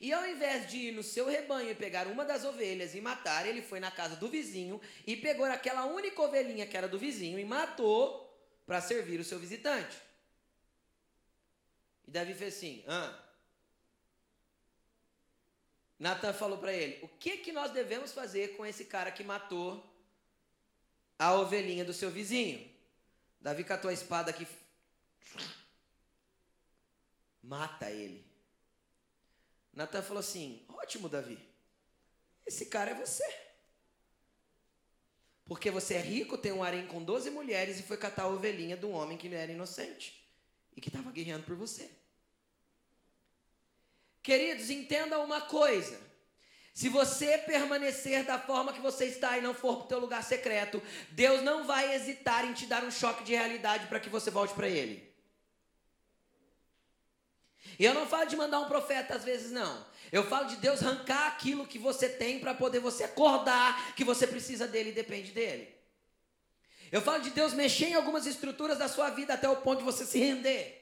E 0.00 0.14
ao 0.14 0.26
invés 0.26 0.66
de 0.70 0.78
ir 0.78 0.92
no 0.92 1.02
seu 1.02 1.26
rebanho 1.26 1.70
e 1.70 1.74
pegar 1.74 2.06
uma 2.06 2.24
das 2.24 2.42
ovelhas 2.42 2.94
e 2.94 3.00
matar, 3.02 3.46
ele 3.46 3.60
foi 3.60 3.80
na 3.80 3.90
casa 3.90 4.16
do 4.16 4.28
vizinho 4.28 4.80
e 5.06 5.14
pegou 5.14 5.44
aquela 5.44 5.84
única 5.84 6.22
ovelhinha 6.22 6.66
que 6.66 6.76
era 6.76 6.88
do 6.88 6.98
vizinho 6.98 7.38
e 7.38 7.44
matou 7.44 8.26
para 8.66 8.80
servir 8.80 9.20
o 9.20 9.24
seu 9.24 9.38
visitante. 9.38 10.09
E 12.10 12.12
Davi 12.12 12.34
fez 12.34 12.56
assim: 12.56 12.82
ah. 12.88 13.16
Natan 15.96 16.32
falou 16.32 16.58
para 16.58 16.72
ele: 16.72 16.98
o 17.04 17.08
que, 17.08 17.36
que 17.36 17.52
nós 17.52 17.70
devemos 17.70 18.10
fazer 18.10 18.56
com 18.56 18.66
esse 18.66 18.84
cara 18.86 19.12
que 19.12 19.22
matou 19.22 19.88
a 21.16 21.34
ovelhinha 21.34 21.84
do 21.84 21.92
seu 21.92 22.10
vizinho? 22.10 22.68
Davi 23.40 23.62
catou 23.62 23.88
a 23.88 23.94
espada 23.94 24.32
aqui 24.32 24.44
mata 27.40 27.88
ele. 27.88 28.28
Natan 29.72 30.02
falou 30.02 30.18
assim: 30.18 30.66
ótimo, 30.68 31.08
Davi, 31.08 31.38
esse 32.44 32.66
cara 32.66 32.90
é 32.90 32.94
você. 32.94 33.24
Porque 35.44 35.70
você 35.70 35.94
é 35.94 36.00
rico, 36.00 36.36
tem 36.36 36.50
um 36.50 36.64
harém 36.64 36.88
com 36.88 37.04
12 37.04 37.30
mulheres 37.30 37.78
e 37.78 37.84
foi 37.84 37.96
catar 37.96 38.24
a 38.24 38.28
ovelhinha 38.28 38.76
de 38.76 38.84
um 38.84 38.94
homem 38.94 39.16
que 39.16 39.28
não 39.28 39.36
era 39.36 39.52
inocente 39.52 40.28
e 40.76 40.80
que 40.80 40.88
estava 40.88 41.12
guerreando 41.12 41.44
por 41.44 41.54
você. 41.54 41.99
Queridos, 44.22 44.70
entenda 44.70 45.18
uma 45.18 45.40
coisa. 45.40 45.98
Se 46.72 46.88
você 46.88 47.38
permanecer 47.38 48.24
da 48.24 48.38
forma 48.38 48.72
que 48.72 48.80
você 48.80 49.06
está 49.06 49.36
e 49.36 49.40
não 49.40 49.52
for 49.52 49.76
para 49.78 49.84
o 49.84 49.88
teu 49.88 49.98
lugar 49.98 50.22
secreto, 50.22 50.82
Deus 51.10 51.42
não 51.42 51.66
vai 51.66 51.94
hesitar 51.94 52.44
em 52.44 52.52
te 52.52 52.66
dar 52.66 52.84
um 52.84 52.90
choque 52.90 53.24
de 53.24 53.34
realidade 53.34 53.86
para 53.86 54.00
que 54.00 54.08
você 54.08 54.30
volte 54.30 54.54
para 54.54 54.68
Ele. 54.68 55.10
E 57.78 57.84
eu 57.84 57.94
não 57.94 58.06
falo 58.06 58.26
de 58.26 58.36
mandar 58.36 58.60
um 58.60 58.68
profeta 58.68 59.14
às 59.14 59.24
vezes, 59.24 59.50
não. 59.50 59.86
Eu 60.12 60.26
falo 60.26 60.48
de 60.48 60.56
Deus 60.56 60.82
arrancar 60.82 61.28
aquilo 61.28 61.66
que 61.66 61.78
você 61.78 62.08
tem 62.08 62.38
para 62.38 62.54
poder 62.54 62.78
você 62.80 63.04
acordar 63.04 63.94
que 63.94 64.04
você 64.04 64.26
precisa 64.26 64.66
dele 64.66 64.90
e 64.90 64.94
depende 64.94 65.32
dele. 65.32 65.68
Eu 66.90 67.00
falo 67.00 67.22
de 67.22 67.30
Deus 67.30 67.52
mexer 67.52 67.86
em 67.86 67.94
algumas 67.94 68.26
estruturas 68.26 68.78
da 68.78 68.88
sua 68.88 69.10
vida 69.10 69.34
até 69.34 69.48
o 69.48 69.56
ponto 69.56 69.78
de 69.78 69.84
você 69.84 70.04
se 70.04 70.18
render. 70.18 70.79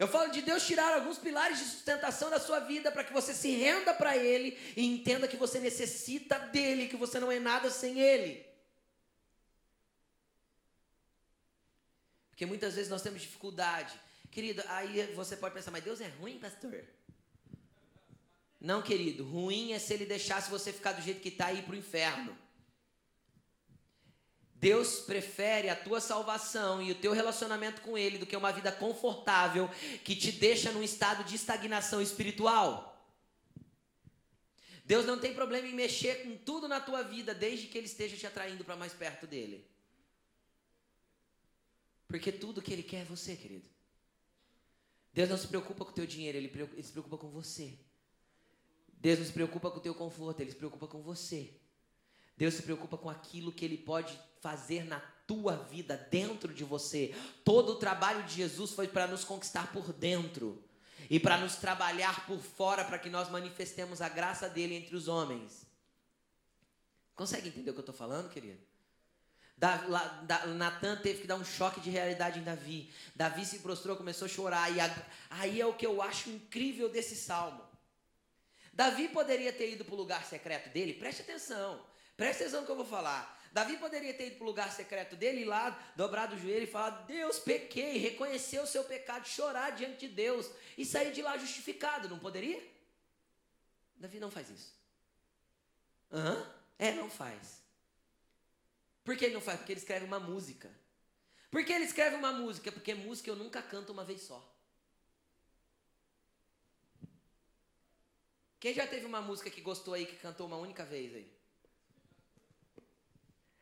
Eu 0.00 0.08
falo 0.08 0.32
de 0.32 0.42
Deus 0.42 0.66
tirar 0.66 0.94
alguns 0.94 1.18
pilares 1.18 1.58
de 1.60 1.64
sustentação 1.66 2.28
da 2.28 2.40
sua 2.40 2.58
vida 2.58 2.90
para 2.90 3.04
que 3.04 3.12
você 3.12 3.32
se 3.32 3.50
renda 3.50 3.94
para 3.94 4.16
Ele 4.16 4.58
e 4.76 4.84
entenda 4.84 5.28
que 5.28 5.36
você 5.36 5.60
necessita 5.60 6.36
dele, 6.38 6.88
que 6.88 6.96
você 6.96 7.20
não 7.20 7.30
é 7.30 7.38
nada 7.38 7.70
sem 7.70 8.00
Ele. 8.00 8.44
Porque 12.30 12.46
muitas 12.46 12.74
vezes 12.74 12.90
nós 12.90 13.02
temos 13.02 13.20
dificuldade 13.20 13.94
Querido, 14.30 14.62
aí 14.68 15.12
você 15.14 15.36
pode 15.36 15.54
pensar, 15.54 15.72
mas 15.72 15.82
Deus 15.82 16.00
é 16.00 16.06
ruim, 16.06 16.38
pastor? 16.38 16.84
Não, 18.60 18.80
querido, 18.80 19.24
ruim 19.24 19.72
é 19.72 19.78
se 19.78 19.92
ele 19.92 20.06
deixasse 20.06 20.50
você 20.50 20.72
ficar 20.72 20.92
do 20.92 21.02
jeito 21.02 21.20
que 21.20 21.30
está 21.30 21.50
e 21.50 21.58
ir 21.58 21.62
para 21.62 21.72
o 21.72 21.76
inferno. 21.76 22.36
Deus 24.60 25.00
prefere 25.00 25.70
a 25.70 25.74
tua 25.74 26.02
salvação 26.02 26.82
e 26.82 26.92
o 26.92 26.94
teu 26.94 27.12
relacionamento 27.12 27.80
com 27.80 27.96
Ele 27.96 28.18
do 28.18 28.26
que 28.26 28.36
uma 28.36 28.52
vida 28.52 28.70
confortável 28.70 29.70
que 30.04 30.14
te 30.14 30.30
deixa 30.30 30.70
num 30.70 30.82
estado 30.82 31.24
de 31.24 31.34
estagnação 31.34 32.02
espiritual. 32.02 32.86
Deus 34.84 35.06
não 35.06 35.18
tem 35.18 35.32
problema 35.32 35.66
em 35.66 35.74
mexer 35.74 36.24
com 36.24 36.36
tudo 36.36 36.68
na 36.68 36.78
tua 36.78 37.02
vida, 37.02 37.34
desde 37.34 37.68
que 37.68 37.78
Ele 37.78 37.86
esteja 37.86 38.18
te 38.18 38.26
atraindo 38.26 38.62
para 38.62 38.76
mais 38.76 38.92
perto 38.92 39.26
dele. 39.26 39.66
Porque 42.06 42.30
tudo 42.30 42.60
que 42.60 42.72
Ele 42.72 42.82
quer 42.82 43.02
é 43.02 43.04
você, 43.04 43.34
querido. 43.36 43.66
Deus 45.14 45.30
não 45.30 45.38
se 45.38 45.48
preocupa 45.48 45.86
com 45.86 45.90
o 45.90 45.94
teu 45.94 46.06
dinheiro, 46.06 46.36
ele, 46.36 46.52
se 46.82 46.92
preocupa 46.92 47.16
com 47.16 47.30
você. 47.30 47.78
Deus 48.88 49.18
não 49.18 49.26
se 49.26 49.32
preocupa 49.32 49.70
com 49.70 49.78
o 49.78 49.82
teu 49.82 49.94
conforto, 49.94 50.40
ele 50.40 50.50
se 50.50 50.56
preocupa 50.56 50.86
com 50.86 51.00
você. 51.00 51.50
Deus 52.36 52.54
se 52.54 52.62
preocupa 52.62 52.98
com 52.98 53.08
aquilo 53.08 53.50
que 53.50 53.64
ele 53.64 53.78
pode 53.78 54.18
fazer 54.40 54.84
na 54.84 55.00
tua 55.26 55.56
vida, 55.56 55.96
dentro 56.10 56.52
de 56.52 56.64
você. 56.64 57.14
Todo 57.44 57.72
o 57.72 57.76
trabalho 57.76 58.22
de 58.24 58.34
Jesus 58.34 58.72
foi 58.72 58.88
para 58.88 59.06
nos 59.06 59.24
conquistar 59.24 59.72
por 59.72 59.92
dentro 59.92 60.62
e 61.08 61.20
para 61.20 61.38
nos 61.38 61.56
trabalhar 61.56 62.26
por 62.26 62.38
fora 62.38 62.84
para 62.84 62.98
que 62.98 63.08
nós 63.08 63.28
manifestemos 63.28 64.00
a 64.00 64.08
graça 64.08 64.48
dele 64.48 64.74
entre 64.74 64.96
os 64.96 65.08
homens. 65.08 65.66
Consegue 67.14 67.48
entender 67.48 67.70
o 67.70 67.74
que 67.74 67.78
eu 67.78 67.82
estou 67.82 67.94
falando, 67.94 68.30
querido? 68.30 68.60
Natan 70.56 70.96
teve 70.96 71.20
que 71.20 71.26
dar 71.26 71.36
um 71.36 71.44
choque 71.44 71.80
de 71.80 71.90
realidade 71.90 72.38
em 72.38 72.42
Davi. 72.42 72.90
Davi 73.14 73.44
se 73.44 73.58
prostrou, 73.58 73.94
começou 73.94 74.24
a 74.24 74.28
chorar. 74.28 74.74
E 74.74 74.80
a, 74.80 75.06
aí 75.28 75.60
é 75.60 75.66
o 75.66 75.74
que 75.74 75.86
eu 75.86 76.00
acho 76.00 76.30
incrível 76.30 76.88
desse 76.88 77.14
salmo. 77.14 77.62
Davi 78.72 79.08
poderia 79.08 79.52
ter 79.52 79.72
ido 79.72 79.84
para 79.84 79.94
o 79.94 79.98
lugar 79.98 80.24
secreto 80.24 80.70
dele, 80.70 80.94
preste 80.94 81.20
atenção, 81.20 81.84
preste 82.16 82.42
atenção 82.42 82.60
no 82.60 82.66
que 82.66 82.72
eu 82.72 82.76
vou 82.76 82.86
falar. 82.86 83.38
Davi 83.52 83.76
poderia 83.78 84.14
ter 84.14 84.28
ido 84.28 84.36
para 84.36 84.44
o 84.44 84.46
lugar 84.46 84.70
secreto 84.70 85.16
dele, 85.16 85.40
ir 85.40 85.44
lá, 85.44 85.70
dobrar 85.96 86.32
o 86.32 86.38
joelho 86.38 86.64
e 86.64 86.66
falar: 86.66 86.90
Deus, 87.06 87.38
pequei, 87.38 87.98
reconhecer 87.98 88.60
o 88.60 88.66
seu 88.66 88.84
pecado, 88.84 89.26
chorar 89.26 89.70
diante 89.70 90.06
de 90.06 90.14
Deus 90.14 90.50
e 90.78 90.84
sair 90.84 91.12
de 91.12 91.20
lá 91.20 91.36
justificado, 91.36 92.08
não 92.08 92.18
poderia? 92.18 92.62
Davi 93.96 94.20
não 94.20 94.30
faz 94.30 94.48
isso. 94.50 94.72
Aham, 96.12 96.54
é, 96.78 96.92
não 96.92 97.10
faz. 97.10 97.60
Por 99.04 99.16
que 99.16 99.24
ele 99.24 99.34
não 99.34 99.40
faz? 99.40 99.58
Porque 99.58 99.72
ele 99.72 99.80
escreve 99.80 100.04
uma 100.04 100.20
música. 100.20 100.70
Por 101.50 101.64
que 101.64 101.72
ele 101.72 101.84
escreve 101.84 102.14
uma 102.14 102.32
música? 102.32 102.70
Porque 102.70 102.94
música 102.94 103.28
eu 103.28 103.36
nunca 103.36 103.60
canto 103.60 103.92
uma 103.92 104.04
vez 104.04 104.22
só. 104.22 104.46
Quem 108.60 108.74
já 108.74 108.86
teve 108.86 109.06
uma 109.06 109.20
música 109.20 109.50
que 109.50 109.60
gostou 109.60 109.94
aí, 109.94 110.06
que 110.06 110.16
cantou 110.16 110.46
uma 110.46 110.56
única 110.56 110.84
vez 110.84 111.14
aí? 111.14 111.39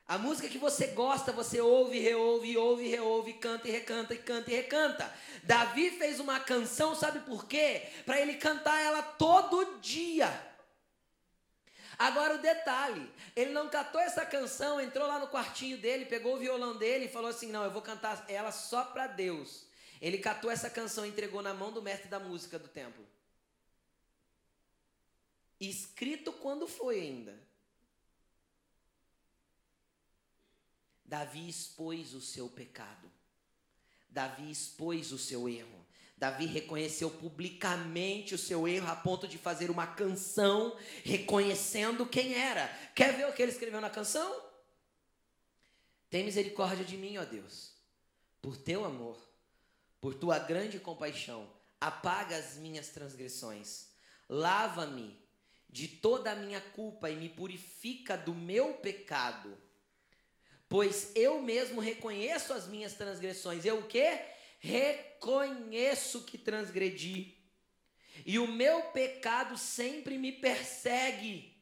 A 0.09 0.17
música 0.17 0.49
que 0.49 0.57
você 0.57 0.87
gosta, 0.87 1.31
você 1.33 1.61
ouve, 1.61 1.99
reouve, 1.99 2.57
ouve, 2.57 2.89
reouve, 2.89 3.35
canta 3.35 3.69
e 3.69 3.71
recanta 3.71 4.15
e 4.15 4.19
canta 4.19 4.51
e 4.51 4.55
recanta. 4.55 5.15
Davi 5.43 5.91
fez 5.91 6.19
uma 6.19 6.41
canção, 6.41 6.95
sabe 6.95 7.21
por 7.21 7.47
quê? 7.47 7.87
Para 8.07 8.19
ele 8.19 8.37
cantar 8.37 8.81
ela 8.81 9.03
todo 9.03 9.79
dia. 9.83 10.29
Agora 11.99 12.37
o 12.37 12.39
detalhe, 12.39 13.07
ele 13.37 13.51
não 13.51 13.69
catou 13.69 14.01
essa 14.01 14.25
canção, 14.25 14.81
entrou 14.81 15.07
lá 15.07 15.19
no 15.19 15.29
quartinho 15.29 15.77
dele, 15.77 16.07
pegou 16.07 16.37
o 16.37 16.39
violão 16.39 16.79
dele 16.79 17.05
e 17.05 17.13
falou 17.13 17.29
assim: 17.29 17.51
"Não, 17.51 17.65
eu 17.65 17.71
vou 17.71 17.83
cantar 17.83 18.25
ela 18.29 18.51
só 18.51 18.85
para 18.85 19.09
Deus". 19.09 19.67
Ele 20.01 20.17
catou 20.17 20.51
essa 20.51 20.71
canção 20.71 21.05
e 21.05 21.11
entregou 21.11 21.43
na 21.43 21.53
mão 21.53 21.71
do 21.71 21.83
mestre 21.83 22.09
da 22.09 22.19
música 22.19 22.59
do 22.59 22.69
templo. 22.69 23.05
Escrito 25.61 26.33
quando 26.33 26.67
foi 26.67 27.01
ainda. 27.01 27.48
Davi 31.09 31.49
expôs 31.49 32.13
o 32.13 32.21
seu 32.21 32.49
pecado. 32.51 33.11
Davi 34.11 34.51
expôs 34.51 35.11
o 35.11 35.19
seu 35.19 35.49
erro. 35.49 35.87
Davi 36.19 36.45
reconheceu 36.45 37.11
publicamente 37.11 38.35
o 38.35 38.39
seu 38.39 38.69
erro 38.69 38.89
a 38.89 38.97
ponto 38.97 39.27
de 39.27 39.39
fazer 39.39 39.71
uma 39.71 39.87
canção 39.87 40.77
reconhecendo 41.05 42.05
quem 42.05 42.35
era. 42.35 42.69
Quer 42.95 43.17
ver 43.17 43.27
o 43.27 43.33
que 43.33 43.41
ele 43.41 43.53
escreveu 43.53 43.81
na 43.81 43.89
canção? 43.89 44.49
Tem 46.11 46.25
misericórdia 46.25 46.85
de 46.85 46.97
mim, 46.97 47.17
ó 47.17 47.25
Deus, 47.25 47.73
por 48.43 48.57
teu 48.57 48.85
amor, 48.85 49.19
por 50.01 50.15
tua 50.15 50.39
grande 50.39 50.79
compaixão, 50.79 51.49
apaga 51.81 52.37
as 52.37 52.57
minhas 52.57 52.89
transgressões, 52.89 53.89
lava-me 54.29 55.19
de 55.71 55.87
toda 55.87 56.33
a 56.33 56.37
minha 56.37 56.61
culpa 56.61 57.11
e 57.11 57.17
me 57.17 57.29
purifica 57.29 58.17
do 58.17 58.35
meu 58.35 58.75
pecado. 58.75 59.57
Pois 60.69 61.13
eu 61.15 61.41
mesmo 61.41 61.81
reconheço 61.81 62.53
as 62.53 62.67
minhas 62.67 62.95
transgressões. 62.95 63.65
Eu 63.65 63.79
o 63.79 63.87
quê? 63.87 64.21
reconheço 64.59 66.23
que 66.25 66.37
transgredi, 66.37 67.37
e 68.27 68.39
o 68.39 68.49
meu 68.49 68.83
pecado 68.91 69.57
sempre 69.57 70.19
me 70.19 70.33
persegue. 70.33 71.57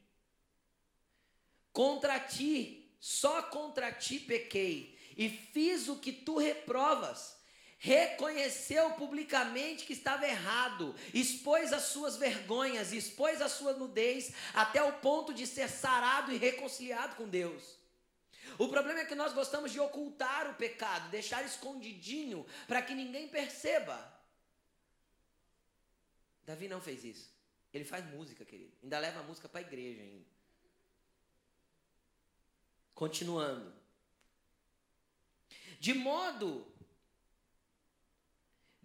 Contra 1.73 2.19
ti, 2.19 2.91
só 2.99 3.43
contra 3.43 3.93
ti 3.93 4.19
pequei, 4.19 4.99
e 5.17 5.29
fiz 5.29 5.89
o 5.89 5.97
que 5.97 6.13
tu 6.13 6.39
reprovas. 6.39 7.37
reconheceu 7.79 8.93
publicamente 8.93 9.85
que 9.85 9.93
estava 9.93 10.27
errado, 10.27 10.95
expôs 11.13 11.75
as 11.75 11.83
suas 11.83 12.17
vergonhas, 12.17 12.91
expôs 12.91 13.43
a 13.43 13.51
sua 13.51 13.75
nudez, 13.75 14.33
até 14.55 14.83
o 14.83 14.95
ponto 14.95 15.35
de 15.35 15.47
ser 15.47 15.69
sarado 15.69 16.33
e 16.33 16.39
reconciliado 16.39 17.17
com 17.17 17.29
Deus. 17.29 17.76
O 18.59 18.69
problema 18.69 19.01
é 19.01 19.05
que 19.05 19.15
nós 19.15 19.33
gostamos 19.33 19.73
de 19.73 19.81
ocultar 19.81 20.51
o 20.51 20.55
pecado, 20.55 21.11
deixar 21.11 21.45
escondidinho 21.45 22.47
para 22.67 22.83
que 22.83 22.95
ninguém 22.95 23.29
perceba. 23.29 24.15
Davi 26.45 26.69
não 26.69 26.81
fez 26.81 27.05
isso. 27.05 27.35
Ele 27.73 27.85
faz 27.85 28.05
música, 28.07 28.45
querido. 28.45 28.73
Ainda 28.83 28.99
leva 28.99 29.21
a 29.21 29.23
música 29.23 29.49
para 29.49 29.61
a 29.61 29.63
igreja 29.63 30.01
ainda. 30.01 30.27
Continuando. 32.95 33.75
De 35.79 35.93
modo 35.93 36.73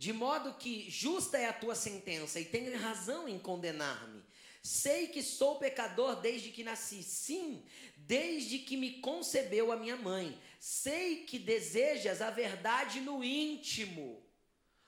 de 0.02 0.12
modo 0.12 0.56
que 0.56 0.90
justa 0.90 1.38
é 1.38 1.46
a 1.46 1.54
tua 1.54 1.76
sentença 1.76 2.40
e 2.40 2.46
tenho 2.46 2.76
razão 2.82 3.30
em 3.30 3.38
condenar-me. 3.38 4.24
Sei 4.62 5.08
que 5.08 5.24
sou 5.24 5.58
pecador 5.58 6.18
desde 6.18 6.52
que 6.52 6.64
nasci, 6.64 7.02
sim, 7.02 7.66
desde 7.98 8.60
que 8.60 8.78
me 8.78 9.00
concebeu 9.00 9.72
a 9.72 9.76
minha 9.76 9.96
mãe. 9.96 10.40
Sei 10.60 11.24
que 11.24 11.40
desejas 11.40 12.22
a 12.22 12.30
verdade 12.30 13.00
no 13.00 13.24
íntimo. 13.24 14.24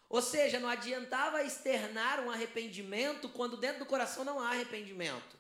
Ou 0.09 0.21
seja, 0.21 0.59
não 0.59 0.69
adiantava 0.69 1.43
externar 1.43 2.19
um 2.19 2.29
arrependimento 2.29 3.27
quando 3.29 3.57
dentro 3.57 3.79
do 3.79 3.85
coração 3.87 4.23
não 4.23 4.39
há 4.39 4.51
arrependimento. 4.51 5.39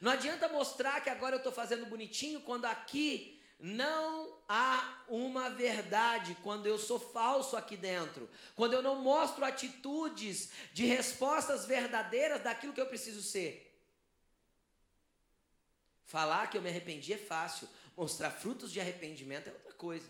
Não 0.00 0.12
adianta 0.12 0.48
mostrar 0.48 1.02
que 1.02 1.10
agora 1.10 1.34
eu 1.34 1.38
estou 1.38 1.52
fazendo 1.52 1.84
bonitinho 1.86 2.40
quando 2.40 2.64
aqui 2.64 3.33
não 3.58 4.38
há 4.48 5.04
uma 5.08 5.48
verdade 5.50 6.36
quando 6.42 6.66
eu 6.66 6.78
sou 6.78 6.98
falso 6.98 7.56
aqui 7.56 7.76
dentro, 7.76 8.28
quando 8.54 8.74
eu 8.74 8.82
não 8.82 9.00
mostro 9.00 9.44
atitudes 9.44 10.50
de 10.72 10.84
respostas 10.84 11.64
verdadeiras 11.64 12.42
daquilo 12.42 12.72
que 12.72 12.80
eu 12.80 12.86
preciso 12.86 13.22
ser. 13.22 13.74
Falar 16.04 16.50
que 16.50 16.58
eu 16.58 16.62
me 16.62 16.68
arrependi 16.68 17.12
é 17.12 17.18
fácil, 17.18 17.68
mostrar 17.96 18.30
frutos 18.30 18.70
de 18.70 18.80
arrependimento 18.80 19.48
é 19.48 19.52
outra 19.52 19.72
coisa. 19.72 20.08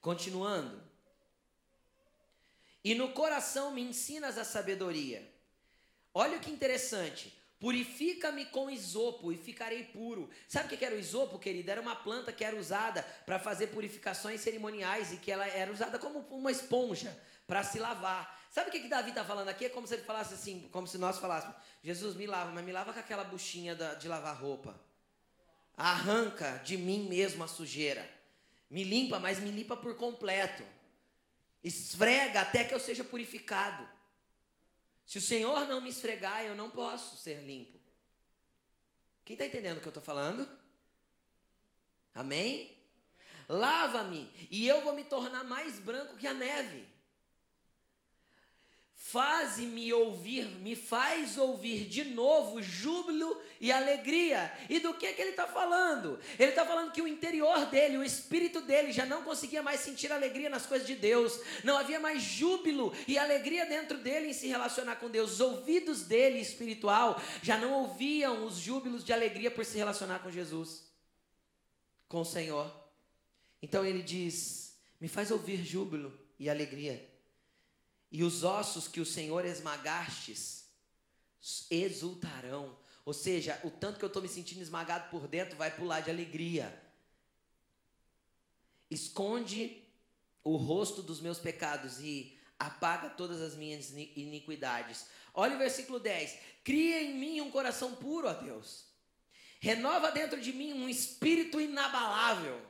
Continuando. 0.00 0.82
E 2.82 2.94
no 2.94 3.12
coração 3.12 3.70
me 3.70 3.82
ensinas 3.82 4.36
a 4.36 4.44
sabedoria. 4.44 5.32
Olha 6.12 6.38
que 6.38 6.50
interessante. 6.50 7.36
Purifica-me 7.58 8.44
com 8.46 8.68
isopo 8.68 9.32
e 9.32 9.38
ficarei 9.38 9.84
puro. 9.84 10.28
Sabe 10.48 10.74
o 10.74 10.78
que 10.78 10.84
era 10.84 10.94
o 10.94 10.98
isopo, 10.98 11.38
querido? 11.38 11.70
Era 11.70 11.80
uma 11.80 11.96
planta 11.96 12.32
que 12.32 12.44
era 12.44 12.56
usada 12.56 13.02
para 13.24 13.38
fazer 13.38 13.68
purificações 13.68 14.40
cerimoniais 14.40 15.12
e 15.12 15.16
que 15.16 15.30
ela 15.30 15.46
era 15.46 15.72
usada 15.72 15.98
como 15.98 16.20
uma 16.30 16.50
esponja 16.50 17.16
para 17.46 17.62
se 17.62 17.78
lavar. 17.78 18.42
Sabe 18.50 18.68
o 18.68 18.72
que, 18.72 18.80
que 18.80 18.88
Davi 18.88 19.10
está 19.10 19.24
falando 19.24 19.48
aqui? 19.48 19.64
É 19.64 19.68
como 19.68 19.86
se 19.86 19.94
ele 19.94 20.02
falasse 20.02 20.34
assim, 20.34 20.68
como 20.70 20.86
se 20.86 20.98
nós 20.98 21.18
falássemos: 21.18 21.56
Jesus, 21.82 22.14
me 22.16 22.26
lava, 22.26 22.50
mas 22.52 22.64
me 22.64 22.72
lava 22.72 22.92
com 22.92 23.00
aquela 23.00 23.24
buchinha 23.24 23.74
de 23.74 24.08
lavar 24.08 24.36
roupa. 24.36 24.78
Arranca 25.76 26.60
de 26.64 26.76
mim 26.76 27.08
mesmo 27.08 27.42
a 27.42 27.48
sujeira. 27.48 28.08
Me 28.70 28.84
limpa, 28.84 29.18
mas 29.18 29.38
me 29.38 29.50
limpa 29.50 29.76
por 29.76 29.96
completo. 29.96 30.62
Esfrega 31.62 32.42
até 32.42 32.62
que 32.62 32.74
eu 32.74 32.80
seja 32.80 33.02
purificado. 33.02 33.88
Se 35.04 35.18
o 35.18 35.22
Senhor 35.22 35.66
não 35.68 35.80
me 35.80 35.90
esfregar, 35.90 36.44
eu 36.44 36.54
não 36.54 36.70
posso 36.70 37.16
ser 37.16 37.42
limpo. 37.42 37.78
Quem 39.24 39.34
está 39.34 39.46
entendendo 39.46 39.78
o 39.78 39.80
que 39.80 39.86
eu 39.86 39.90
estou 39.90 40.02
falando? 40.02 40.48
Amém? 42.14 42.76
Lava-me 43.48 44.30
e 44.50 44.66
eu 44.66 44.82
vou 44.82 44.94
me 44.94 45.04
tornar 45.04 45.44
mais 45.44 45.78
branco 45.78 46.16
que 46.16 46.26
a 46.26 46.34
neve. 46.34 46.93
Faze-me 49.06 49.92
ouvir, 49.92 50.46
me 50.60 50.74
faz 50.74 51.36
ouvir 51.36 51.84
de 51.84 52.04
novo 52.04 52.62
júbilo 52.62 53.38
e 53.60 53.70
alegria. 53.70 54.50
E 54.66 54.80
do 54.80 54.94
que, 54.94 55.12
que 55.12 55.20
ele 55.20 55.32
está 55.32 55.46
falando? 55.46 56.18
Ele 56.38 56.48
está 56.48 56.64
falando 56.64 56.90
que 56.90 57.02
o 57.02 57.06
interior 57.06 57.66
dele, 57.66 57.98
o 57.98 58.02
espírito 58.02 58.62
dele, 58.62 58.92
já 58.92 59.04
não 59.04 59.22
conseguia 59.22 59.62
mais 59.62 59.80
sentir 59.80 60.10
alegria 60.10 60.48
nas 60.48 60.64
coisas 60.64 60.86
de 60.86 60.94
Deus. 60.96 61.38
Não 61.62 61.76
havia 61.76 62.00
mais 62.00 62.22
júbilo 62.22 62.94
e 63.06 63.18
alegria 63.18 63.66
dentro 63.66 63.98
dele 63.98 64.30
em 64.30 64.32
se 64.32 64.48
relacionar 64.48 64.96
com 64.96 65.10
Deus. 65.10 65.32
Os 65.32 65.40
ouvidos 65.40 66.04
dele, 66.04 66.40
espiritual, 66.40 67.20
já 67.42 67.58
não 67.58 67.74
ouviam 67.74 68.46
os 68.46 68.56
júbilos 68.56 69.04
de 69.04 69.12
alegria 69.12 69.50
por 69.50 69.66
se 69.66 69.76
relacionar 69.76 70.20
com 70.20 70.30
Jesus, 70.30 70.90
com 72.08 72.22
o 72.22 72.24
Senhor. 72.24 72.74
Então 73.60 73.84
ele 73.84 74.02
diz: 74.02 74.78
Me 74.98 75.08
faz 75.08 75.30
ouvir 75.30 75.62
júbilo 75.62 76.18
e 76.38 76.48
alegria 76.48 77.13
e 78.14 78.22
os 78.22 78.44
ossos 78.44 78.86
que 78.86 79.00
o 79.00 79.04
Senhor 79.04 79.44
esmagastes 79.44 80.66
exultarão. 81.68 82.78
Ou 83.04 83.12
seja, 83.12 83.60
o 83.64 83.72
tanto 83.72 83.98
que 83.98 84.04
eu 84.04 84.06
estou 84.06 84.22
me 84.22 84.28
sentindo 84.28 84.62
esmagado 84.62 85.10
por 85.10 85.26
dentro 85.26 85.56
vai 85.56 85.74
pular 85.74 85.98
de 85.98 86.10
alegria. 86.10 86.80
Esconde 88.88 89.82
o 90.44 90.54
rosto 90.54 91.02
dos 91.02 91.20
meus 91.20 91.40
pecados 91.40 91.98
e 91.98 92.38
apaga 92.56 93.10
todas 93.10 93.40
as 93.40 93.56
minhas 93.56 93.90
iniquidades. 93.90 95.06
Olha 95.34 95.56
o 95.56 95.58
versículo 95.58 95.98
10. 95.98 96.38
Cria 96.62 97.02
em 97.02 97.18
mim 97.18 97.40
um 97.40 97.50
coração 97.50 97.96
puro, 97.96 98.28
ó 98.28 98.32
Deus. 98.32 98.84
Renova 99.58 100.12
dentro 100.12 100.40
de 100.40 100.52
mim 100.52 100.72
um 100.72 100.88
espírito 100.88 101.60
inabalável. 101.60 102.64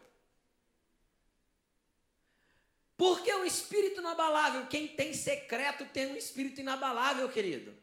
Porque 2.96 3.32
o 3.32 3.44
espírito 3.44 4.00
inabalável, 4.00 4.66
quem 4.66 4.86
tem 4.88 5.12
secreto 5.12 5.84
tem 5.86 6.06
um 6.06 6.16
espírito 6.16 6.60
inabalável, 6.60 7.28
querido. 7.28 7.74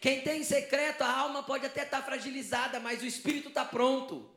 Quem 0.00 0.20
tem 0.20 0.44
secreto, 0.44 1.02
a 1.02 1.10
alma 1.10 1.42
pode 1.42 1.66
até 1.66 1.82
estar 1.82 1.98
tá 1.98 2.04
fragilizada, 2.04 2.78
mas 2.78 3.02
o 3.02 3.06
espírito 3.06 3.48
está 3.48 3.64
pronto. 3.64 4.30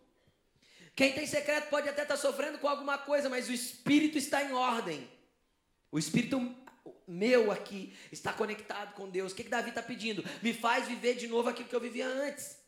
Quem 0.95 1.13
tem 1.13 1.27
secreto 1.27 1.69
pode 1.69 1.87
até 1.87 2.01
estar 2.01 2.15
tá 2.15 2.21
sofrendo 2.21 2.57
com 2.57 2.67
alguma 2.67 2.97
coisa, 2.97 3.29
mas 3.29 3.47
o 3.49 3.53
espírito 3.53 4.17
está 4.17 4.43
em 4.43 4.51
ordem. 4.51 5.07
O 5.91 5.99
espírito 5.99 6.55
meu 7.07 7.51
aqui 7.51 7.95
está 8.11 8.33
conectado 8.33 8.93
com 8.93 9.09
Deus. 9.09 9.31
O 9.31 9.35
que, 9.35 9.43
que 9.43 9.49
Davi 9.49 9.69
está 9.69 9.81
pedindo? 9.81 10.23
Me 10.41 10.53
faz 10.53 10.87
viver 10.87 11.15
de 11.15 11.27
novo 11.27 11.49
aquilo 11.49 11.69
que 11.69 11.75
eu 11.75 11.79
vivia 11.79 12.07
antes. 12.07 12.59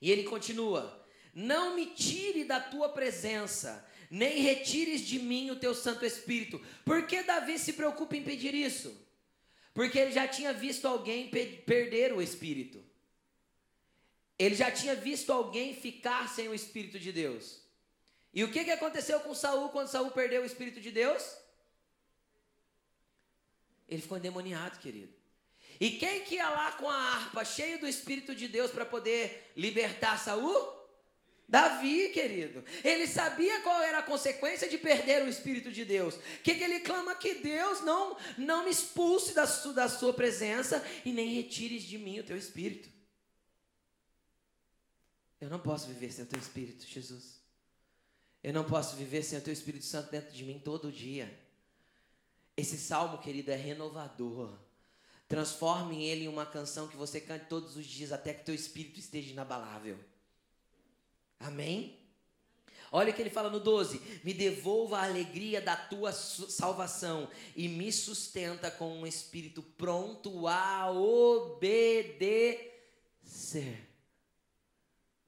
E 0.00 0.10
ele 0.10 0.24
continua: 0.24 1.06
Não 1.34 1.74
me 1.74 1.86
tire 1.86 2.44
da 2.44 2.60
tua 2.60 2.88
presença 2.88 3.86
nem 4.10 4.40
retires 4.40 5.00
de 5.00 5.18
mim 5.18 5.50
o 5.50 5.56
teu 5.56 5.74
Santo 5.74 6.04
Espírito. 6.04 6.60
Por 6.84 7.06
que 7.06 7.22
Davi 7.22 7.58
se 7.58 7.72
preocupa 7.72 8.16
em 8.16 8.22
pedir 8.22 8.54
isso? 8.54 8.96
Porque 9.74 9.98
ele 9.98 10.12
já 10.12 10.26
tinha 10.26 10.52
visto 10.52 10.86
alguém 10.86 11.28
perder 11.28 12.12
o 12.12 12.22
Espírito. 12.22 12.82
Ele 14.38 14.54
já 14.54 14.70
tinha 14.70 14.94
visto 14.94 15.32
alguém 15.32 15.74
ficar 15.74 16.28
sem 16.28 16.48
o 16.48 16.54
Espírito 16.54 16.98
de 16.98 17.12
Deus. 17.12 17.60
E 18.32 18.44
o 18.44 18.50
que, 18.50 18.64
que 18.64 18.70
aconteceu 18.70 19.20
com 19.20 19.34
Saul 19.34 19.70
quando 19.70 19.88
Saul 19.88 20.10
perdeu 20.10 20.42
o 20.42 20.46
Espírito 20.46 20.80
de 20.80 20.90
Deus? 20.90 21.36
Ele 23.88 24.02
ficou 24.02 24.18
endemoniado, 24.18 24.78
querido. 24.78 25.14
E 25.78 25.90
quem 25.90 26.24
que 26.24 26.36
ia 26.36 26.48
lá 26.48 26.72
com 26.72 26.88
a 26.88 26.96
harpa 26.96 27.44
cheio 27.44 27.78
do 27.78 27.86
Espírito 27.86 28.34
de 28.34 28.48
Deus 28.48 28.70
para 28.70 28.84
poder 28.84 29.52
libertar 29.56 30.18
Saul? 30.18 30.74
Davi, 31.48 32.08
querido, 32.08 32.64
ele 32.82 33.06
sabia 33.06 33.60
qual 33.60 33.80
era 33.80 33.98
a 33.98 34.02
consequência 34.02 34.68
de 34.68 34.76
perder 34.76 35.22
o 35.22 35.28
Espírito 35.28 35.70
de 35.70 35.84
Deus. 35.84 36.16
Que, 36.42 36.56
que 36.56 36.64
ele 36.64 36.80
clama? 36.80 37.14
Que 37.14 37.34
Deus 37.34 37.82
não, 37.82 38.16
não 38.36 38.64
me 38.64 38.70
expulse 38.70 39.32
da 39.32 39.46
sua, 39.46 39.72
da 39.72 39.88
sua 39.88 40.12
presença 40.12 40.84
e 41.04 41.12
nem 41.12 41.34
retires 41.34 41.84
de 41.84 41.98
mim 41.98 42.18
o 42.18 42.24
teu 42.24 42.36
Espírito. 42.36 42.88
Eu 45.40 45.48
não 45.48 45.60
posso 45.60 45.86
viver 45.86 46.10
sem 46.10 46.24
o 46.24 46.28
teu 46.28 46.38
Espírito, 46.40 46.84
Jesus. 46.84 47.40
Eu 48.42 48.52
não 48.52 48.64
posso 48.64 48.96
viver 48.96 49.22
sem 49.22 49.38
o 49.38 49.42
teu 49.42 49.52
Espírito 49.52 49.84
Santo 49.84 50.10
dentro 50.10 50.32
de 50.32 50.42
mim 50.42 50.58
todo 50.58 50.90
dia. 50.90 51.32
Esse 52.56 52.76
salmo, 52.76 53.18
querido, 53.18 53.52
é 53.52 53.56
renovador. 53.56 54.58
Transforme 55.28 56.04
ele 56.04 56.24
em 56.24 56.28
uma 56.28 56.46
canção 56.46 56.88
que 56.88 56.96
você 56.96 57.20
cante 57.20 57.46
todos 57.46 57.76
os 57.76 57.86
dias 57.86 58.10
até 58.10 58.34
que 58.34 58.44
teu 58.44 58.54
espírito 58.54 58.98
esteja 58.98 59.32
inabalável. 59.32 59.98
Amém? 61.38 61.96
Olha 62.92 63.10
o 63.10 63.14
que 63.14 63.20
ele 63.20 63.30
fala 63.30 63.50
no 63.50 63.60
12: 63.60 64.00
Me 64.24 64.32
devolva 64.32 64.98
a 64.98 65.04
alegria 65.04 65.60
da 65.60 65.76
tua 65.76 66.12
salvação 66.12 67.28
e 67.54 67.68
me 67.68 67.92
sustenta 67.92 68.70
com 68.70 69.00
um 69.00 69.06
espírito 69.06 69.62
pronto 69.62 70.46
a 70.46 70.90
obedecer. 70.90 72.66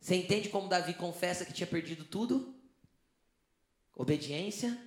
Você 0.01 0.15
entende 0.15 0.49
como 0.49 0.69
Davi 0.69 0.95
confessa 0.95 1.45
que 1.45 1.53
tinha 1.53 1.67
perdido 1.67 2.05
tudo? 2.05 2.55
Obediência, 3.95 4.81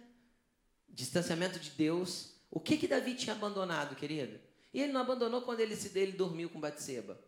distanciamento 0.89 1.59
de 1.59 1.69
Deus. 1.71 2.31
O 2.49 2.59
que 2.59 2.77
que 2.77 2.87
Davi 2.87 3.13
tinha 3.13 3.35
abandonado, 3.35 3.95
querido? 3.95 4.39
E 4.73 4.81
ele 4.81 4.91
não 4.91 5.01
abandonou 5.01 5.41
quando 5.41 5.59
ele 5.59 5.75
se 5.75 5.95
ele 5.99 6.13
dormiu 6.13 6.49
com 6.49 6.59
Batseba. 6.59 7.19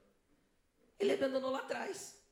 Ele 0.97 1.11
abandonou 1.11 1.51
lá 1.51 1.59
atrás. 1.59 2.22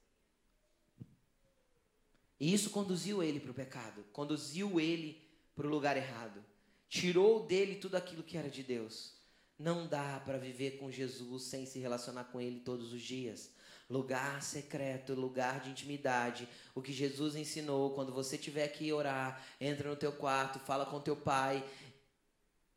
E 2.42 2.52
isso 2.52 2.72
conduziu 2.72 3.22
ele 3.22 3.39
para 3.39 3.52
o 3.52 3.54
pecado, 3.54 4.04
conduziu 4.12 4.80
ele 4.80 5.22
para 5.56 5.68
o 5.68 5.70
lugar 5.70 5.96
errado, 5.96 6.44
tirou 6.89 7.46
dele 7.46 7.76
tudo 7.76 7.96
aquilo 7.96 8.24
que 8.24 8.36
era 8.36 8.50
de 8.50 8.64
Deus. 8.64 9.14
Não 9.60 9.86
dá 9.86 10.20
para 10.26 10.39
viver 10.39 10.80
com 10.80 10.89
Jesus 10.89 11.44
sem 11.44 11.68
se 11.68 11.78
relacionar 11.78 12.24
com 12.24 12.42
ele 12.42 12.62
todos 12.62 12.94
os 12.94 13.02
dias. 13.04 13.52
Lugar 13.88 14.42
secreto, 14.42 15.14
lugar 15.14 15.60
de 15.60 15.70
intimidade. 15.70 16.50
O 16.74 16.82
que 16.82 16.92
Jesus 16.92 17.36
ensinou, 17.36 17.94
quando 17.94 18.12
você 18.12 18.39
tiver 18.39 18.68
que 18.70 18.92
orar, 18.92 19.46
entra 19.60 19.88
no 19.88 19.96
teu 19.96 20.12
quarto, 20.12 20.58
fala 20.58 20.88
com 20.88 21.00
teu 21.00 21.16
pai, 21.16 21.64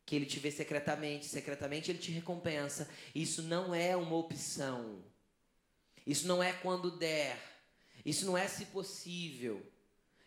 que 0.05 0.15
ele 0.15 0.27
te 0.27 0.39
vê 0.39 0.51
secretamente, 0.51 1.25
secretamente 1.25 1.91
ele 1.91 1.99
te 1.99 2.13
recompensa. 2.13 2.87
Isso 3.15 3.41
não 3.43 3.75
é 3.75 3.97
uma 3.97 4.17
opção. 4.17 5.03
Isso 6.07 6.29
não 6.29 6.43
é 6.43 6.53
quando 6.53 6.91
der. 6.91 7.54
Isso 8.05 8.27
não 8.27 8.37
é 8.37 8.47
se 8.47 8.67
possível. 8.67 9.65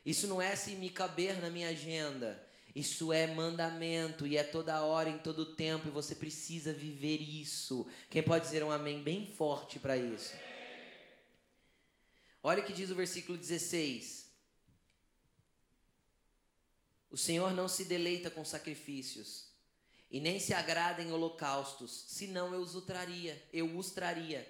Isso 0.06 0.28
não 0.28 0.42
é 0.42 0.56
se 0.56 0.72
me 0.72 0.90
caber 0.90 1.40
na 1.42 1.50
minha 1.50 1.70
agenda. 1.70 2.42
Isso 2.76 3.12
é 3.12 3.28
mandamento 3.28 4.28
e 4.28 4.38
é 4.38 4.44
toda 4.44 4.84
hora, 4.84 5.10
em 5.10 5.18
todo 5.18 5.56
tempo, 5.56 5.88
e 5.88 5.92
você 5.92 6.14
precisa 6.14 6.72
viver 6.72 7.18
isso. 7.22 7.88
Quem 8.10 8.22
pode 8.22 8.46
dizer 8.46 8.64
um 8.64 8.72
amém 8.72 9.02
bem 9.02 9.26
forte 9.26 9.80
para 9.80 9.98
isso? 9.98 10.34
Olha 12.44 12.62
o 12.62 12.66
que 12.66 12.74
diz 12.74 12.92
o 12.92 12.96
versículo 12.96 13.38
16. 13.38 14.28
O 17.10 17.18
Senhor 17.18 17.52
não 17.54 17.68
se 17.68 17.86
deleita 17.86 18.30
com 18.30 18.46
sacrifícios, 18.46 19.48
e 20.10 20.20
nem 20.20 20.40
se 20.40 20.54
agrada 20.54 21.02
em 21.02 21.12
holocaustos, 21.12 22.06
senão 22.08 22.54
eu 22.54 22.62
os 22.62 22.74
traria, 22.86 23.44
eu 23.52 23.78
os 23.78 23.92
traria. 23.92 24.48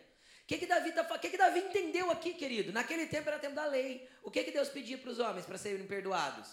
O 0.48 0.50
que, 0.50 0.60
que, 0.60 0.66
Davi 0.66 0.94
tá, 0.94 1.04
que, 1.20 1.30
que 1.30 1.38
Davi 1.38 1.60
entendeu 1.60 2.10
aqui, 2.10 2.34
querido? 2.34 2.72
Naquele 2.72 3.06
tempo 3.06 3.28
era 3.28 3.38
tempo 3.38 3.54
da 3.54 3.66
lei. 3.66 4.10
O 4.24 4.32
que, 4.32 4.46
que 4.46 4.52
Deus 4.52 4.70
pedia 4.70 4.98
para 4.98 5.12
os 5.12 5.20
homens 5.20 5.46
para 5.46 5.58
serem 5.58 5.86
perdoados? 5.86 6.48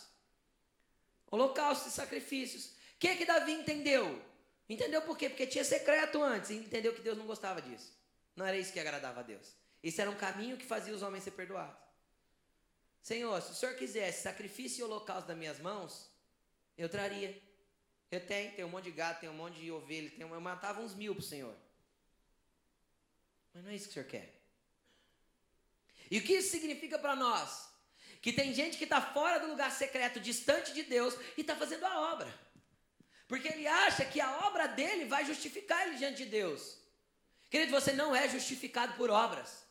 Holocaustos 1.31 1.93
e 1.93 1.95
sacrifícios. 1.95 2.71
O 2.97 2.99
que, 2.99 3.15
que 3.15 3.25
Davi 3.25 3.53
entendeu? 3.53 4.21
Entendeu 4.69 5.01
por 5.03 5.17
quê? 5.17 5.29
Porque 5.29 5.47
tinha 5.47 5.63
secreto 5.63 6.21
antes. 6.21 6.51
E 6.51 6.55
entendeu 6.55 6.93
que 6.93 7.03
Deus 7.03 7.17
não 7.17 7.25
gostava 7.25 7.63
disso. 7.63 7.97
Não 8.35 8.45
era 8.45 8.59
isso 8.59 8.73
que 8.73 8.81
agradava 8.81 9.21
a 9.21 9.23
Deus. 9.23 9.55
Isso 9.81 10.01
era 10.01 10.11
um 10.11 10.17
caminho 10.17 10.57
que 10.57 10.67
fazia 10.67 10.93
os 10.93 11.05
homens 11.05 11.23
ser 11.23 11.31
perdoados. 11.31 11.79
Senhor, 13.01 13.41
se 13.43 13.53
o 13.53 13.55
Senhor 13.55 13.77
quisesse 13.77 14.25
sacrifício 14.25 14.81
e 14.81 14.83
holocausto 14.83 15.29
das 15.29 15.39
minhas 15.39 15.61
mãos, 15.61 16.11
eu 16.77 16.89
traria. 16.89 17.41
Eu 18.11 18.27
tenho, 18.27 18.51
tenho 18.57 18.67
um 18.67 18.71
monte 18.73 18.87
de 18.87 18.91
gato, 18.91 19.21
tenho 19.21 19.31
um 19.31 19.37
monte 19.37 19.61
de 19.61 19.71
ovelha, 19.71 20.11
tenho, 20.11 20.35
eu 20.35 20.41
matava 20.41 20.81
uns 20.81 20.97
mil 20.97 21.15
para 21.15 21.21
o 21.21 21.25
Senhor. 21.25 21.55
Mas 23.55 23.63
não 23.63 23.71
é 23.71 23.77
isso 23.77 23.85
que 23.85 23.91
o 23.91 23.95
Senhor 23.95 24.09
quer. 24.09 24.35
E 26.11 26.19
o 26.19 26.23
que 26.23 26.35
isso 26.35 26.51
significa 26.51 26.99
para 26.99 27.15
nós? 27.15 27.69
Que 28.21 28.33
tem 28.33 28.53
gente 28.53 28.77
que 28.77 28.85
está 28.85 29.01
fora 29.01 29.39
do 29.39 29.47
lugar 29.47 29.71
secreto, 29.71 30.19
distante 30.19 30.73
de 30.73 30.83
Deus, 30.83 31.15
e 31.37 31.43
está 31.43 31.55
fazendo 31.55 31.87
a 31.87 32.13
obra. 32.13 32.33
Porque 33.29 33.49
ele 33.49 33.67
acha 33.67 34.05
que 34.05 34.21
a 34.21 34.47
obra 34.47 34.67
dele 34.67 35.07
vai 35.07 35.25
justificar 35.25 35.87
ele 35.87 35.97
diante 35.97 36.25
de 36.25 36.27
Deus. 36.27 36.79
Querido, 37.49 37.71
você 37.71 37.93
não 37.93 38.15
é 38.15 38.29
justificado 38.29 38.95
por 38.95 39.11
obras. 39.11 39.65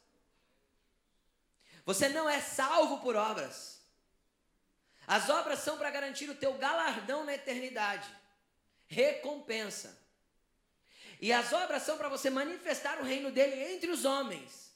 Você 1.86 2.08
não 2.10 2.30
é 2.30 2.40
salvo 2.40 3.00
por 3.02 3.16
obras. 3.16 3.82
As 5.06 5.30
obras 5.30 5.60
são 5.60 5.78
para 5.78 5.92
garantir 5.92 6.30
o 6.30 6.36
teu 6.36 6.54
galardão 6.54 7.26
na 7.26 7.34
eternidade 7.34 8.10
recompensa. 8.88 10.03
E 11.22 11.32
as 11.32 11.54
obras 11.54 11.84
são 11.84 11.98
para 11.98 12.10
você 12.10 12.30
manifestar 12.30 13.00
o 13.00 13.04
reino 13.04 13.32
dele 13.32 13.74
entre 13.74 13.90
os 13.90 14.06
homens. 14.06 14.74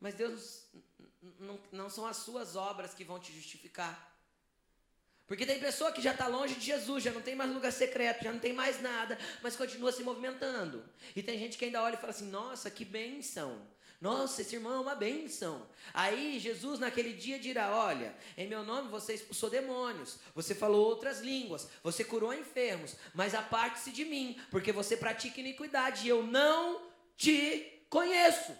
Mas 0.00 0.14
Deus 0.14 0.66
não, 1.38 1.58
não 1.72 1.90
são 1.90 2.06
as 2.06 2.18
suas 2.18 2.56
obras 2.56 2.94
que 2.94 3.04
vão 3.04 3.18
te 3.18 3.32
justificar. 3.32 4.14
Porque 5.26 5.44
tem 5.44 5.58
pessoa 5.58 5.90
que 5.90 6.00
já 6.00 6.12
está 6.12 6.28
longe 6.28 6.54
de 6.54 6.64
Jesus, 6.64 7.02
já 7.02 7.10
não 7.10 7.20
tem 7.20 7.34
mais 7.34 7.52
lugar 7.52 7.72
secreto, 7.72 8.22
já 8.22 8.32
não 8.32 8.38
tem 8.38 8.52
mais 8.52 8.80
nada, 8.80 9.18
mas 9.42 9.56
continua 9.56 9.90
se 9.90 10.04
movimentando. 10.04 10.84
E 11.16 11.22
tem 11.22 11.38
gente 11.38 11.58
que 11.58 11.64
ainda 11.64 11.82
olha 11.82 11.94
e 11.94 11.98
fala 11.98 12.10
assim: 12.10 12.30
nossa, 12.30 12.70
que 12.70 12.84
bênção. 12.84 13.66
Nossa, 14.00 14.42
esse 14.42 14.56
irmão 14.56 14.74
é 14.74 14.80
uma 14.80 14.94
bênção. 14.94 15.66
Aí 15.94 16.38
Jesus 16.38 16.78
naquele 16.78 17.12
dia 17.12 17.38
dirá: 17.38 17.74
Olha, 17.74 18.14
em 18.36 18.46
meu 18.46 18.62
nome 18.62 18.88
você 18.88 19.14
expulsou 19.14 19.48
demônios, 19.48 20.18
você 20.34 20.54
falou 20.54 20.86
outras 20.86 21.20
línguas, 21.20 21.68
você 21.82 22.04
curou 22.04 22.34
enfermos, 22.34 22.94
mas 23.14 23.34
aparte-se 23.34 23.90
de 23.90 24.04
mim, 24.04 24.38
porque 24.50 24.70
você 24.70 24.96
pratica 24.96 25.40
iniquidade 25.40 26.06
e 26.06 26.08
eu 26.10 26.22
não 26.22 26.82
te 27.16 27.84
conheço. 27.88 28.54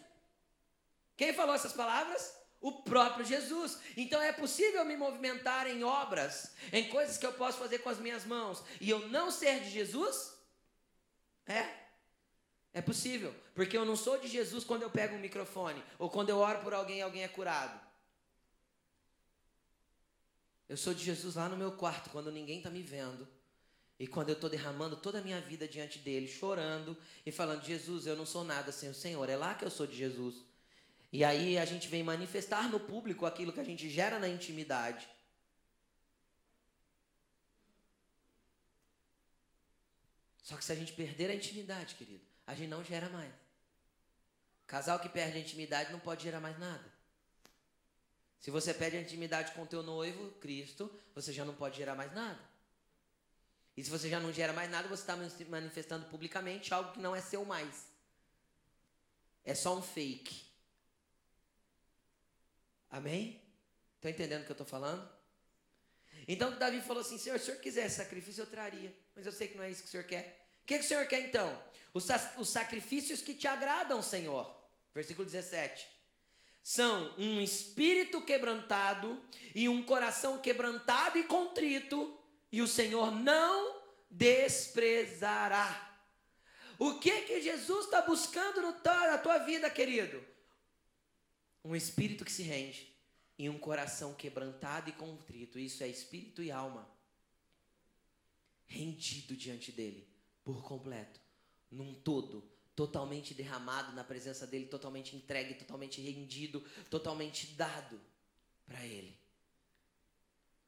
Quem 1.16 1.34
falou 1.34 1.54
essas 1.54 1.72
palavras? 1.72 2.34
O 2.60 2.82
próprio 2.82 3.24
Jesus. 3.24 3.78
Então 3.96 4.20
é 4.20 4.32
possível 4.32 4.84
me 4.84 4.96
movimentar 4.96 5.66
em 5.66 5.84
obras, 5.84 6.54
em 6.72 6.88
coisas 6.88 7.18
que 7.18 7.26
eu 7.26 7.32
posso 7.34 7.58
fazer 7.58 7.78
com 7.78 7.90
as 7.90 7.98
minhas 7.98 8.24
mãos, 8.24 8.62
e 8.80 8.88
eu 8.88 9.08
não 9.08 9.30
ser 9.30 9.60
de 9.60 9.70
Jesus? 9.70 10.34
É. 11.46 11.85
É 12.76 12.82
possível, 12.82 13.34
porque 13.54 13.74
eu 13.74 13.86
não 13.86 13.96
sou 13.96 14.18
de 14.18 14.28
Jesus 14.28 14.62
quando 14.62 14.82
eu 14.82 14.90
pego 14.90 15.16
um 15.16 15.18
microfone, 15.18 15.82
ou 15.98 16.10
quando 16.10 16.28
eu 16.28 16.36
oro 16.36 16.58
por 16.58 16.74
alguém 16.74 16.98
e 16.98 17.00
alguém 17.00 17.22
é 17.22 17.28
curado. 17.28 17.80
Eu 20.68 20.76
sou 20.76 20.92
de 20.92 21.02
Jesus 21.02 21.36
lá 21.36 21.48
no 21.48 21.56
meu 21.56 21.72
quarto, 21.72 22.10
quando 22.10 22.30
ninguém 22.30 22.58
está 22.58 22.68
me 22.68 22.82
vendo. 22.82 23.26
E 23.98 24.06
quando 24.06 24.28
eu 24.28 24.34
estou 24.34 24.50
derramando 24.50 24.94
toda 24.94 25.20
a 25.20 25.22
minha 25.22 25.40
vida 25.40 25.66
diante 25.66 25.98
dele, 25.98 26.28
chorando 26.28 26.94
e 27.24 27.32
falando: 27.32 27.64
Jesus, 27.64 28.06
eu 28.06 28.14
não 28.14 28.26
sou 28.26 28.44
nada 28.44 28.70
sem 28.70 28.90
o 28.90 28.94
Senhor. 28.94 29.26
É 29.30 29.36
lá 29.36 29.54
que 29.54 29.64
eu 29.64 29.70
sou 29.70 29.86
de 29.86 29.96
Jesus. 29.96 30.44
E 31.10 31.24
aí 31.24 31.56
a 31.56 31.64
gente 31.64 31.88
vem 31.88 32.02
manifestar 32.02 32.68
no 32.68 32.78
público 32.78 33.24
aquilo 33.24 33.54
que 33.54 33.60
a 33.60 33.64
gente 33.64 33.88
gera 33.88 34.18
na 34.18 34.28
intimidade. 34.28 35.08
Só 40.42 40.58
que 40.58 40.64
se 40.66 40.72
a 40.72 40.76
gente 40.76 40.92
perder 40.92 41.30
a 41.30 41.34
intimidade, 41.34 41.94
querido, 41.94 42.35
a 42.46 42.54
gente 42.54 42.68
não 42.68 42.84
gera 42.84 43.08
mais. 43.08 43.32
Casal 44.66 44.98
que 44.98 45.08
perde 45.08 45.38
a 45.38 45.40
intimidade 45.40 45.92
não 45.92 46.00
pode 46.00 46.22
gerar 46.22 46.40
mais 46.40 46.58
nada. 46.58 46.84
Se 48.40 48.50
você 48.50 48.72
perde 48.72 48.96
a 48.96 49.00
intimidade 49.00 49.52
com 49.52 49.66
teu 49.66 49.82
noivo, 49.82 50.30
Cristo, 50.40 50.92
você 51.14 51.32
já 51.32 51.44
não 51.44 51.54
pode 51.54 51.76
gerar 51.76 51.94
mais 51.94 52.12
nada. 52.12 52.38
E 53.76 53.84
se 53.84 53.90
você 53.90 54.08
já 54.08 54.18
não 54.18 54.32
gera 54.32 54.52
mais 54.52 54.70
nada, 54.70 54.88
você 54.88 55.02
está 55.02 55.16
manifestando 55.48 56.06
publicamente 56.06 56.72
algo 56.72 56.92
que 56.92 57.00
não 57.00 57.14
é 57.14 57.20
seu 57.20 57.44
mais. 57.44 57.86
É 59.44 59.54
só 59.54 59.76
um 59.76 59.82
fake. 59.82 60.44
Amém? 62.90 63.42
Estão 63.96 64.10
entendendo 64.10 64.42
o 64.42 64.44
que 64.44 64.52
eu 64.52 64.54
estou 64.54 64.66
falando? 64.66 65.08
Então 66.26 66.56
Davi 66.58 66.80
falou 66.80 67.02
assim: 67.02 67.18
Senhor, 67.18 67.38
se 67.38 67.44
o 67.44 67.46
senhor 67.46 67.60
quisesse 67.60 67.96
sacrifício, 67.96 68.42
eu 68.42 68.46
traria. 68.46 68.94
Mas 69.14 69.26
eu 69.26 69.32
sei 69.32 69.48
que 69.48 69.56
não 69.56 69.64
é 69.64 69.70
isso 69.70 69.82
que 69.82 69.88
o 69.88 69.90
senhor 69.90 70.04
quer. 70.04 70.45
O 70.66 70.68
que, 70.68 70.80
que 70.80 70.84
o 70.84 70.88
senhor 70.88 71.06
quer 71.06 71.20
então? 71.20 71.62
Os, 71.94 72.08
os 72.38 72.48
sacrifícios 72.48 73.22
que 73.22 73.32
te 73.32 73.46
agradam, 73.46 74.02
Senhor. 74.02 74.52
Versículo 74.92 75.24
17. 75.24 75.86
São 76.60 77.14
um 77.16 77.40
espírito 77.40 78.20
quebrantado 78.20 79.22
e 79.54 79.68
um 79.68 79.80
coração 79.84 80.38
quebrantado 80.40 81.18
e 81.18 81.22
contrito, 81.22 82.18
e 82.50 82.60
o 82.60 82.66
Senhor 82.66 83.12
não 83.12 83.80
desprezará. 84.10 86.02
O 86.80 86.98
que 86.98 87.20
que 87.22 87.40
Jesus 87.40 87.84
está 87.84 88.02
buscando 88.02 88.60
no, 88.60 88.72
na 88.72 89.18
tua 89.18 89.38
vida, 89.38 89.70
querido? 89.70 90.20
Um 91.64 91.76
espírito 91.76 92.24
que 92.24 92.32
se 92.32 92.42
rende 92.42 92.92
e 93.38 93.48
um 93.48 93.56
coração 93.56 94.14
quebrantado 94.14 94.90
e 94.90 94.94
contrito. 94.94 95.60
Isso 95.60 95.84
é 95.84 95.86
espírito 95.86 96.42
e 96.42 96.50
alma. 96.50 96.90
Rendido 98.66 99.36
diante 99.36 99.70
dele 99.70 100.15
por 100.46 100.62
completo 100.62 101.20
num 101.68 101.92
todo, 101.92 102.48
totalmente 102.76 103.34
derramado 103.34 103.92
na 103.96 104.04
presença 104.04 104.46
dele, 104.46 104.66
totalmente 104.66 105.16
entregue, 105.16 105.54
totalmente 105.54 106.00
rendido, 106.00 106.60
totalmente 106.88 107.48
dado 107.48 108.00
para 108.64 108.86
ele. 108.86 109.18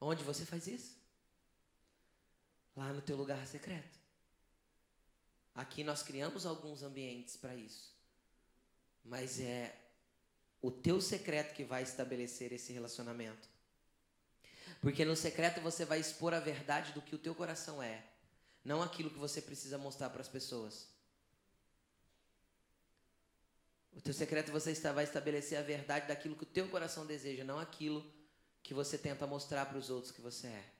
Onde 0.01 0.21
você 0.21 0.45
faz 0.45 0.67
isso? 0.67 0.97
Lá 2.75 2.91
no 2.91 3.01
teu 3.01 3.15
lugar 3.15 3.47
secreto. 3.47 3.97
Aqui 5.55 5.81
nós 5.81 6.03
criamos 6.03 6.45
alguns 6.45 6.83
ambientes 6.83 7.37
para 7.37 7.55
isso. 7.55 7.95
Mas 9.05 9.39
é 9.39 9.73
o 10.61 10.69
teu 10.69 10.99
secreto 10.99 11.55
que 11.55 11.63
vai 11.63 11.83
estabelecer 11.83 12.51
esse 12.51 12.73
relacionamento. 12.73 13.47
Porque 14.81 15.05
no 15.05 15.15
secreto 15.15 15.61
você 15.61 15.85
vai 15.85 16.01
expor 16.01 16.33
a 16.33 16.39
verdade 16.41 16.91
do 16.91 17.01
que 17.01 17.15
o 17.15 17.19
teu 17.19 17.33
coração 17.33 17.81
é 17.81 18.03
não 18.63 18.81
aquilo 18.81 19.09
que 19.09 19.17
você 19.17 19.41
precisa 19.41 19.77
mostrar 19.77 20.09
para 20.09 20.21
as 20.21 20.27
pessoas. 20.27 20.87
O 23.93 24.01
teu 24.01 24.13
secreto 24.13 24.51
você 24.51 24.73
vai 24.91 25.03
estabelecer 25.03 25.57
a 25.57 25.61
verdade 25.61 26.07
daquilo 26.07 26.35
que 26.35 26.43
o 26.43 26.45
teu 26.47 26.69
coração 26.69 27.05
deseja, 27.05 27.43
não 27.43 27.59
aquilo 27.59 28.05
que 28.61 28.73
você 28.73 28.97
tenta 28.97 29.25
mostrar 29.25 29.65
para 29.65 29.77
os 29.77 29.89
outros 29.89 30.11
que 30.11 30.21
você 30.21 30.47
é. 30.47 30.73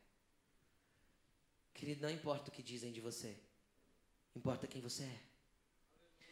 Querido, 1.73 2.01
não 2.01 2.09
importa 2.09 2.49
o 2.49 2.51
que 2.51 2.61
dizem 2.61 2.91
de 2.91 3.01
você, 3.01 3.35
importa 4.35 4.67
quem 4.67 4.81
você 4.81 5.03
é. 5.03 5.19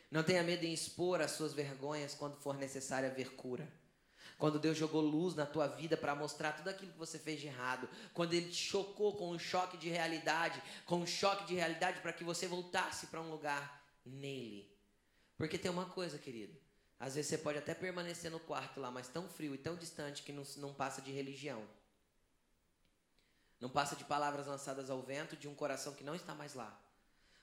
Não 0.10 0.24
tenha 0.24 0.44
medo 0.44 0.66
em 0.66 0.74
expor 0.74 1.22
as 1.22 1.32
suas 1.32 1.54
vergonhas 1.54 2.14
quando 2.14 2.38
for 2.38 2.58
necessário 2.58 3.10
haver 3.10 3.36
cura. 3.36 3.68
Quando 4.38 4.60
Deus 4.60 4.78
jogou 4.78 5.02
luz 5.02 5.34
na 5.34 5.46
tua 5.46 5.68
vida 5.68 5.98
para 5.98 6.14
mostrar 6.14 6.52
tudo 6.52 6.70
aquilo 6.70 6.92
que 6.92 6.98
você 6.98 7.18
fez 7.18 7.40
de 7.40 7.48
errado. 7.48 7.90
Quando 8.14 8.34
Ele 8.34 8.50
te 8.50 8.56
chocou 8.56 9.16
com 9.16 9.32
um 9.32 9.40
choque 9.40 9.78
de 9.78 9.90
realidade, 9.90 10.62
com 10.86 10.98
um 10.98 11.08
choque 11.08 11.46
de 11.46 11.56
realidade 11.56 12.02
para 12.02 12.14
que 12.14 12.24
você 12.24 12.48
voltasse 12.48 13.08
para 13.08 13.20
um 13.20 13.32
lugar 13.32 13.84
nele. 14.06 14.72
Porque 15.38 15.58
tem 15.58 15.72
uma 15.72 15.86
coisa, 15.86 16.20
querido. 16.20 16.56
Às 17.00 17.16
vezes 17.16 17.30
você 17.30 17.38
pode 17.38 17.58
até 17.58 17.74
permanecer 17.74 18.30
no 18.30 18.40
quarto 18.40 18.80
lá, 18.80 18.92
mas 18.92 19.08
tão 19.08 19.28
frio 19.28 19.56
e 19.56 19.58
tão 19.58 19.76
distante 19.76 20.24
que 20.24 20.32
não, 20.32 20.44
não 20.58 20.74
passa 20.74 21.02
de 21.02 21.12
religião. 21.12 21.64
Não 23.60 23.70
passa 23.70 23.96
de 23.96 24.04
palavras 24.04 24.46
lançadas 24.46 24.90
ao 24.90 25.02
vento 25.02 25.36
de 25.36 25.48
um 25.48 25.56
coração 25.56 25.94
que 25.94 26.04
não 26.04 26.16
está 26.16 26.36
mais 26.36 26.54
lá. 26.54 26.80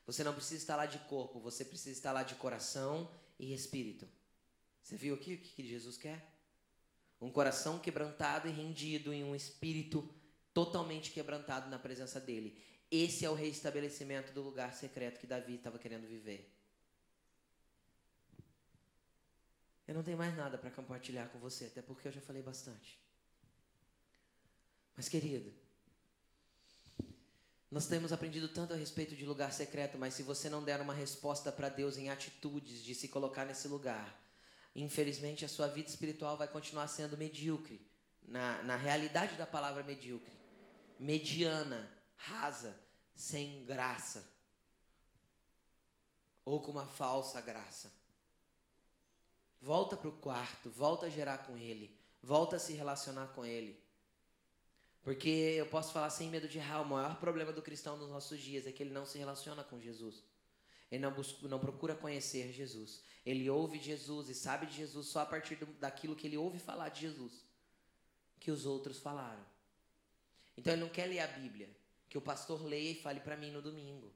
Você 0.07 0.23
não 0.23 0.35
precisa 0.35 0.61
estar 0.61 0.77
lá 0.77 0.87
de 0.87 0.99
corpo, 1.01 1.41
você 1.41 1.65
precisa 1.65 1.91
estar 1.91 2.13
lá 2.13 2.23
de 2.23 2.35
coração 2.37 3.11
e 3.39 3.53
espírito. 3.53 4.07
Você 4.83 4.97
viu 4.97 5.15
aqui 5.15 5.35
o 5.35 5.39
que 5.39 5.67
Jesus 5.67 5.97
quer? 5.97 6.34
Um 7.25 7.31
coração 7.31 7.79
quebrantado 7.79 8.47
e 8.49 8.53
rendido 8.53 9.13
em 9.13 9.25
um 9.25 9.35
espírito 9.35 10.07
totalmente 10.53 11.11
quebrantado 11.11 11.71
na 11.71 11.79
presença 11.79 12.21
dele. 12.21 12.63
Esse 12.91 13.25
é 13.25 13.31
o 13.31 13.35
reestabelecimento 13.35 14.31
do 14.33 14.43
lugar 14.43 14.75
secreto 14.75 15.19
que 15.19 15.27
Davi 15.27 15.55
estava 15.55 15.79
querendo 15.79 16.07
viver. 16.07 16.53
Eu 19.89 19.95
não 19.95 20.03
tenho 20.03 20.19
mais 20.19 20.37
nada 20.37 20.59
para 20.59 20.71
compartilhar 20.71 21.29
com 21.29 21.39
você, 21.39 21.65
até 21.65 21.81
porque 21.81 22.09
eu 22.09 22.13
já 22.13 22.21
falei 22.21 22.43
bastante. 22.43 22.99
Mas, 24.95 25.09
querido, 25.09 25.51
nós 27.71 27.87
temos 27.87 28.13
aprendido 28.13 28.49
tanto 28.49 28.75
a 28.75 28.77
respeito 28.77 29.17
de 29.17 29.25
lugar 29.25 29.51
secreto, 29.53 29.97
mas 29.97 30.13
se 30.13 30.23
você 30.23 30.51
não 30.51 30.63
der 30.63 30.81
uma 30.81 30.95
resposta 30.95 31.51
para 31.51 31.71
Deus 31.71 31.97
em 31.97 32.11
atitudes 32.11 32.85
de 32.85 32.95
se 32.95 33.09
colocar 33.09 33.47
nesse 33.47 33.67
lugar, 33.67 34.24
infelizmente 34.75 35.45
a 35.45 35.49
sua 35.49 35.67
vida 35.69 35.89
espiritual 35.89 36.37
vai 36.37 36.49
continuar 36.49 36.89
sendo 36.89 37.17
medíocre. 37.17 37.81
Na, 38.27 38.63
na 38.63 38.77
realidade 38.77 39.37
da 39.37 39.47
palavra 39.47 39.83
medíocre. 39.83 40.33
Mediana, 40.99 41.91
rasa, 42.17 42.75
sem 43.15 43.65
graça. 43.65 44.27
Ou 46.45 46.61
com 46.61 46.73
uma 46.73 46.87
falsa 46.87 47.41
graça. 47.41 47.93
Volta 49.61 49.97
para 49.97 50.09
o 50.09 50.13
quarto, 50.13 50.69
volta 50.71 51.07
a 51.07 51.11
gerar 51.11 51.39
com 51.39 51.57
Ele, 51.57 51.99
volta 52.23 52.57
a 52.57 52.59
se 52.59 52.75
relacionar 52.75 53.29
com 53.29 53.47
Ele. 53.47 53.83
Porque 55.03 55.29
eu 55.29 55.67
posso 55.67 55.93
falar 55.93 56.09
sem 56.09 56.31
medo 56.31 56.49
de 56.49 56.59
errar, 56.59 56.81
o 56.81 56.87
maior 56.87 57.17
problema 57.17 57.53
do 57.53 57.63
cristão 57.63 57.97
nos 57.97 58.09
nossos 58.09 58.41
dias 58.41 58.67
é 58.67 58.73
que 58.73 58.83
ele 58.83 58.93
não 58.93 59.05
se 59.05 59.19
relaciona 59.19 59.63
com 59.63 59.79
Jesus. 59.79 60.23
Ele 60.95 61.03
não, 61.03 61.11
busca, 61.11 61.49
não 61.49 61.59
procura 61.59 61.97
conhecer 61.97 62.53
Jesus. 62.53 63.03
Ele 63.27 63.51
ouve 63.51 63.81
Jesus 63.81 64.29
e 64.29 64.35
sabe 64.35 64.67
de 64.67 64.77
Jesus 64.77 65.09
só 65.09 65.23
a 65.23 65.27
partir 65.27 65.57
do, 65.57 65.67
daquilo 65.67 66.15
que 66.15 66.29
ele 66.29 66.37
ouve 66.37 66.61
falar 66.61 66.89
de 66.91 67.01
Jesus, 67.01 67.45
que 68.39 68.49
os 68.49 68.65
outros 68.65 69.01
falaram. 69.01 69.45
Então 70.57 70.73
ele 70.73 70.83
não 70.83 70.89
quer 70.89 71.07
ler 71.07 71.19
a 71.19 71.27
Bíblia, 71.27 71.69
que 72.09 72.17
o 72.17 72.21
pastor 72.21 72.63
leia 72.65 72.93
e 72.93 72.95
fale 72.95 73.19
para 73.19 73.37
mim 73.37 73.51
no 73.51 73.61
domingo. 73.61 74.15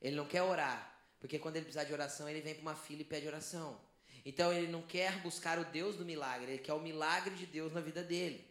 Ele 0.00 0.14
não 0.14 0.24
quer 0.24 0.42
orar, 0.42 1.02
porque 1.18 1.36
quando 1.36 1.56
ele 1.56 1.64
precisar 1.64 1.82
de 1.82 1.92
oração, 1.92 2.28
ele 2.28 2.40
vem 2.40 2.54
para 2.54 2.62
uma 2.62 2.76
fila 2.76 3.02
e 3.02 3.04
pede 3.04 3.26
oração. 3.26 3.80
Então 4.24 4.52
ele 4.52 4.68
não 4.68 4.82
quer 4.82 5.20
buscar 5.22 5.58
o 5.58 5.64
Deus 5.64 5.96
do 5.96 6.04
milagre, 6.04 6.52
ele 6.52 6.62
quer 6.62 6.74
o 6.74 6.80
milagre 6.80 7.34
de 7.34 7.46
Deus 7.46 7.72
na 7.72 7.80
vida 7.80 8.04
dele. 8.04 8.48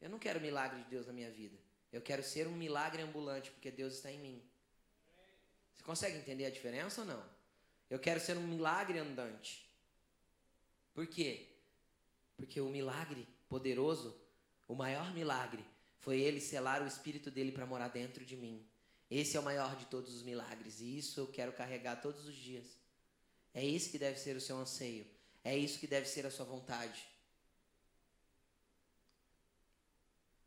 Eu 0.00 0.10
não 0.10 0.18
quero 0.18 0.40
milagre 0.40 0.82
de 0.82 0.90
Deus 0.90 1.06
na 1.06 1.12
minha 1.12 1.30
vida. 1.30 1.56
Eu 1.92 2.02
quero 2.02 2.24
ser 2.24 2.48
um 2.48 2.56
milagre 2.56 3.00
ambulante, 3.00 3.52
porque 3.52 3.70
Deus 3.70 3.94
está 3.94 4.10
em 4.10 4.18
mim. 4.18 4.42
Você 5.76 5.84
consegue 5.84 6.18
entender 6.18 6.46
a 6.46 6.50
diferença 6.50 7.00
ou 7.00 7.06
não? 7.06 7.24
Eu 7.90 7.98
quero 7.98 8.20
ser 8.20 8.36
um 8.36 8.46
milagre 8.46 8.98
andante. 8.98 9.68
Por 10.92 11.06
quê? 11.06 11.48
Porque 12.36 12.60
o 12.60 12.68
milagre 12.68 13.26
poderoso, 13.48 14.16
o 14.66 14.74
maior 14.74 15.12
milagre, 15.12 15.64
foi 15.98 16.20
ele 16.20 16.40
selar 16.40 16.82
o 16.82 16.86
espírito 16.86 17.30
dele 17.30 17.52
para 17.52 17.66
morar 17.66 17.88
dentro 17.88 18.24
de 18.24 18.36
mim. 18.36 18.66
Esse 19.10 19.36
é 19.36 19.40
o 19.40 19.42
maior 19.42 19.76
de 19.76 19.86
todos 19.86 20.14
os 20.14 20.22
milagres 20.22 20.80
e 20.80 20.98
isso 20.98 21.20
eu 21.20 21.26
quero 21.26 21.52
carregar 21.52 22.00
todos 22.00 22.26
os 22.26 22.34
dias. 22.34 22.76
É 23.52 23.64
isso 23.64 23.90
que 23.90 23.98
deve 23.98 24.18
ser 24.18 24.36
o 24.36 24.40
seu 24.40 24.56
anseio. 24.56 25.06
É 25.44 25.56
isso 25.56 25.78
que 25.78 25.86
deve 25.86 26.06
ser 26.06 26.26
a 26.26 26.30
sua 26.30 26.44
vontade. 26.44 27.06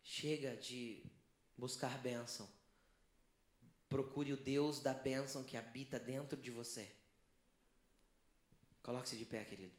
Chega 0.03 0.55
de 0.55 1.03
buscar 1.57 1.97
bênção. 1.99 2.47
Procure 3.89 4.33
o 4.33 4.37
Deus 4.37 4.79
da 4.79 4.93
bênção 4.93 5.43
que 5.43 5.55
habita 5.55 5.99
dentro 5.99 6.37
de 6.37 6.51
você. 6.51 6.89
Coloque-se 8.83 9.15
de 9.17 9.25
pé, 9.25 9.43
querido. 9.43 9.73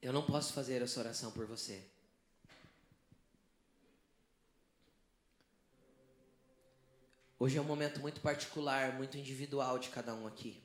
Eu 0.00 0.12
não 0.12 0.26
posso 0.26 0.52
fazer 0.52 0.82
essa 0.82 0.98
oração 0.98 1.30
por 1.30 1.46
você. 1.46 1.84
Hoje 7.38 7.56
é 7.56 7.60
um 7.60 7.64
momento 7.64 8.00
muito 8.00 8.20
particular, 8.20 8.94
muito 8.94 9.16
individual 9.16 9.78
de 9.78 9.90
cada 9.90 10.14
um 10.14 10.26
aqui. 10.26 10.62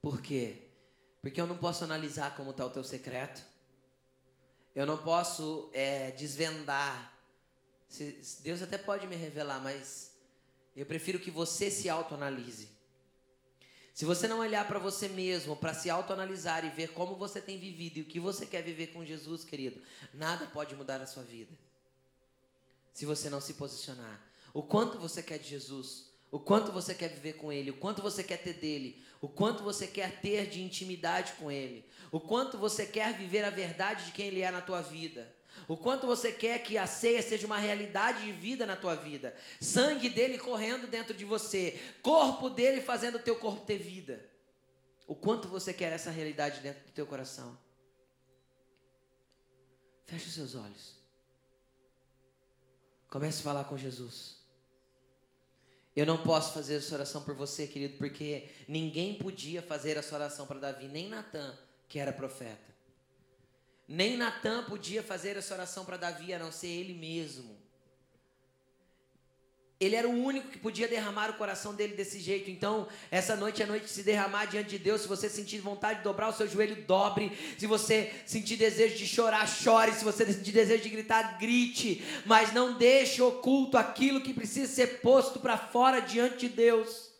Por 0.00 0.20
quê? 0.20 0.71
Porque 1.22 1.40
eu 1.40 1.46
não 1.46 1.56
posso 1.56 1.84
analisar 1.84 2.34
como 2.34 2.50
está 2.50 2.66
o 2.66 2.70
teu 2.70 2.82
secreto. 2.82 3.42
Eu 4.74 4.84
não 4.84 4.98
posso 4.98 5.70
é, 5.72 6.10
desvendar. 6.10 7.16
Deus 8.40 8.60
até 8.60 8.76
pode 8.76 9.06
me 9.06 9.14
revelar, 9.14 9.60
mas 9.60 10.12
eu 10.74 10.84
prefiro 10.84 11.20
que 11.20 11.30
você 11.30 11.70
se 11.70 11.88
autoanalise. 11.88 12.68
Se 13.94 14.04
você 14.04 14.26
não 14.26 14.38
olhar 14.40 14.66
para 14.66 14.78
você 14.78 15.06
mesmo, 15.08 15.54
para 15.54 15.74
se 15.74 15.90
autoanalisar 15.90 16.64
e 16.64 16.70
ver 16.70 16.92
como 16.92 17.14
você 17.14 17.40
tem 17.40 17.58
vivido 17.58 17.98
e 17.98 18.02
o 18.02 18.06
que 18.06 18.18
você 18.18 18.46
quer 18.46 18.62
viver 18.62 18.88
com 18.88 19.04
Jesus, 19.04 19.44
querido, 19.44 19.82
nada 20.14 20.46
pode 20.46 20.74
mudar 20.74 21.00
a 21.00 21.06
sua 21.06 21.22
vida. 21.22 21.52
Se 22.94 23.04
você 23.04 23.28
não 23.28 23.40
se 23.40 23.54
posicionar. 23.54 24.20
O 24.54 24.62
quanto 24.62 24.98
você 24.98 25.22
quer 25.22 25.38
de 25.38 25.48
Jesus, 25.48 26.10
o 26.30 26.40
quanto 26.40 26.72
você 26.72 26.94
quer 26.94 27.08
viver 27.08 27.34
com 27.34 27.52
Ele, 27.52 27.70
o 27.70 27.76
quanto 27.76 28.00
você 28.00 28.24
quer 28.24 28.38
ter 28.38 28.54
dele, 28.54 29.04
o 29.22 29.28
quanto 29.28 29.62
você 29.62 29.86
quer 29.86 30.20
ter 30.20 30.48
de 30.48 30.60
intimidade 30.60 31.34
com 31.34 31.48
Ele, 31.48 31.88
o 32.10 32.18
quanto 32.18 32.58
você 32.58 32.84
quer 32.84 33.16
viver 33.16 33.44
a 33.44 33.50
verdade 33.50 34.06
de 34.06 34.12
quem 34.12 34.26
Ele 34.26 34.42
é 34.42 34.50
na 34.50 34.60
tua 34.60 34.82
vida, 34.82 35.32
o 35.68 35.76
quanto 35.76 36.08
você 36.08 36.32
quer 36.32 36.58
que 36.58 36.76
a 36.76 36.88
ceia 36.88 37.22
seja 37.22 37.46
uma 37.46 37.56
realidade 37.56 38.24
de 38.24 38.32
vida 38.32 38.66
na 38.66 38.74
tua 38.74 38.96
vida, 38.96 39.32
sangue 39.60 40.08
dele 40.08 40.38
correndo 40.38 40.88
dentro 40.88 41.14
de 41.14 41.24
você, 41.24 41.80
corpo 42.02 42.50
dele 42.50 42.80
fazendo 42.80 43.14
o 43.14 43.22
teu 43.22 43.36
corpo 43.36 43.64
ter 43.64 43.78
vida. 43.78 44.28
O 45.06 45.14
quanto 45.14 45.46
você 45.46 45.72
quer 45.72 45.92
essa 45.92 46.10
realidade 46.10 46.60
dentro 46.60 46.84
do 46.84 46.90
teu 46.90 47.06
coração. 47.06 47.56
Feche 50.06 50.26
os 50.26 50.34
seus 50.34 50.54
olhos. 50.56 50.96
Comece 53.08 53.40
a 53.40 53.44
falar 53.44 53.64
com 53.64 53.76
Jesus. 53.76 54.41
Eu 55.94 56.06
não 56.06 56.22
posso 56.22 56.54
fazer 56.54 56.76
essa 56.76 56.94
oração 56.94 57.22
por 57.22 57.34
você, 57.34 57.66
querido, 57.66 57.98
porque 57.98 58.48
ninguém 58.66 59.14
podia 59.14 59.60
fazer 59.60 59.96
essa 59.96 60.14
oração 60.14 60.46
para 60.46 60.58
Davi, 60.58 60.88
nem 60.88 61.08
Natan, 61.08 61.56
que 61.88 61.98
era 61.98 62.12
profeta. 62.12 62.72
Nem 63.86 64.16
Natan 64.16 64.64
podia 64.64 65.02
fazer 65.02 65.36
essa 65.36 65.52
oração 65.52 65.84
para 65.84 65.98
Davi, 65.98 66.32
a 66.32 66.38
não 66.38 66.50
ser 66.50 66.68
ele 66.68 66.94
mesmo. 66.94 67.61
Ele 69.82 69.96
era 69.96 70.08
o 70.08 70.12
único 70.12 70.46
que 70.46 70.58
podia 70.58 70.86
derramar 70.86 71.28
o 71.28 71.34
coração 71.34 71.74
dele 71.74 71.94
desse 71.94 72.20
jeito. 72.20 72.48
Então, 72.48 72.86
essa 73.10 73.34
noite 73.34 73.64
é 73.64 73.66
noite 73.66 73.86
de 73.86 73.90
se 73.90 74.04
derramar 74.04 74.44
diante 74.44 74.70
de 74.70 74.78
Deus. 74.78 75.02
Se 75.02 75.08
você 75.08 75.28
sentir 75.28 75.58
vontade 75.58 75.98
de 75.98 76.04
dobrar 76.04 76.28
o 76.28 76.32
seu 76.32 76.46
joelho, 76.48 76.84
dobre. 76.86 77.36
Se 77.58 77.66
você 77.66 78.12
sentir 78.24 78.54
desejo 78.54 78.96
de 78.96 79.08
chorar, 79.08 79.44
chore. 79.48 79.92
Se 79.92 80.04
você 80.04 80.24
sentir 80.24 80.52
desejo 80.52 80.84
de 80.84 80.88
gritar, 80.88 81.36
grite. 81.36 82.00
Mas 82.24 82.52
não 82.52 82.78
deixe 82.78 83.20
oculto 83.20 83.76
aquilo 83.76 84.20
que 84.20 84.32
precisa 84.32 84.72
ser 84.72 85.00
posto 85.00 85.40
para 85.40 85.58
fora 85.58 85.98
diante 85.98 86.46
de 86.46 86.50
Deus. 86.50 87.10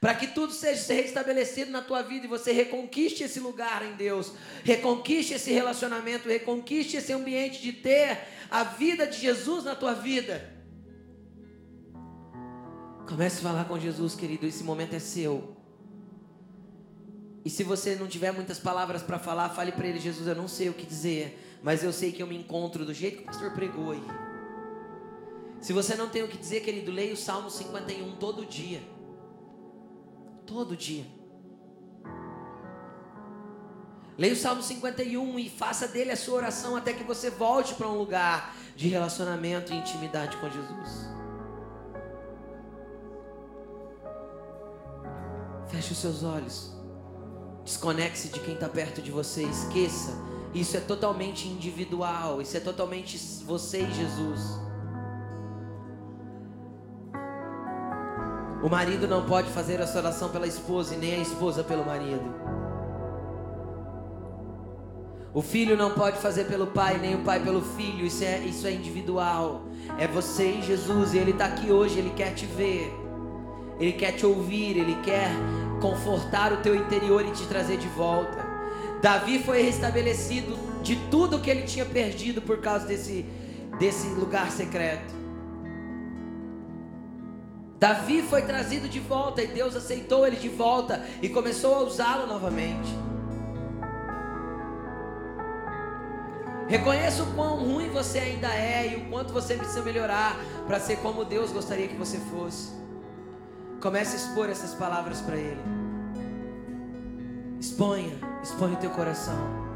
Para 0.00 0.14
que 0.14 0.28
tudo 0.28 0.52
seja 0.52 0.92
restabelecido 0.92 1.72
na 1.72 1.82
tua 1.82 2.02
vida 2.02 2.24
e 2.24 2.28
você 2.28 2.52
reconquiste 2.52 3.24
esse 3.24 3.40
lugar 3.40 3.84
em 3.84 3.96
Deus, 3.96 4.32
reconquiste 4.62 5.34
esse 5.34 5.50
relacionamento, 5.50 6.28
reconquiste 6.28 6.96
esse 6.96 7.12
ambiente 7.12 7.60
de 7.60 7.72
ter 7.72 8.16
a 8.48 8.62
vida 8.62 9.08
de 9.08 9.18
Jesus 9.18 9.64
na 9.64 9.74
tua 9.74 9.94
vida. 9.94 10.56
Comece 13.08 13.38
a 13.38 13.42
falar 13.42 13.64
com 13.64 13.78
Jesus, 13.78 14.14
querido. 14.14 14.46
Esse 14.46 14.62
momento 14.62 14.94
é 14.94 14.98
seu. 14.98 15.56
E 17.42 17.48
se 17.48 17.64
você 17.64 17.94
não 17.94 18.06
tiver 18.06 18.32
muitas 18.32 18.58
palavras 18.58 19.02
para 19.02 19.18
falar, 19.18 19.48
fale 19.48 19.72
para 19.72 19.86
ele: 19.86 19.98
Jesus, 19.98 20.28
eu 20.28 20.34
não 20.34 20.46
sei 20.46 20.68
o 20.68 20.74
que 20.74 20.84
dizer, 20.84 21.58
mas 21.62 21.82
eu 21.82 21.90
sei 21.90 22.12
que 22.12 22.22
eu 22.22 22.26
me 22.26 22.36
encontro 22.36 22.84
do 22.84 22.92
jeito 22.92 23.16
que 23.16 23.22
o 23.22 23.26
pastor 23.26 23.52
pregou 23.52 23.92
aí. 23.92 24.02
Se 25.58 25.72
você 25.72 25.96
não 25.96 26.10
tem 26.10 26.22
o 26.22 26.28
que 26.28 26.36
dizer, 26.36 26.60
querido, 26.60 26.92
leia 26.92 27.14
o 27.14 27.16
Salmo 27.16 27.50
51 27.50 28.16
todo 28.16 28.44
dia. 28.44 28.82
Todo 30.46 30.76
dia. 30.76 31.06
Leia 34.18 34.34
o 34.34 34.36
Salmo 34.36 34.62
51 34.62 35.38
e 35.38 35.48
faça 35.48 35.88
dele 35.88 36.10
a 36.10 36.16
sua 36.16 36.34
oração 36.34 36.76
até 36.76 36.92
que 36.92 37.04
você 37.04 37.30
volte 37.30 37.74
para 37.74 37.88
um 37.88 37.96
lugar 37.96 38.54
de 38.76 38.88
relacionamento 38.88 39.72
e 39.72 39.76
intimidade 39.76 40.36
com 40.36 40.50
Jesus. 40.50 41.17
Feche 45.68 45.92
os 45.92 45.98
seus 45.98 46.22
olhos. 46.22 46.72
Desconecte-se 47.64 48.28
de 48.28 48.40
quem 48.40 48.54
está 48.54 48.68
perto 48.68 49.02
de 49.02 49.10
você. 49.10 49.42
Esqueça. 49.42 50.12
Isso 50.54 50.76
é 50.76 50.80
totalmente 50.80 51.46
individual. 51.46 52.40
Isso 52.40 52.56
é 52.56 52.60
totalmente 52.60 53.18
você 53.44 53.82
e 53.82 53.92
Jesus. 53.92 54.40
O 58.62 58.68
marido 58.68 59.06
não 59.06 59.24
pode 59.24 59.50
fazer 59.50 59.78
essa 59.80 59.98
oração 59.98 60.30
pela 60.30 60.46
esposa 60.46 60.94
e 60.94 60.98
nem 60.98 61.14
a 61.14 61.18
esposa 61.18 61.62
pelo 61.62 61.84
marido. 61.84 62.34
O 65.32 65.42
filho 65.42 65.76
não 65.76 65.92
pode 65.92 66.18
fazer 66.18 66.44
pelo 66.44 66.66
pai, 66.66 66.98
nem 66.98 67.14
o 67.14 67.22
pai 67.22 67.38
pelo 67.38 67.60
filho. 67.60 68.04
Isso 68.06 68.24
é, 68.24 68.38
isso 68.40 68.66
é 68.66 68.72
individual. 68.72 69.62
É 69.98 70.08
você 70.08 70.52
e 70.52 70.62
Jesus. 70.62 71.12
E 71.12 71.18
Ele 71.18 71.32
está 71.32 71.44
aqui 71.44 71.70
hoje. 71.70 71.98
Ele 71.98 72.10
quer 72.10 72.34
te 72.34 72.46
ver. 72.46 73.07
Ele 73.78 73.92
quer 73.92 74.12
te 74.12 74.26
ouvir. 74.26 74.76
Ele 74.76 74.96
quer 75.02 75.30
confortar 75.80 76.52
o 76.52 76.58
teu 76.58 76.74
interior 76.74 77.24
e 77.24 77.30
te 77.32 77.46
trazer 77.46 77.78
de 77.78 77.88
volta. 77.88 78.46
Davi 79.00 79.38
foi 79.38 79.62
restabelecido 79.62 80.58
de 80.82 80.96
tudo 81.10 81.40
que 81.40 81.50
ele 81.50 81.62
tinha 81.62 81.84
perdido 81.84 82.42
por 82.42 82.58
causa 82.60 82.86
desse, 82.86 83.24
desse 83.78 84.08
lugar 84.08 84.50
secreto. 84.50 85.18
Davi 87.78 88.22
foi 88.22 88.42
trazido 88.42 88.88
de 88.88 88.98
volta 88.98 89.40
e 89.40 89.46
Deus 89.46 89.76
aceitou 89.76 90.26
ele 90.26 90.34
de 90.34 90.48
volta 90.48 91.00
e 91.22 91.28
começou 91.28 91.76
a 91.76 91.80
usá-lo 91.80 92.26
novamente. 92.26 92.88
Reconheça 96.66 97.22
o 97.22 97.34
quão 97.34 97.56
ruim 97.56 97.88
você 97.88 98.18
ainda 98.18 98.48
é 98.48 98.92
e 98.92 98.96
o 98.96 99.08
quanto 99.08 99.32
você 99.32 99.54
precisa 99.54 99.80
melhorar 99.80 100.36
para 100.66 100.80
ser 100.80 100.96
como 100.96 101.24
Deus 101.24 101.52
gostaria 101.52 101.86
que 101.86 101.96
você 101.96 102.18
fosse. 102.18 102.72
Comece 103.80 104.16
a 104.16 104.18
expor 104.18 104.50
essas 104.50 104.74
palavras 104.74 105.20
para 105.20 105.36
Ele. 105.36 105.62
Exponha, 107.60 108.18
exponha 108.42 108.74
o 108.74 108.80
teu 108.80 108.90
coração. 108.90 109.67